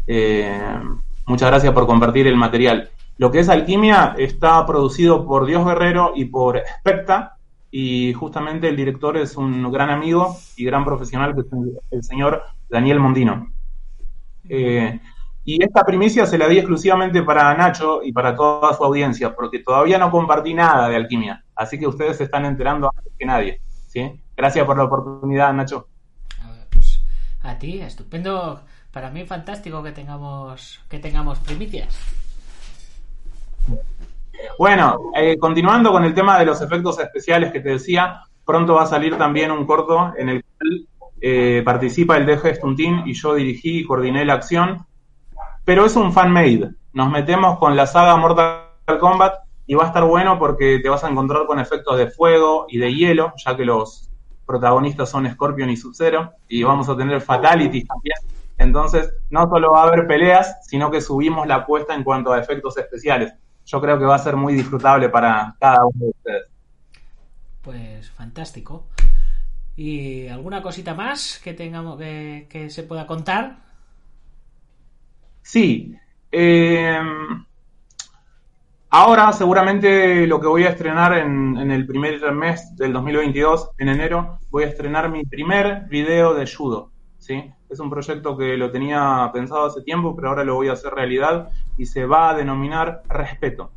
Eh, 0.07 0.81
muchas 1.27 1.49
gracias 1.51 1.73
por 1.73 1.87
compartir 1.87 2.27
el 2.27 2.37
material. 2.37 2.91
Lo 3.19 3.31
que 3.31 3.41
es 3.41 3.49
alquimia 3.49 4.15
está 4.19 4.65
producido 4.67 5.27
por 5.27 5.47
Dios 5.47 5.65
Guerrero 5.65 6.13
y 6.15 6.27
por 6.27 6.61
Specta, 6.79 7.38
y 7.71 8.13
justamente 8.15 8.69
el 8.69 8.77
director 8.77 9.17
es 9.17 9.37
un 9.37 9.71
gran 9.71 9.91
amigo 9.91 10.37
y 10.57 10.65
gran 10.65 10.85
profesional 10.85 11.35
que 11.35 11.41
es 11.41 11.47
el 11.91 12.03
señor 12.03 12.43
Daniel 12.69 13.01
Mondino. 13.01 13.53
Eh, 14.49 14.99
y 15.45 15.63
esta 15.63 15.83
primicia 15.85 16.27
se 16.27 16.39
la 16.39 16.49
di 16.49 16.59
exclusivamente 16.59 17.23
para 17.23 17.55
Nacho 17.55 18.03
y 18.03 18.13
para 18.13 18.35
toda 18.35 18.75
su 18.75 18.85
audiencia, 18.85 19.35
porque 19.35 19.61
todavía 19.61 19.99
no 19.99 20.11
compartí 20.11 20.55
nada 20.55 20.89
de 20.89 20.97
alquimia, 20.97 21.45
así 21.55 21.79
que 21.79 21.87
ustedes 21.87 22.19
se 22.19 22.25
están 22.25 22.45
enterando 22.45 22.91
antes 22.95 23.13
que 23.19 23.27
nadie. 23.27 23.61
¿sí? 23.87 24.21
Gracias 24.37 24.67
por 24.67 24.77
la 24.77 24.85
oportunidad, 24.85 25.53
Nacho. 25.53 25.89
Pues 26.71 27.03
a 27.43 27.59
ti, 27.59 27.81
estupendo. 27.81 28.63
Para 28.93 29.11
mí 29.11 29.25
fantástico 29.25 29.83
que 29.83 29.93
tengamos 29.93 30.81
que 30.89 30.99
tengamos 30.99 31.39
primicias. 31.41 31.95
Bueno, 34.59 35.13
eh, 35.15 35.39
continuando 35.39 35.93
con 35.93 36.05
el 36.05 36.15
tema 36.15 36.39
de 36.39 36.47
los 36.47 36.61
efectos 36.61 36.99
especiales 36.99 37.53
que 37.53 37.61
te 37.61 37.71
decía, 37.71 38.23
pronto 38.45 38.75
va 38.75 38.83
a 38.83 38.87
salir 38.87 39.17
también 39.17 39.51
un 39.51 39.67
corto 39.67 40.13
en 40.17 40.29
el 40.29 40.45
cual 40.45 40.87
eh, 41.21 41.63
participa 41.65 42.17
el 42.17 42.27
DG 42.27 42.57
Stuntin 42.57 43.03
y 43.07 43.13
yo 43.15 43.35
dirigí 43.35 43.81
y 43.81 43.85
coordiné 43.85 44.25
la 44.25 44.35
acción, 44.35 44.87
pero 45.65 45.85
es 45.85 45.97
un 45.97 46.13
fan-made. 46.13 46.71
Nos 46.93 47.11
metemos 47.11 47.59
con 47.59 47.77
la 47.77 47.87
saga 47.87 48.17
Mortal 48.17 48.65
Kombat 48.99 49.35
y 49.67 49.75
va 49.75 49.85
a 49.85 49.87
estar 49.89 50.05
bueno 50.05 50.39
porque 50.39 50.81
te 50.83 50.89
vas 50.89 51.05
a 51.05 51.09
encontrar 51.11 51.47
con 51.47 51.61
efectos 51.61 51.99
de 51.99 52.09
fuego 52.09 52.67
y 52.69 52.79
de 52.79 52.95
hielo, 52.95 53.35
ya 53.37 53.57
que 53.57 53.65
los 53.65 54.11
protagonistas 54.47 55.11
son 55.11 55.31
Scorpion 55.31 55.69
y 55.69 55.77
Sub-Zero, 55.77 56.33
y 56.49 56.63
vamos 56.63 56.89
a 56.89 56.97
tener 56.97 57.21
fatalities 57.21 57.87
también. 57.87 58.17
Entonces, 58.57 59.13
no 59.31 59.49
solo 59.49 59.73
va 59.73 59.83
a 59.83 59.89
haber 59.89 60.07
peleas, 60.07 60.67
sino 60.67 60.91
que 60.91 61.01
subimos 61.01 61.47
la 61.47 61.57
apuesta 61.57 61.95
en 61.95 62.03
cuanto 62.03 62.33
a 62.33 62.41
efectos 62.41 62.79
especiales 62.79 63.35
yo 63.69 63.83
creo 63.83 63.99
que 63.99 64.07
va 64.07 64.15
a 64.15 64.19
ser 64.19 64.35
muy 64.35 64.55
disfrutable 64.55 65.11
para 65.11 65.55
cada 65.61 65.85
uno 65.85 66.07
de 66.07 66.11
ustedes. 66.11 66.47
Pues 67.61 68.11
fantástico. 68.11 68.87
¿Y 69.77 70.27
alguna 70.29 70.63
cosita 70.63 70.95
más 70.95 71.39
que 71.45 71.53
tengamos 71.53 71.99
que, 71.99 72.69
se 72.71 72.83
pueda 72.85 73.07
contar? 73.07 73.59
Sí. 75.43 75.95
Eh, 76.33 76.99
ahora 78.89 79.33
seguramente 79.33 80.27
lo 80.27 80.41
que 80.41 80.47
voy 80.47 80.65
a 80.65 80.71
estrenar 80.71 81.19
en, 81.19 81.59
en, 81.59 81.71
el 81.71 81.87
primer 81.87 82.33
mes 82.33 82.75
del 82.75 82.95
2022, 82.95 83.73
en 83.77 83.89
enero, 83.89 84.39
voy 84.51 84.65
a 84.65 84.69
estrenar 84.69 85.11
mi 85.11 85.25
primer 85.25 85.85
video 85.89 86.33
de 86.33 86.47
judo. 86.47 86.91
Es 87.69 87.81
un 87.81 87.91
proyecto 87.91 88.37
que 88.37 88.57
lo 88.57 88.71
tenía 88.71 89.31
pensado 89.33 89.67
hace 89.67 89.83
tiempo, 89.83 90.15
pero 90.17 90.29
ahora 90.29 90.45
lo 90.45 90.55
voy 90.55 90.69
a 90.69 90.73
hacer 90.73 90.93
realidad 90.93 91.51
y 91.77 91.87
se 91.87 92.07
va 92.07 92.31
a 92.31 92.35
denominar 92.35 93.03
respeto. 93.09 93.71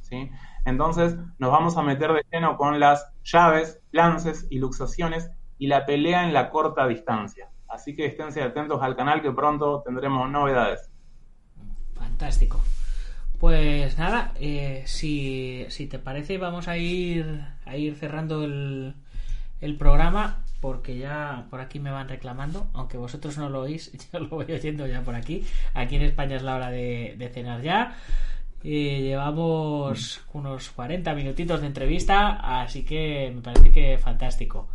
¿sí? 0.00 0.30
Entonces 0.64 1.16
nos 1.38 1.50
vamos 1.50 1.76
a 1.76 1.82
meter 1.82 2.12
de 2.12 2.24
lleno 2.32 2.56
con 2.56 2.78
las 2.80 3.12
llaves, 3.24 3.80
lances 3.90 4.46
y 4.50 4.58
luxaciones 4.58 5.30
y 5.58 5.66
la 5.66 5.84
pelea 5.84 6.24
en 6.24 6.32
la 6.32 6.50
corta 6.50 6.86
distancia. 6.86 7.48
Así 7.68 7.94
que 7.94 8.06
esténse 8.06 8.42
atentos 8.42 8.82
al 8.82 8.96
canal 8.96 9.22
que 9.22 9.32
pronto 9.32 9.82
tendremos 9.84 10.30
novedades. 10.30 10.90
Fantástico. 11.94 12.60
Pues 13.38 13.98
nada, 13.98 14.32
eh, 14.36 14.84
si, 14.86 15.66
te 15.90 15.98
parece 15.98 16.38
vamos 16.38 16.68
a 16.68 16.76
ir, 16.76 17.44
a 17.64 17.76
ir 17.76 17.96
cerrando 17.96 18.44
el 18.44 18.94
programa 19.78 20.41
porque 20.62 20.96
ya 20.96 21.46
por 21.50 21.60
aquí 21.60 21.80
me 21.80 21.90
van 21.90 22.08
reclamando, 22.08 22.68
aunque 22.72 22.96
vosotros 22.96 23.36
no 23.36 23.50
lo 23.50 23.62
oís, 23.62 23.90
yo 24.12 24.20
lo 24.20 24.28
voy 24.28 24.50
oyendo 24.50 24.86
ya 24.86 25.02
por 25.02 25.16
aquí. 25.16 25.44
Aquí 25.74 25.96
en 25.96 26.02
España 26.02 26.36
es 26.36 26.42
la 26.42 26.54
hora 26.54 26.70
de, 26.70 27.30
cenar 27.34 27.60
ya. 27.62 27.96
llevamos 28.62 30.22
unos 30.32 30.70
40 30.70 31.14
minutitos 31.14 31.60
de 31.60 31.66
entrevista, 31.66 32.62
así 32.62 32.84
que 32.84 33.32
me 33.34 33.42
parece 33.42 33.72
que 33.72 33.98
fantástico. 33.98 34.68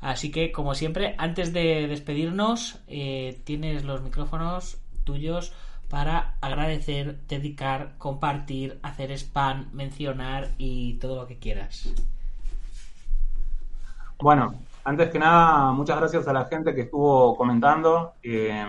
Así 0.00 0.30
que, 0.30 0.50
como 0.50 0.74
siempre, 0.74 1.14
antes 1.18 1.52
de 1.52 1.86
despedirnos, 1.88 2.78
eh, 2.86 3.38
tienes 3.44 3.84
los 3.84 4.00
micrófonos 4.00 4.78
tuyos 5.04 5.52
para 5.90 6.36
agradecer, 6.40 7.18
dedicar, 7.28 7.96
compartir, 7.98 8.78
hacer 8.82 9.10
spam, 9.12 9.68
mencionar 9.72 10.52
y 10.56 10.94
todo 10.94 11.16
lo 11.16 11.26
que 11.26 11.38
quieras. 11.38 11.92
Bueno, 14.20 14.54
antes 14.88 15.10
que 15.10 15.18
nada, 15.18 15.70
muchas 15.72 15.98
gracias 15.98 16.26
a 16.28 16.32
la 16.32 16.46
gente 16.46 16.74
que 16.74 16.80
estuvo 16.82 17.36
comentando 17.36 18.14
eh, 18.22 18.66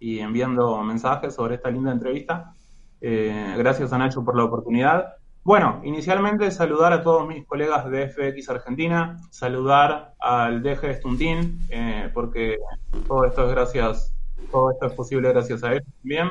y 0.00 0.18
enviando 0.18 0.82
mensajes 0.82 1.36
sobre 1.36 1.54
esta 1.54 1.70
linda 1.70 1.92
entrevista. 1.92 2.52
Eh, 3.00 3.54
gracias 3.56 3.92
a 3.92 3.98
Nacho 3.98 4.24
por 4.24 4.36
la 4.36 4.42
oportunidad. 4.42 5.14
Bueno, 5.44 5.80
inicialmente 5.84 6.50
saludar 6.50 6.92
a 6.92 7.04
todos 7.04 7.28
mis 7.28 7.46
colegas 7.46 7.88
de 7.88 8.08
FX 8.08 8.48
Argentina, 8.48 9.20
saludar 9.30 10.14
al 10.18 10.64
DG 10.64 10.96
Stuntin, 10.96 11.60
eh, 11.70 12.10
porque 12.12 12.58
todo 13.06 13.24
esto 13.24 13.46
es 13.46 13.52
gracias, 13.52 14.12
todo 14.50 14.72
esto 14.72 14.86
es 14.86 14.92
posible 14.94 15.28
gracias 15.28 15.62
a 15.62 15.74
él 15.74 15.84
también. 16.00 16.30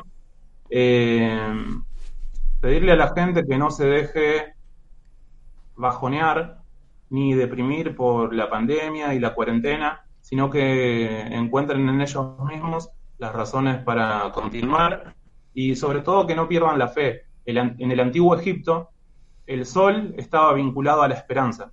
pedirle 2.60 2.92
a 2.92 2.96
la 2.96 3.14
gente 3.14 3.46
que 3.46 3.56
no 3.56 3.70
se 3.70 3.86
deje 3.86 4.52
bajonear 5.74 6.61
ni 7.12 7.34
deprimir 7.34 7.94
por 7.94 8.34
la 8.34 8.48
pandemia 8.48 9.12
y 9.12 9.20
la 9.20 9.34
cuarentena, 9.34 10.00
sino 10.22 10.48
que 10.48 11.20
encuentren 11.20 11.86
en 11.86 12.00
ellos 12.00 12.38
mismos 12.40 12.88
las 13.18 13.34
razones 13.34 13.82
para 13.84 14.32
continuar 14.32 15.14
y 15.52 15.76
sobre 15.76 16.00
todo 16.00 16.26
que 16.26 16.34
no 16.34 16.48
pierdan 16.48 16.78
la 16.78 16.88
fe. 16.88 17.26
en 17.44 17.90
el 17.90 18.00
antiguo 18.00 18.34
Egipto, 18.34 18.88
el 19.46 19.66
sol 19.66 20.14
estaba 20.16 20.54
vinculado 20.54 21.02
a 21.02 21.08
la 21.08 21.14
esperanza. 21.14 21.72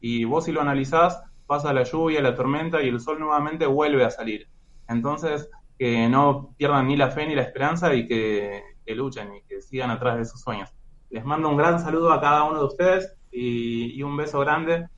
Y 0.00 0.24
vos 0.24 0.46
si 0.46 0.52
lo 0.52 0.62
analizás, 0.62 1.22
pasa 1.46 1.74
la 1.74 1.82
lluvia, 1.82 2.22
la 2.22 2.34
tormenta 2.34 2.82
y 2.82 2.88
el 2.88 3.00
sol 3.00 3.20
nuevamente 3.20 3.66
vuelve 3.66 4.04
a 4.04 4.10
salir. 4.10 4.48
Entonces, 4.88 5.50
que 5.78 6.08
no 6.08 6.54
pierdan 6.56 6.88
ni 6.88 6.96
la 6.96 7.10
fe 7.10 7.26
ni 7.26 7.34
la 7.34 7.42
esperanza 7.42 7.94
y 7.94 8.06
que, 8.06 8.62
que 8.86 8.94
luchen 8.94 9.34
y 9.34 9.42
que 9.42 9.60
sigan 9.60 9.90
atrás 9.90 10.16
de 10.16 10.24
sus 10.24 10.40
sueños. 10.40 10.70
Les 11.10 11.22
mando 11.22 11.50
un 11.50 11.58
gran 11.58 11.80
saludo 11.80 12.12
a 12.12 12.20
cada 12.20 12.44
uno 12.44 12.60
de 12.60 12.64
ustedes 12.64 13.19
y, 13.32 14.02
un 14.02 14.16
beso 14.16 14.40
grande 14.40 14.88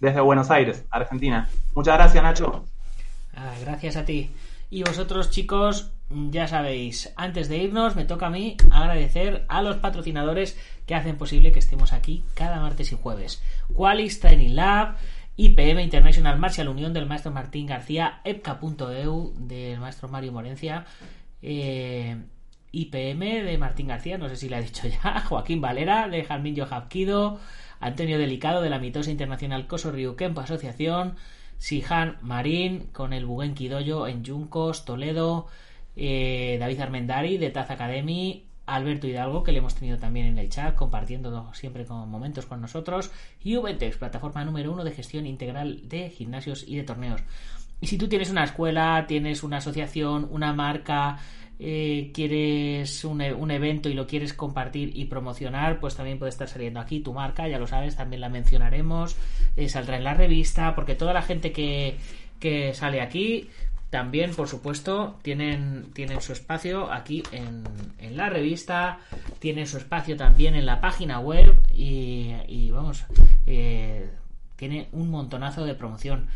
desde 0.00 0.20
Buenos 0.20 0.50
Aires, 0.50 0.84
Argentina. 0.90 1.48
Muchas 1.74 1.94
gracias, 1.94 2.22
Nacho. 2.22 2.64
Ah, 3.34 3.54
gracias 3.60 3.96
a 3.96 4.04
ti. 4.04 4.30
Y 4.70 4.82
vosotros, 4.82 5.30
chicos, 5.30 5.92
ya 6.30 6.48
sabéis, 6.48 7.12
antes 7.16 7.48
de 7.48 7.58
irnos, 7.58 7.94
me 7.94 8.04
toca 8.04 8.26
a 8.26 8.30
mí 8.30 8.56
agradecer 8.70 9.44
a 9.48 9.62
los 9.62 9.76
patrocinadores 9.76 10.58
que 10.86 10.94
hacen 10.94 11.16
posible 11.16 11.52
que 11.52 11.58
estemos 11.58 11.92
aquí 11.92 12.24
cada 12.34 12.60
martes 12.60 12.92
y 12.92 12.96
jueves. 12.96 13.42
Qualis 13.74 14.20
Training 14.20 14.54
Lab, 14.54 14.96
IPM 15.36 15.82
International 15.82 16.38
Martial 16.38 16.68
Unión 16.68 16.92
del 16.92 17.06
maestro 17.06 17.32
Martín 17.32 17.66
García, 17.66 18.20
EPCA.eu 18.24 19.32
del 19.36 19.80
maestro 19.80 20.08
Mario 20.08 20.32
Morencia, 20.32 20.84
eh, 21.40 22.16
IPM 22.72 23.44
de 23.44 23.58
Martín 23.58 23.88
García, 23.88 24.18
no 24.18 24.28
sé 24.28 24.36
si 24.36 24.48
le 24.48 24.56
ha 24.56 24.60
dicho 24.60 24.88
ya, 24.88 25.20
Joaquín 25.28 25.60
Valera 25.60 26.08
de 26.08 26.24
Jarmín 26.24 26.56
Johabkido, 26.56 27.38
Antonio 27.82 28.16
Delicado 28.16 28.62
de 28.62 28.70
la 28.70 28.78
mitosa 28.78 29.10
internacional 29.10 29.66
Coso 29.66 29.90
Ryukenpo 29.90 30.40
Asociación, 30.40 31.16
Sihan 31.58 32.16
Marín 32.22 32.86
con 32.92 33.12
el 33.12 33.26
Bugenki 33.26 33.68
Dojo 33.68 34.06
en 34.06 34.24
Yuncos, 34.24 34.84
Toledo, 34.84 35.48
eh, 35.96 36.56
David 36.58 36.80
Armendari 36.80 37.38
de 37.38 37.50
Taz 37.50 37.70
Academy, 37.70 38.46
Alberto 38.66 39.08
Hidalgo, 39.08 39.42
que 39.42 39.52
le 39.52 39.58
hemos 39.58 39.74
tenido 39.74 39.98
también 39.98 40.26
en 40.26 40.38
el 40.38 40.48
chat, 40.48 40.76
compartiendo 40.76 41.52
siempre 41.54 41.84
momentos 41.84 42.46
con 42.46 42.60
nosotros, 42.60 43.10
y 43.42 43.56
Ubentex, 43.56 43.96
plataforma 43.96 44.44
número 44.44 44.72
uno 44.72 44.84
de 44.84 44.92
gestión 44.92 45.26
integral 45.26 45.88
de 45.88 46.08
gimnasios 46.08 46.64
y 46.66 46.76
de 46.76 46.84
torneos. 46.84 47.20
Y 47.80 47.88
si 47.88 47.98
tú 47.98 48.08
tienes 48.08 48.30
una 48.30 48.44
escuela, 48.44 49.06
tienes 49.08 49.42
una 49.42 49.56
asociación, 49.56 50.28
una 50.30 50.52
marca, 50.52 51.18
eh, 51.64 52.10
quieres 52.12 53.04
un, 53.04 53.20
e, 53.20 53.32
un, 53.32 53.52
evento 53.52 53.88
y 53.88 53.94
lo 53.94 54.08
quieres 54.08 54.34
compartir 54.34 54.90
y 54.96 55.04
promocionar, 55.04 55.78
pues 55.78 55.94
también 55.94 56.18
puede 56.18 56.30
estar 56.30 56.48
saliendo 56.48 56.80
aquí 56.80 56.98
tu 56.98 57.12
marca, 57.12 57.46
ya 57.46 57.58
lo 57.58 57.68
sabes, 57.68 57.94
también 57.94 58.20
la 58.20 58.28
mencionaremos, 58.28 59.16
eh, 59.56 59.68
saldrá 59.68 59.96
en 59.96 60.02
la 60.02 60.14
revista, 60.14 60.74
porque 60.74 60.96
toda 60.96 61.12
la 61.12 61.22
gente 61.22 61.52
que, 61.52 61.94
que 62.40 62.74
sale 62.74 63.00
aquí 63.00 63.48
también, 63.90 64.34
por 64.34 64.48
supuesto, 64.48 65.18
tienen, 65.22 65.90
tienen 65.92 66.20
su 66.20 66.32
espacio 66.32 66.90
aquí 66.90 67.22
en, 67.30 67.62
en, 67.98 68.16
la 68.16 68.28
revista, 68.28 68.98
tienen 69.38 69.68
su 69.68 69.76
espacio 69.76 70.16
también 70.16 70.56
en 70.56 70.66
la 70.66 70.80
página 70.80 71.20
web 71.20 71.60
y, 71.72 72.32
y 72.48 72.70
vamos, 72.72 73.04
eh, 73.46 74.10
tiene 74.62 74.88
un 74.92 75.10
montonazo 75.10 75.64
de 75.64 75.74
promoción. 75.74 76.28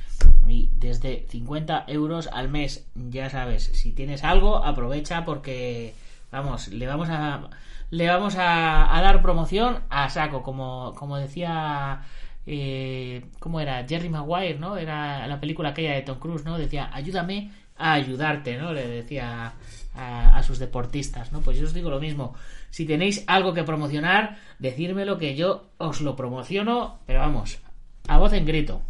Y 0.49 0.70
desde 0.74 1.27
50 1.29 1.85
euros 1.87 2.29
al 2.33 2.49
mes, 2.49 2.85
ya 2.97 3.31
sabes, 3.31 3.62
si 3.62 3.93
tienes 3.93 4.24
algo, 4.24 4.64
aprovecha 4.64 5.24
porque, 5.24 5.95
vamos, 6.33 6.66
le 6.66 6.89
vamos 6.89 7.09
a, 7.09 7.49
le 7.91 8.09
vamos 8.09 8.35
a, 8.35 8.97
a 8.97 9.01
dar 9.01 9.22
promoción 9.22 9.79
a 9.91 10.11
saco, 10.11 10.43
como, 10.43 10.93
como 10.97 11.18
decía 11.18 12.03
eh, 12.49 13.27
¿cómo 13.39 13.61
era? 13.61 13.87
Jerry 13.87 14.09
Maguire, 14.09 14.59
¿no? 14.59 14.77
Era 14.77 15.29
la 15.29 15.39
película 15.39 15.68
aquella 15.68 15.95
de 15.95 16.03
Tom 16.03 16.18
Cruise, 16.18 16.45
¿no? 16.45 16.59
Decía, 16.59 16.91
ayúdame 16.93 17.53
a 17.77 17.93
ayudarte, 17.93 18.57
¿no? 18.57 18.72
Le 18.72 18.89
decía 18.89 19.53
a, 19.95 20.43
sus 20.43 20.59
deportistas, 20.59 21.31
¿no? 21.31 21.43
Pues 21.43 21.59
yo 21.59 21.66
os 21.66 21.74
digo 21.74 21.91
lo 21.91 22.01
mismo. 22.01 22.35
Si 22.70 22.87
tenéis 22.87 23.22
algo 23.29 23.55
que 23.55 23.62
promocionar, 23.62 24.39
decírmelo 24.59 25.16
que 25.16 25.37
yo 25.37 25.70
os 25.79 26.01
lo 26.01 26.16
promociono, 26.16 26.99
pero 27.07 27.20
vamos, 27.20 27.61
a 28.09 28.18
voz 28.18 28.32
en 28.32 28.44
grito. 28.44 28.82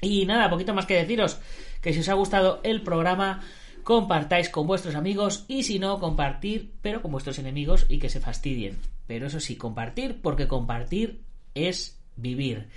Y 0.00 0.26
nada, 0.26 0.50
poquito 0.50 0.74
más 0.74 0.86
que 0.86 0.94
deciros 0.94 1.38
que 1.80 1.92
si 1.92 2.00
os 2.00 2.08
ha 2.08 2.14
gustado 2.14 2.60
el 2.64 2.82
programa, 2.82 3.42
compartáis 3.82 4.48
con 4.50 4.66
vuestros 4.66 4.94
amigos 4.94 5.44
y 5.48 5.62
si 5.62 5.78
no, 5.78 5.98
compartir, 6.00 6.72
pero 6.82 7.02
con 7.02 7.12
vuestros 7.12 7.38
enemigos 7.38 7.86
y 7.88 7.98
que 7.98 8.10
se 8.10 8.20
fastidien. 8.20 8.78
Pero 9.06 9.28
eso 9.28 9.40
sí, 9.40 9.56
compartir, 9.56 10.20
porque 10.20 10.48
compartir 10.48 11.20
es 11.54 11.98
vivir. 12.16 12.68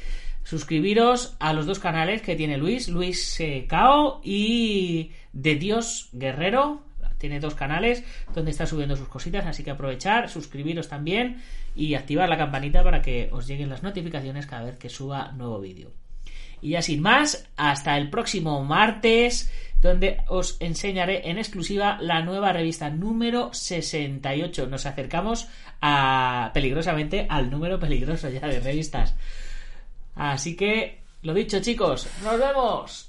Suscribiros 0.43 1.35
a 1.39 1.53
los 1.53 1.65
dos 1.65 1.79
canales 1.79 2.21
que 2.21 2.35
tiene 2.35 2.57
Luis, 2.57 2.89
Luis 2.89 3.39
eh, 3.39 3.65
Cao 3.67 4.21
y 4.23 5.11
de 5.33 5.55
Dios 5.55 6.09
Guerrero. 6.13 6.83
Tiene 7.19 7.39
dos 7.39 7.53
canales 7.53 8.03
donde 8.33 8.49
está 8.49 8.65
subiendo 8.65 8.95
sus 8.95 9.07
cositas, 9.07 9.45
así 9.45 9.63
que 9.63 9.69
aprovechar, 9.69 10.29
suscribiros 10.29 10.87
también 10.87 11.43
y 11.75 11.93
activar 11.93 12.27
la 12.27 12.37
campanita 12.37 12.83
para 12.83 13.01
que 13.01 13.29
os 13.31 13.45
lleguen 13.45 13.69
las 13.69 13.83
notificaciones 13.83 14.47
cada 14.47 14.63
vez 14.63 14.77
que 14.77 14.89
suba 14.89 15.31
nuevo 15.33 15.59
vídeo. 15.59 15.91
Y 16.61 16.71
ya 16.71 16.81
sin 16.81 17.01
más, 17.01 17.47
hasta 17.55 17.97
el 17.97 18.09
próximo 18.09 18.63
martes, 18.65 19.51
donde 19.81 20.17
os 20.27 20.57
enseñaré 20.59 21.29
en 21.29 21.37
exclusiva 21.37 21.97
la 22.01 22.21
nueva 22.21 22.51
revista 22.51 22.89
número 22.89 23.53
68. 23.53 24.67
Nos 24.67 24.85
acercamos 24.85 25.47
peligrosamente 26.53 27.25
al 27.29 27.49
número 27.49 27.79
peligroso 27.79 28.29
ya 28.29 28.45
de 28.47 28.59
revistas. 28.59 29.15
Así 30.15 30.57
que, 30.57 30.99
lo 31.21 31.33
dicho 31.33 31.61
chicos, 31.61 32.09
nos 32.23 32.37
vemos. 32.37 33.08